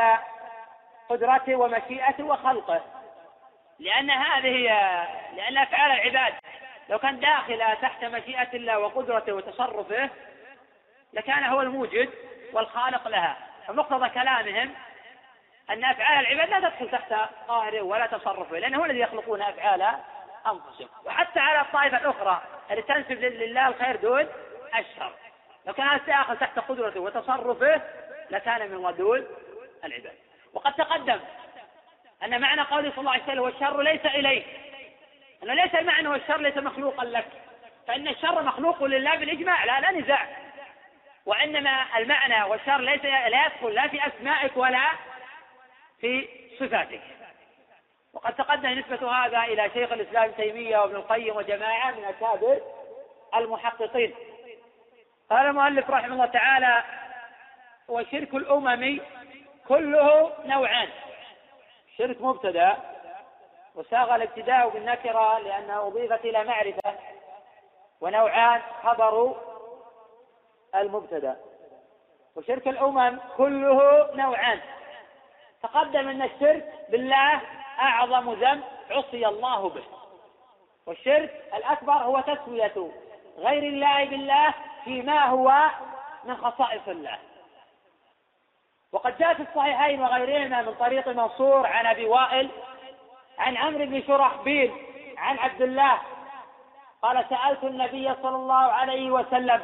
[1.09, 2.81] قدرته ومشيئته وخلقه؟
[3.79, 4.67] لأن هذه
[5.35, 6.33] لأن أفعال العباد
[6.89, 10.09] لو كان داخلة تحت مشيئة الله وقدرته وتصرفه
[11.13, 12.09] لكان هو الموجد
[12.53, 13.37] والخالق لها.
[13.67, 14.73] فمقتضى كلامهم
[15.69, 17.13] أن أفعال العباد لا تدخل تحت
[17.47, 19.81] قاهره ولا تصرفه لأنه هو الذي يخلقون أفعال
[20.47, 20.89] أنفسهم.
[21.05, 22.41] وحتى على الطائفة الأخرى
[22.71, 24.27] اللي تنسب لله الخير دون
[24.79, 25.13] الشر
[25.67, 27.81] لو كان هذا تحت قدرته وتصرفه
[28.29, 29.27] لكان من ردود
[29.83, 30.15] العباد.
[30.53, 31.19] وقد تقدم
[32.23, 34.45] أن معنى قوله صلى الله عليه وسلم والشر ليس إليك.
[35.43, 37.27] أنه ليس المعنى والشر ليس مخلوقا لك.
[37.87, 40.27] فإن الشر مخلوق لله بالإجماع لا لا نزاع.
[41.25, 44.89] وإنما المعنى والشر ليس لا يدخل لا في أسمائك ولا
[46.03, 47.01] في صفاتك
[48.13, 52.61] وقد تقدم نسبة هذا إلى شيخ الإسلام تيمية وابن القيم وجماعة من أكابر
[53.35, 54.15] المحققين.
[55.29, 56.83] قال المؤلف رحمه الله تعالى
[57.87, 58.99] وشرك الأمم
[59.67, 60.89] كله نوعان.
[61.97, 62.77] شرك مبتدأ
[63.75, 66.93] وساغ الابتداء بالنكرة لأنها أضيفت إلى معرفة
[68.01, 69.35] ونوعان خبر
[70.75, 71.37] المبتدأ.
[72.35, 74.59] وشرك الأمم كله نوعان.
[75.63, 77.41] تقدم أن الشرك بالله
[77.79, 79.83] أعظم ذنب عصي الله به.
[80.85, 82.91] والشرك الأكبر هو تسوية
[83.37, 84.53] غير الله بالله
[84.83, 85.69] فيما هو
[86.23, 87.17] من خصائص الله.
[88.91, 92.49] وقد جاء في الصحيحين وغيرهما من طريق منصور عن أبي وائل
[93.39, 94.73] عن عمرو بن شرحبيل
[95.17, 95.97] عن عبد الله.
[97.01, 99.61] قال سألت النبي صلى الله عليه وسلم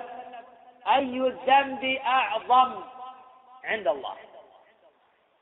[0.87, 2.83] أي الذنب أعظم
[3.63, 4.28] عند الله؟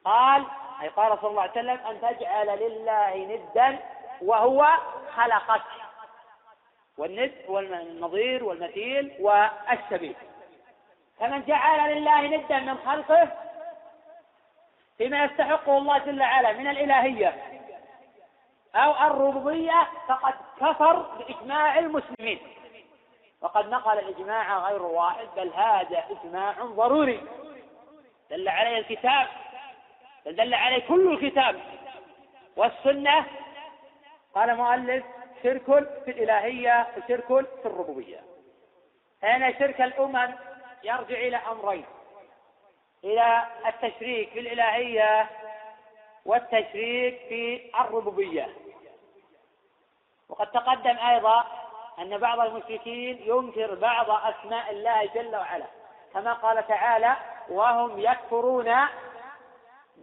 [0.07, 0.45] قال
[0.81, 3.79] أي قال صلى الله عليه وسلم أن تجعل لله ندا
[4.21, 4.67] وهو
[5.15, 5.61] خلقك
[6.97, 10.15] والند هو النظير والمثيل والسبيل.
[11.19, 13.31] فمن جعل لله ندا من خلقه
[14.97, 17.61] فيما يستحقه الله جل وعلا من الإلهية
[18.75, 22.39] أو الربوبية فقد كفر بإجماع المسلمين.
[23.41, 27.27] وقد نقل الإجماع غير واحد بل هذا إجماع ضروري.
[28.29, 29.27] دل عليه الكتاب
[30.27, 31.59] بل دل عليه كل الكتاب
[32.55, 33.25] والسنة.
[34.35, 35.05] قال مؤلف
[35.43, 35.65] شرك
[36.05, 37.27] في الإلهية وشرك
[37.61, 38.19] في الربوبية.
[39.23, 40.35] هنا شرك الأمم؟
[40.83, 41.85] يرجع إلى أمرين.
[43.03, 45.29] إلى التشريك في الإلهية
[46.25, 48.49] والتشريك في الربوبية.
[50.29, 51.45] وقد تقدم أيضا
[51.99, 55.65] أن بعض المشركين ينكر بعض أسماء الله جل وعلا.
[56.13, 57.15] كما قال تعالى
[57.49, 58.75] وهم يكفرون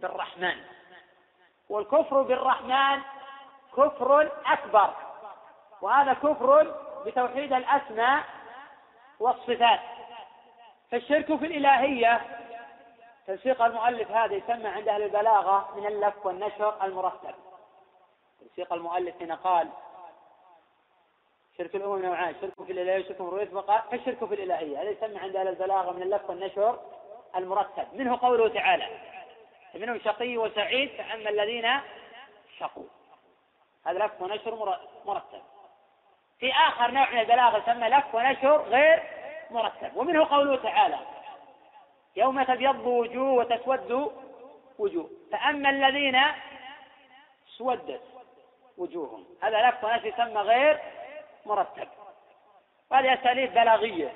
[0.01, 0.55] بالرحمن.
[1.69, 3.01] والكفر بالرحمن
[3.77, 4.93] كفر أكبر.
[5.81, 8.23] وهذا كفر بتوحيد الأسماء
[9.19, 9.79] والصفات.
[10.91, 12.21] فالشرك في الإلهية
[13.27, 17.35] تنسيق المؤلف هذا يسمى عند أهل البلاغة من اللف والنشر المرتب.
[18.41, 19.69] تنسيق المؤلف هنا قال
[21.57, 23.45] شرك الأمم نوعان شرك في الإلهية وشرك الرؤية
[23.91, 26.79] فالشرك في الإلهية هذا يسمى عند أهل البلاغة من اللف والنشر
[27.35, 27.87] المرتب.
[27.93, 28.87] منه قوله تعالى
[29.77, 31.79] منهم شقي وسعيد فأما الذين
[32.59, 32.83] شقوا.
[33.85, 35.41] هذا لف ونشر مرتب.
[36.39, 39.03] في آخر نوع من البلاغة يسمى لف ونشر غير
[39.51, 39.97] مرتب.
[39.97, 40.99] ومنه قوله تعالى
[42.15, 44.11] يوم تبيض وجوه وتسود
[44.79, 45.09] وجوه.
[45.31, 46.21] فأما الذين
[47.57, 48.01] سودت
[48.77, 49.25] وجوههم.
[49.41, 50.79] هذا لف ونشر يسمى غير
[51.45, 51.87] مرتب.
[52.91, 54.13] وهذه أساليب بلاغية.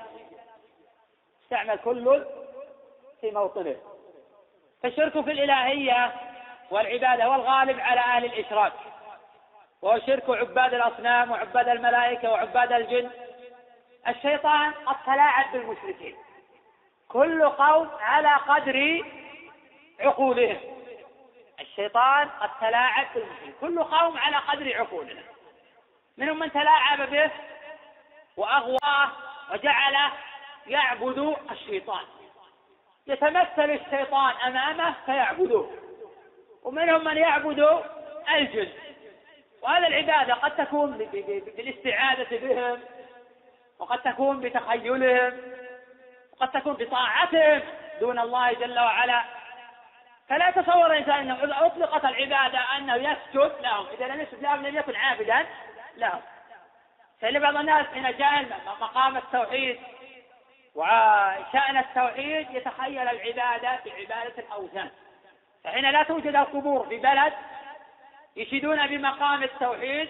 [1.43, 2.25] استعمل كل
[3.21, 3.75] في موطنه.
[4.83, 6.13] فالشرك في الإلهية
[6.71, 8.73] والعبادة هو الغالب على أهل الإشراك.
[9.81, 13.09] وهو شرك عباد الأصنام وعباد الملائكة وعباد الجن.
[14.07, 16.15] الشيطان قد تلاعب بالمشركين.
[17.09, 19.03] كل قوم على قدر
[19.99, 20.57] عقولهم.
[21.59, 23.53] الشيطان قد تلاعب بالمشركين.
[23.61, 25.23] كل قوم على قدر عقولهم.
[26.17, 27.31] منهم من تلاعب به
[28.37, 29.11] وأغواه
[29.51, 30.11] وجعله
[30.67, 32.05] يعبد الشيطان.
[33.09, 35.65] يتمثل الشيطان أمامه فيعبده.
[36.63, 37.83] ومنهم من يعبد
[38.35, 38.69] الجن.
[39.61, 40.97] وهذه العبادة قد تكون
[41.57, 42.79] بالاستعاذة بهم
[43.79, 45.37] وقد تكون بتخيلهم
[46.33, 47.61] وقد تكون بطاعتهم
[47.99, 49.23] دون الله جل وعلا.
[50.29, 53.85] فلا يتصور الإنسان أنه إذا أطلقت العبادة أنه يسجد لهم.
[53.97, 55.45] إذا لم يسجد لهم لم يكن عابدا
[55.97, 56.21] لهم.
[57.21, 58.45] فإن بعض الناس حين جاء
[58.81, 59.79] مقام التوحيد
[60.75, 64.89] وشأن التوحيد يتخيل العبادة بعبادة الأوثان.
[65.63, 67.33] فحين لا توجد القبور في بلد
[68.35, 70.09] يشيدون بمقام التوحيد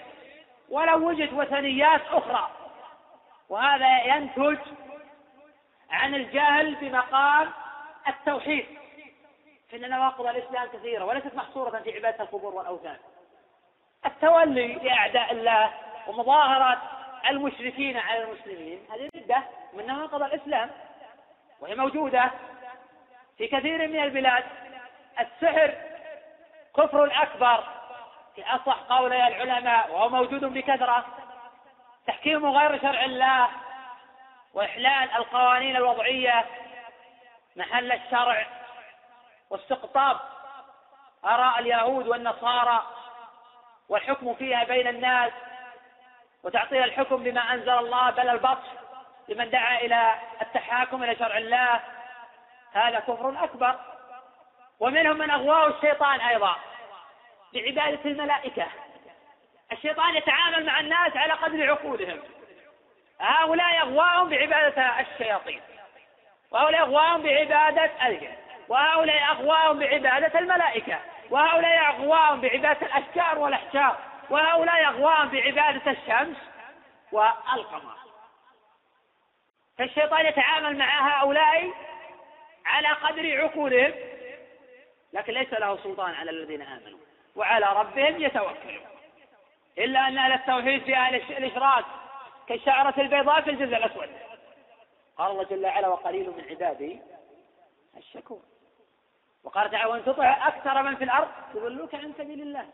[0.69, 2.49] ولو وجد وثنيات أخرى.
[3.49, 4.57] وهذا ينتج
[5.91, 7.51] عن الجهل بمقام
[8.07, 8.65] التوحيد.
[9.71, 12.97] فإن نواقض الإسلام كثيرة وليست محصورة في عبادة القبور والأوثان.
[14.05, 15.73] التولي لأعداء الله
[16.07, 18.79] ومظاهرة المشركين على المسلمين.
[18.93, 19.43] هذه ردة
[19.73, 20.71] من نواقض الإسلام
[21.59, 22.31] وهي موجودة
[23.37, 24.43] في كثير من البلاد.
[25.19, 25.73] السحر
[26.77, 27.63] كفر أكبر
[28.35, 31.05] في أصح قولي العلماء وهو موجود بكثرة.
[32.07, 33.49] تحكيم غير شرع الله
[34.53, 36.45] وإحلال القوانين الوضعية
[37.55, 38.45] محل الشرع
[39.49, 40.19] واستقطاب
[41.25, 42.83] آراء اليهود والنصارى
[43.89, 45.31] والحكم فيها بين الناس.
[46.43, 48.67] وتعطيل الحكم بما أنزل الله بل البطش
[49.27, 51.79] لمن دعا إلى التحاكم إلى شرع الله.
[52.73, 53.75] هذا كفر أكبر.
[54.79, 56.55] ومنهم من أغواه الشيطان أيضا
[57.53, 58.67] بعبادة الملائكة.
[59.71, 62.19] الشيطان يتعامل مع الناس على قدر عقولهم.
[63.21, 65.61] هؤلاء أغواهم بعبادة الشياطين.
[66.51, 68.35] وهؤلاء أغواهم بعبادة الجن.
[68.67, 70.99] وهؤلاء أغواهم بعبادة الملائكة.
[71.29, 74.08] وهؤلاء أغواهم بعبادة الأشجار والأحجار.
[74.29, 76.37] وهؤلاء أغواهم بعبادة الشمس
[77.11, 77.95] والقمر.
[79.77, 81.73] فالشيطان يتعامل مع هؤلاء
[82.65, 83.93] على قدر عقولهم
[85.13, 86.99] لكن ليس له سلطان على الذين آمنوا
[87.35, 88.85] وعلى ربهم يتوكلون.
[89.77, 91.85] إلا أن أهل التوحيد في أهل الإشراك
[92.47, 94.09] كالشعرة البيضاء في الجزء الأسود.
[95.17, 96.99] قال الله جل وعلا وقليل من عبادي
[97.97, 98.41] الشكور.
[99.43, 102.69] وقال تعالى وان تطع أكثر من في الأرض يضلوك عن سبيل الله.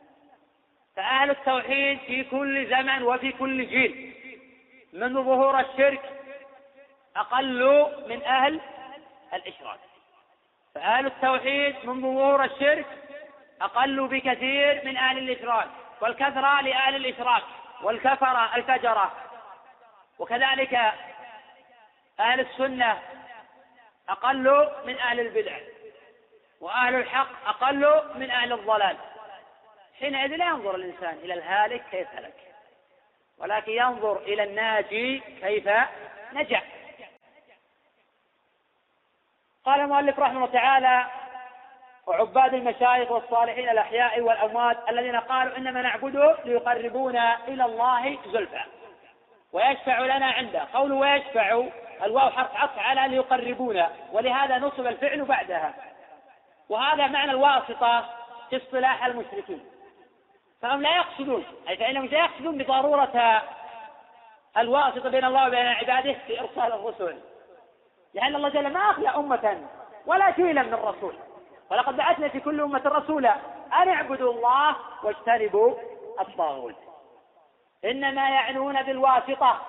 [0.95, 4.13] فأهل التوحيد في كل زمن وفي كل جيل.
[4.93, 6.01] منذ ظهور الشرك
[7.15, 8.61] أقل من أهل
[9.34, 9.80] الإشراك.
[10.76, 12.85] فأهل التوحيد منذ ظهور الشرك
[13.61, 15.67] أقل بكثير من أهل الإشراك.
[16.01, 17.43] والكثرة لأهل الإشراك
[17.81, 19.11] والكفرة الفجرة.
[20.19, 20.73] وكذلك
[22.19, 22.99] أهل السنة
[24.09, 25.57] أقل من أهل البدع.
[26.61, 28.97] وأهل الحق أقل من أهل الضلال.
[29.99, 32.34] حينئذ لا ينظر الإنسان إلى الهالك كيف هلك
[33.38, 35.69] ولكن ينظر إلى الناجي كيف
[36.34, 36.61] نجا.
[39.65, 41.05] قال المؤلف رحمه الله تعالى
[42.07, 48.61] وعباد المشايخ والصالحين الأحياء والأموات الذين قالوا إنما نعبده ليقربونا إلى الله زلفى
[49.53, 50.67] ويشفع لنا عنده.
[50.73, 51.63] قول ويشفع
[52.03, 55.73] الواو حرف عطف على ليقربونا ولهذا نصب الفعل بعدها
[56.69, 58.09] وهذا معنى الواسطة
[58.49, 59.74] في اصطلاح المشركين.
[60.65, 63.43] فهم لا يقصدون أي فإنهم لا يقصدون بضرورة
[64.57, 67.19] الواسطة بين الله وبين عباده في إرسال الرسل.
[68.13, 69.67] لأن الله جل ما أخلى أمة
[70.05, 71.13] ولا جيلا من الرسول
[71.71, 73.35] ولقد بعثنا في كل أمة رسولا
[73.81, 75.75] أن اعبدوا الله واجتنبوا
[76.19, 76.75] الطاغوت.
[77.85, 79.61] إنما يعنون بالواسطة.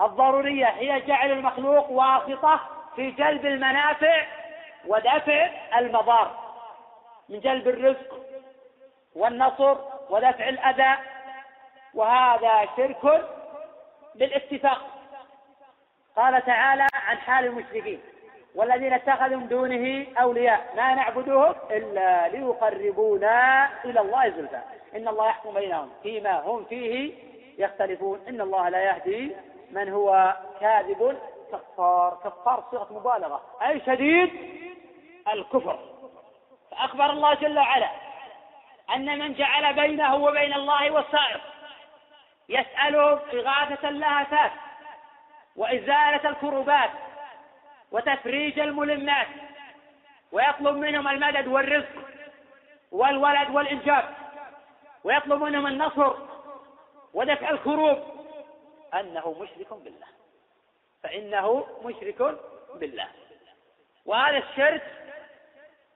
[0.00, 2.60] الضرورية هي جعل المخلوق واسطة
[2.96, 4.26] في جلب المنافع
[4.86, 6.30] ودفع المضار.
[7.28, 8.26] من جلب الرزق
[9.16, 9.76] والنصر
[10.10, 10.98] ودفع الأذى
[11.94, 13.28] وهذا شرك
[14.14, 14.80] بالاتفاق
[16.16, 18.00] قال تعالى عن حال المشركين
[18.54, 24.60] والذين اتخذوا من دونه أولياء ما نعبدهم إلا ليقربونا إلى الله زلفى.
[24.96, 27.14] إن الله يحكم بينهم فيما هم فيه
[27.58, 28.20] يختلفون.
[28.28, 29.36] إن الله لا يهدي
[29.70, 31.18] من هو كاذب
[31.52, 34.30] كفار كفار صيغة مبالغة أي شديد
[35.32, 35.78] الكفر.
[36.70, 37.88] فأخبر الله جل وعلا
[38.94, 41.40] أن من جعل بينه وبين الله وسائط
[42.48, 44.52] يسأله إغاثة اللهفات
[45.56, 46.90] وإزالة الكروبات
[47.92, 49.26] وتفريج الملمات
[50.32, 52.06] ويطلب منهم المدد والرزق
[52.92, 54.14] والولد والإنجاب
[55.04, 56.14] ويطلب منهم النصر
[57.14, 57.98] ودفع الكروب
[58.94, 60.06] أنه مشرك بالله
[61.02, 62.38] فإنه مشرك
[62.74, 63.08] بالله
[64.06, 65.05] وهذا الشرك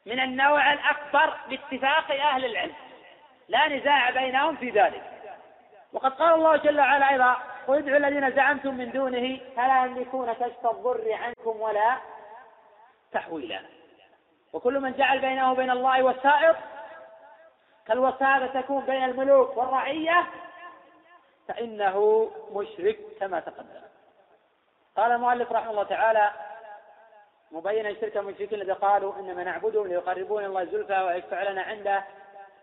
[0.07, 2.75] من النوع الأكبر باتفاق أهل العلم.
[3.49, 5.03] لا نزاع بينهم في ذلك.
[5.93, 7.37] وقد قال الله جل وعلا أيضا
[7.67, 11.97] قل ادعوا الذين زعمتم من دونه فلا يملكون كشف الضر عنكم ولا
[13.13, 13.61] تحويلا.
[14.53, 16.57] وكل من جعل بينه وبين الله وسائط
[17.87, 20.27] كالوساطة تكون بين الملوك والرعية
[21.49, 23.83] فإنه مشرك كما تقدم.
[24.97, 26.31] قال المؤلف رحمه الله تعالى
[27.53, 32.05] مبينا شرك المشركين الذين قالوا إنما نعبدهم ليقربونا الله زلفى ويشفع لنا عنده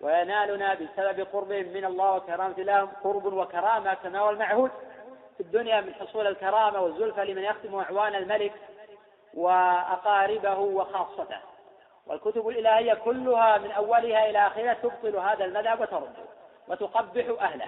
[0.02, 4.72] وينالنا بسبب قربهم من الله وكرامة لهم قرب وكرامة كما هو المعهود
[5.38, 8.54] في الدنيا من حصول الكرامة والزلفى لمن يخدم أعوان الملك
[9.34, 11.40] وأقاربه وخاصته.
[12.08, 16.26] والكتب الإلهية كلها من أولها إلى آخرها تبطل هذا المذهب وترده
[16.68, 17.68] وتقبح أهله.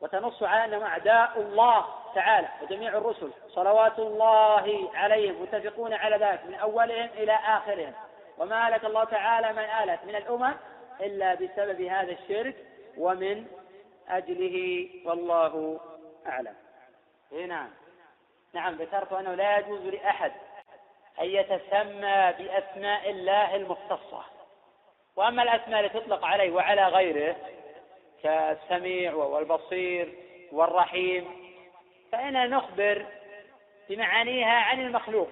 [0.00, 3.30] وتنص على أنهم أعداء الله تعالى وجميع الرسل.
[3.48, 7.92] صلوات الله عليهم متفقون على ذلك من أولهم إلى آخرهم.
[8.38, 10.54] وما أهلك الله تعالى من آلت من الأمم
[11.00, 12.56] إلا بسبب هذا الشرك
[12.98, 13.46] ومن
[14.08, 15.80] أجله والله
[16.26, 16.54] أعلم.
[17.32, 17.70] إيه نعم.
[18.52, 20.32] نعم ذكرت أنه لا يجوز لأحد
[21.20, 24.22] أن يتسمى بأسماء الله المختصة.
[25.16, 27.36] وأما الأسماء التي تطلق عليه وعلى غيره
[28.22, 30.14] كالسميع والبصير
[30.52, 31.54] والرحيم
[32.12, 33.06] فإننا نخبر
[33.88, 35.28] بمعانيها عن المخلوق.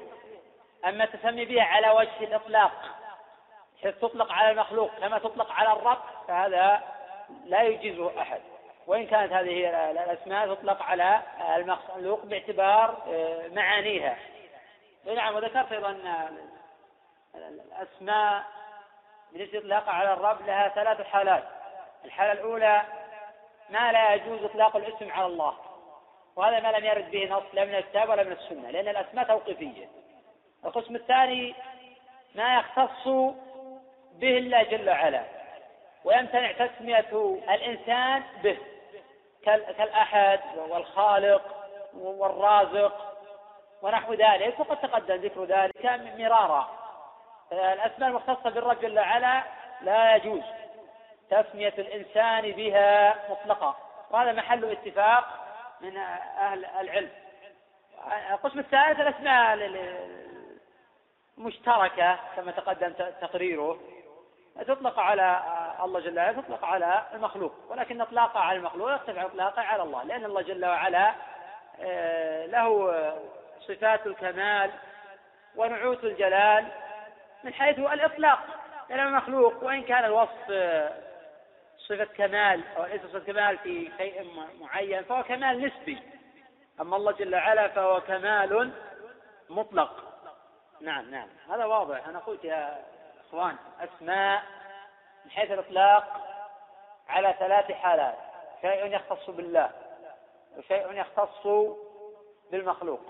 [0.87, 2.73] أما تسمي بها على وجه الإطلاق
[3.83, 6.83] حيث تطلق على المخلوق كما تطلق على الرب فهذا
[7.45, 8.41] لا يجيزه أحد.
[8.87, 11.23] وإن كانت هذه الأسماء تطلق على
[11.57, 14.17] المخلوق باعتبار آه، معانيها.
[15.15, 15.99] نعم وذكرت أيضا
[17.35, 18.43] الأسماء
[19.33, 21.56] بالنسبة على الرب لها ثلاث حالات.
[22.07, 22.83] الحالة الأولى
[23.71, 25.57] ما لا يجوز إطلاق الاسم على الله
[26.37, 29.89] وهذا ما لم يرد به نص لا من الكتاب ولا من السنة لأن الأسماء توقيفية.
[30.65, 31.55] القسم الثاني
[32.35, 33.09] ما يختص
[34.13, 35.23] به الله جل وعلا
[36.05, 38.59] ويمتنع تسمية الإنسان به
[39.45, 41.43] كالأحد والخالق
[41.95, 43.17] والرازق
[43.83, 45.87] ونحو ذلك وقد تقدم ذكر ذلك
[46.19, 46.71] مرارا.
[47.53, 49.43] الأسماء المختصة بالرب جل وعلا
[49.83, 50.43] لا يجوز.
[51.31, 53.77] تسمية الإنسان بها مطلقة.
[54.11, 55.25] وهذا محل اتفاق
[55.81, 57.11] من أهل العلم.
[58.31, 59.71] القسم الثالث الأسماء
[61.39, 63.79] المشتركة كما تقدم تقريره.
[64.67, 65.43] تطلق على
[65.85, 67.53] الله جل وعلا تطلق على المخلوق.
[67.69, 70.03] ولكن اطلاقها على المخلوق يختلف عن اطلاقها على الله.
[70.03, 71.13] لأن الله جل وعلا
[71.81, 73.15] آه، له
[73.61, 74.71] صفات الكمال
[75.57, 76.67] ونعوت الجلال
[77.45, 78.39] من حيث الإطلاق.
[78.91, 80.51] لأن المخلوق وإن كان الوصف
[81.89, 85.99] صفة كمال أو ليس صفة كمال في شيء معين فهو كمال نسبي.
[86.81, 88.73] أما الله جل وعلا فهو كمال
[89.51, 90.05] مطلق.
[90.81, 91.29] نعم نعم.
[91.51, 92.09] هذا واضح.
[92.09, 92.85] أنا قلت يا
[93.29, 94.43] إخوان أسماء
[95.25, 96.05] من حيث الإطلاق
[97.09, 98.19] على ثلاث حالات.
[98.61, 99.71] شيء يختص بالله
[100.57, 101.47] وشيء يختص
[102.51, 103.01] بالمخلوق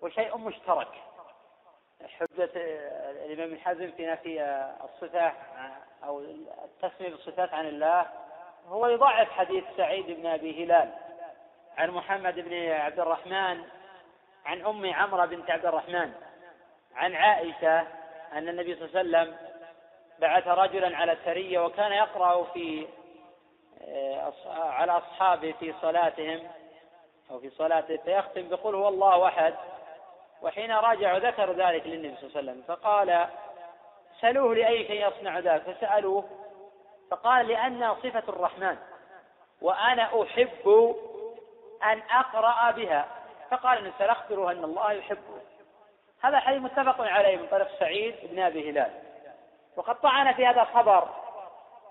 [0.00, 0.88] وشيء مشترك.
[2.08, 2.50] حجة
[3.26, 4.42] الإمام حزم في نفي
[4.84, 5.32] الصفة
[6.04, 6.20] أو
[6.64, 8.06] التسمية بالصفات عن الله
[8.68, 10.90] هو يضعف حديث سعيد بن أبي هلال
[11.78, 13.64] عن محمد بن عبد الرحمن
[14.46, 16.12] عن أم عمرو بنت عبد الرحمن
[16.96, 17.80] عن عائشة
[18.32, 19.50] أن النبي صلى الله عليه وسلم
[20.18, 22.86] بعث رجلا على السرية وكان يقرأ في
[23.88, 26.48] آه، على أصحابه في صلاتهم
[27.30, 29.54] أو في صلاته فيختم بقول هو الله أحد.
[30.42, 33.26] وحين راجعوا ذكروا ذلك للنبي صلى الله عليه وسلم فقال
[34.20, 35.62] سألوه لأي شيء يصنع ذلك.
[35.62, 36.24] فسألوه
[37.10, 38.76] فقال لأنها صفة الرحمن
[39.62, 40.96] وأنا أحب
[41.84, 43.08] أن أقرأ بها.
[43.50, 45.40] فقال النبي سنخبره أن الله يحبه.
[46.22, 48.90] هذا حديث متفق عليه من طريق سعيد بن أبي هلال.
[49.76, 51.08] وقد طعن في هذا الخبر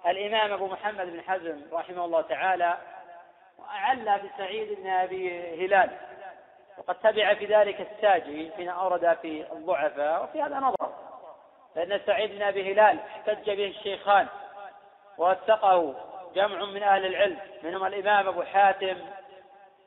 [0.08, 2.78] الإمام أبو محمد بن حزم رحمه الله تعالى
[3.60, 6.09] وأعلى بسعيد بن أبي هلال.
[6.80, 10.94] وقد تبع في ذلك الساجي حين أورد في الضعفاء وفي هذا نظر.
[11.76, 14.28] فإن سعيد بن أبي هلال احتج به الشيخان
[15.18, 15.96] ووثقه
[16.36, 18.98] جمع من أهل العلم منهم الإمام أبو حاتم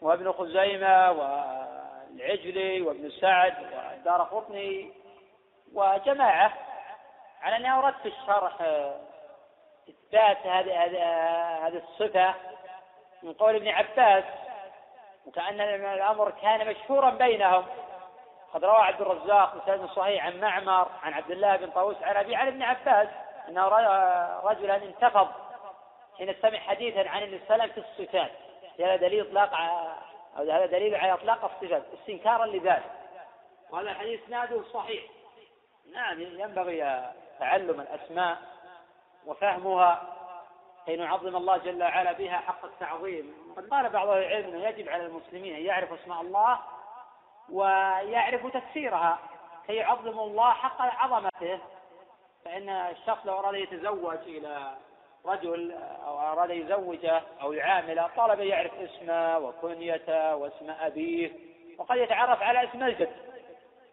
[0.02, 4.92] وابن خزيمة والعجلي وابن سعد والدار قطني
[5.74, 6.52] وجماعة.
[7.42, 8.60] على أنه أورد في الشرح
[9.88, 10.84] إثبات هذه
[11.66, 12.34] هذه الصفة
[13.22, 14.24] من قول ابن عباس
[15.26, 17.66] وكأن الأمر كان مشهورا بينهم.
[18.54, 22.36] قد روى عبد الرزاق بسند صحيح عن معمر عن عبد الله بن طاووس عن أبي
[22.36, 23.08] عن ابن عباس
[23.48, 23.68] أنه
[24.44, 25.28] رجلا انتفض.
[26.18, 28.30] حين سمع حديثا عن النبي صلى الله عليه وسلم في الصفات
[28.80, 29.54] هذا دليل إطلاق
[30.38, 32.92] أو هذا دليل على إطلاق الصفات استنكارا لذلك.
[33.70, 35.02] وهذا الحديث ناده صحيح.
[35.92, 38.36] نعم ينبغي تعلم الأسماء
[39.26, 40.02] وفهمها.
[40.86, 43.34] كي نعظم الله جل وعلا بها حق التعظيم.
[43.56, 46.58] قد قال بعض أهل العلم إنه يجب على المسلمين أن يعرفوا اسماء الله
[47.50, 49.18] ويعرفوا تفسيرها.
[49.66, 51.58] كي يعظموا الله حق عظمته.
[52.44, 54.74] فإن الشخص لو أراد يتزوج إلى
[55.26, 55.72] رجل
[56.06, 61.32] أو أراد يزوجه أو يعامله طلب يعرف اسمه وكنيته واسم أبيه
[61.78, 63.12] وقد يتعرف على اسم الجد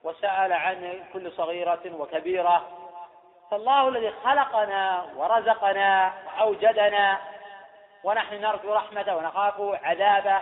[0.04, 2.79] وسأل عن كل صغيرة وكبيرة.
[3.52, 7.18] فالله الذي خلقنا ورزقنا وأوجدنا
[8.04, 10.42] ونحن نرجو رحمته ونخاف عذابه.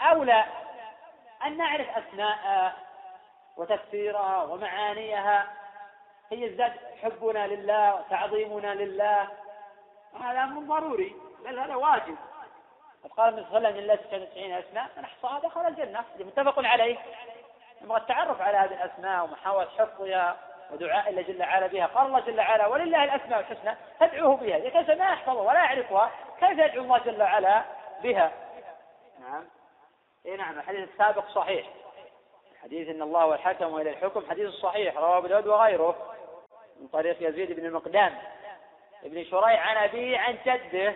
[0.00, 0.44] أولى
[1.44, 2.72] أن نعرف أسماءه
[3.56, 5.46] وتفسيرها ومعانيها.
[6.28, 6.72] فيزداد
[7.02, 9.28] حبنا لله وتعظيمنا لله.
[10.20, 12.16] هذا أمر ضروري بل هذا واجب.
[13.16, 16.04] قال النبي صلى الله عليه وسلم 96 أسماء من أحصاها دخل الجنة.
[16.20, 16.98] متفق عليه.
[17.82, 20.36] نبغى التعرف على هذه الأسماء ومحاولة حفظها.
[20.72, 21.86] ودعاء الله جل وعلا بها.
[21.86, 24.56] قال الله جل وعلا ولله الأسماء الحسنى فادعوه بها.
[24.56, 26.10] إذا كان ما يحفظها ولا يعرفها.
[26.40, 27.64] كيف يدعو الله جل وعلا
[28.02, 28.32] بها؟
[29.20, 29.44] نعم.
[30.26, 31.66] اي نعم الحديث السابق صحيح.
[32.62, 35.96] حديث إن الله والحكم وإلى الحكم حديث صحيح رواه أبو داود وغيره
[36.80, 38.18] من طريق يزيد بن المقدام.
[39.04, 40.94] ابن شريح عن ابيه عن جده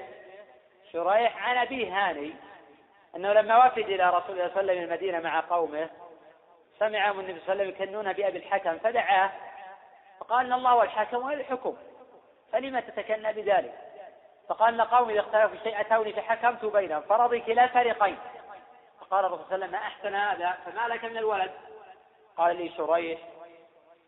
[0.92, 2.34] شريح عن ابيه هاني
[3.16, 5.90] أنه لما وفد إلى رسول الله صلى الله عليه وسلم المدينة مع قومه
[6.78, 9.30] سمعهم النبي صلى الله عليه وسلم يكنون بأبي الحكم فدعاه.
[10.22, 11.76] فقال الله والحكم والى الحكم.
[12.52, 13.74] فلما تتكنى بذلك؟
[14.48, 18.18] فقال قوم إذا اختلفوا في شيء أتوني فحكمت بينهم فرضي كلا الفريقين.
[19.00, 21.50] فقال الرسول صلى الله عليه وسلم ما أحسن هذا؟ فما لك من الولد؟
[22.36, 23.20] قال لي شريح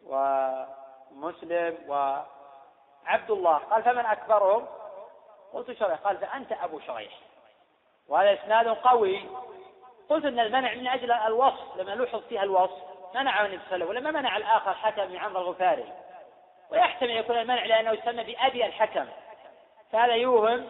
[0.07, 3.59] ومسلم وعبد الله.
[3.59, 4.67] قال فمن أكبرهم؟
[5.53, 5.99] قلت شريح.
[5.99, 7.13] قال فأنت أبو شريح.
[8.09, 9.29] وهذا إسناد قوي.
[10.09, 12.83] قلت إن المنع من أجل الوصف لما لوحظ فيها الوصف
[13.15, 16.04] منعه النبي صلى الله عليه وسلم ولما منع الآخر حكم بن عمرو الغفاري؟
[16.71, 19.07] ويحتمل يكون المنع لأنه يسمى بأبي الحكم.
[19.93, 20.69] فهذا يوهم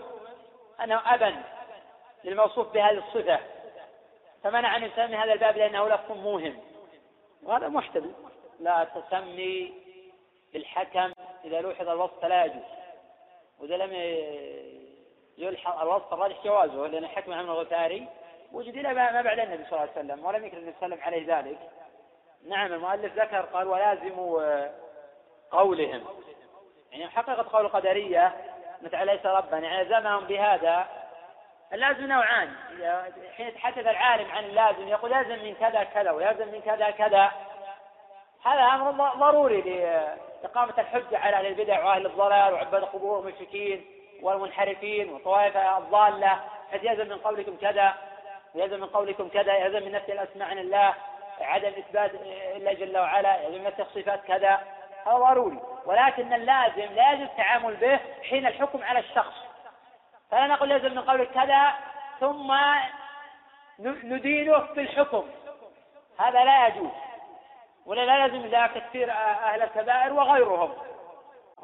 [0.84, 1.42] أنه أبا
[2.24, 3.38] للموصوف بهذه الصفة.
[4.42, 6.60] فمنع أن يسمي هذا الباب لأنه لفظ موهم.
[7.42, 8.12] وهذا محتمل.
[8.60, 9.74] لا تسمي
[10.52, 11.12] بالحكم
[11.44, 12.62] إذا لوحظ الوصف فلا يجوز.
[13.60, 13.92] وإذا لم
[15.38, 18.08] يلحظ الوصف الراجح جوازه لأن الحكم عن الغفاري
[18.52, 21.16] وجد إلى ما بعد النبي صلى الله عليه وسلم ولم يكن النبي صلى الله عليه
[21.16, 21.58] وسلم عليه ذلك.
[22.48, 24.18] نعم المؤلف ذكر قال ولازم
[25.50, 26.04] قولهم.
[26.92, 28.32] يعني حقيقة قول القدرية
[28.82, 30.86] متى ليس ربا يعني لزمهم بهذا
[31.72, 32.52] اللازم نوعان.
[33.36, 37.32] حين يتحدث العالم عن اللازم يقول لازم من كذا كذا ولازم من كذا كذا.
[38.44, 43.86] هذا أمر ضروري لإقامة الحجة على أهل البدع وأهل الضلال وعباد القبور والمشركين
[44.22, 46.40] والمنحرفين والطوائف الضالة.
[46.70, 47.94] حيث يلزم من قولكم كذا
[48.54, 50.94] يلزم من قولكم كذا يلزم من نفي الأسماء عن الله
[51.40, 52.10] عدم إثبات
[52.56, 54.60] الله جل وعلا يلزم من نفي صفات كذا.
[55.06, 58.01] هذا ضروري ولكن اللازم لا يجوز التعامل به
[58.31, 59.35] حين الحكم على الشخص.
[60.31, 61.74] فلا نقول لازم من قولك كذا
[62.20, 62.55] ثم
[63.78, 65.24] ندينه بالحكم
[66.18, 66.90] هذا لا يجوز.
[67.86, 70.72] ولا لا لازم ذلك تكفير أهل الكبائر وغيرهم.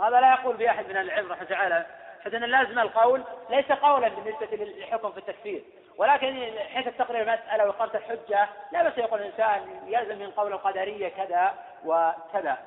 [0.01, 1.87] هذا لا يقول بأحد من العلم رحمه تعالى.
[2.25, 5.63] حيث أن لازم القول ليس قولا بالنسبة للحكم في التكفير.
[5.97, 11.55] ولكن حيث تقرير المسألة وإقامة الحجة لا بس يقول الإنسان يلزم من قول القدرية كذا
[11.85, 12.59] وكذا.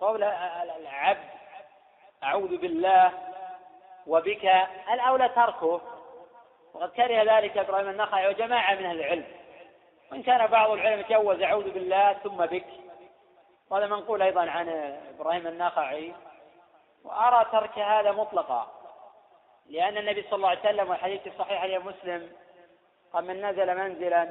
[0.00, 1.28] قول العبد.
[2.22, 3.12] أعوذ بالله
[4.06, 4.44] وبك.
[4.92, 5.80] الأولى تركه.
[6.74, 9.24] وقد كره ذلك إبراهيم النخعي وجماعة من أهل العلم.
[10.12, 12.66] وإن كان بعض العلم جوز أعوذ بالله ثم بك.
[13.70, 14.68] وهذا منقول أيضا عن
[15.18, 16.14] إبراهيم النخعي.
[17.04, 18.84] وأرى ترك هذا مطلقا.
[19.66, 22.32] لأن النبي صلى الله عليه وسلم والحديث الصحيح مسلم
[23.12, 24.30] قال من نزل منزلا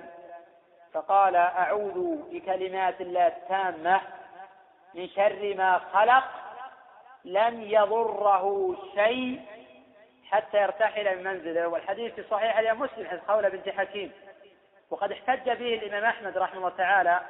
[0.93, 4.01] فقال أعوذ بكلمات الله التامة
[4.93, 6.23] من شر ما خلق
[7.25, 9.41] لم يضره شيء
[10.29, 11.67] حتى يرتحل من منزله.
[11.67, 14.11] والحديث في صحيح الإمام مسلم حديث خولة بنت حكيم
[14.89, 17.21] وقد احتج به الإمام أحمد رحمه الله تعالى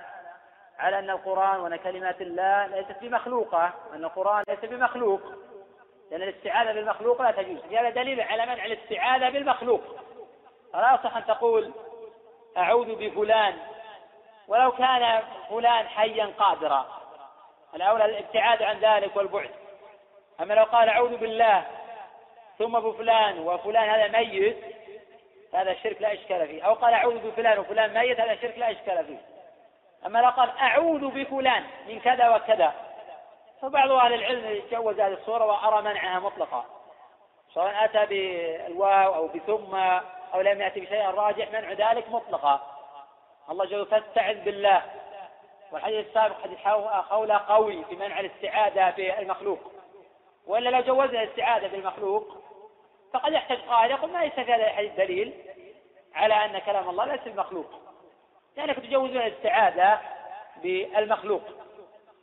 [0.80, 5.22] على أن القرآن وأن كلمات الله ليست بمخلوقة وأن القرآن ليس بمخلوق
[6.12, 7.60] لأن الاستعاذة بالمخلوق لا تجوز.
[7.74, 9.82] هذا دليل على منع الاستعاذة بالمخلوق.
[10.74, 11.72] فلا يصح أن تقول
[12.58, 13.58] أعوذ بفلان
[14.48, 17.03] ولو كان فلان حيا قادرا.
[17.76, 19.50] الأولى الابتعاد عن ذلك والبعد.
[20.42, 21.64] أما لو قال أعوذ بالله
[22.60, 24.58] ثم بفلان وفلان هذا ميت
[25.54, 26.64] هذا الشرك لا إشكال فيه.
[26.64, 29.18] أو قال أعوذ بفلان وفلان ميت هذا الشرك لا إشكال فيه.
[30.06, 32.74] أما لو قال أعوذ بفلان من كذا وكذا
[33.62, 36.66] فبعض أهل العلم جوز هذه الصورة وأرى منعها مطلقا.
[37.54, 39.76] سواء أتى بالواو أو بثم
[40.34, 42.62] أو لم يأتي بشيء راجح منع ذلك مطلقا.
[43.50, 44.82] الله جل فاستعذ بالله.
[45.74, 46.60] والحديث السابق حديث
[47.10, 49.72] خولة قوي في منع الاستعاذة بالمخلوق.
[50.48, 52.38] وإلا لو جوزنا الاستعاذة بالمخلوق
[53.14, 55.34] فقد يحتاج قائل يقول ما ليس في هذا الحديث دليل
[56.16, 57.70] على أن كلام الله ليس بمخلوق
[58.58, 60.00] لأنك تجوزون الاستعاذة
[60.64, 61.44] بالمخلوق.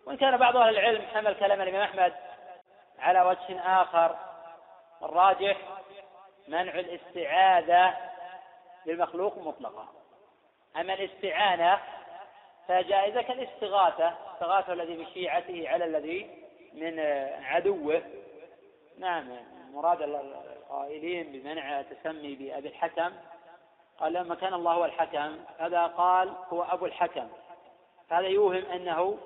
[0.07, 2.13] وإن كان بعض أهل العلم حمل كلام الإمام أحمد
[2.99, 4.17] على وجه آخر
[5.03, 5.57] الراجح
[6.49, 7.95] منع الاستعاذة
[8.87, 9.89] بالمخلوق مطلقا.
[10.77, 11.79] أما الاستعانة
[12.71, 16.31] فجائزة كالاستغاثة استغاثة الذي بشيعته على الذي
[16.73, 17.01] من
[17.45, 18.03] عدوه.
[18.99, 19.29] نعم
[19.73, 23.13] مراد القائلين بمنع تسمي بأبي الحكم.
[24.01, 27.29] قال لما كان الله هو الحكم هذا قال هو أبو الحكم.
[28.11, 29.19] هذا يوهم أنه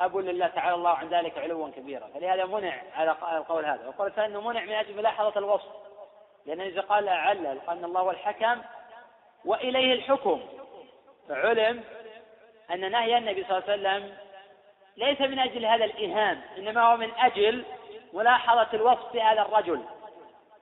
[0.00, 2.06] أب لله تعالى الله عن ذلك علوا كبيرا.
[2.14, 3.88] فلهذا منع على القول هذا.
[3.88, 5.72] وقال فإنه منع من أجل ملاحظة الوصف.
[6.46, 8.62] لأن إذا قال علل قال أن الله هو الحكم
[9.44, 10.40] وإليه الحكم.
[11.28, 11.84] فعلم
[12.72, 14.16] أن نهي النبي صلى الله عليه وسلم
[14.96, 17.64] ليس من أجل هذا الإيهام إنما هو من أجل
[18.12, 19.80] ملاحظة الوصف بهذا الرجل.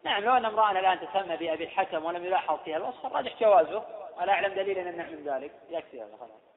[0.04, 3.84] نعم لو أن امرأة الآن تسمى بأبي الحكم ولم يلاحظ فيها الوصف الراجح جوازه.
[4.20, 5.52] ولا أعلم دليلا أن من ذلك.
[5.70, 6.49] يكفي هذا خلاص.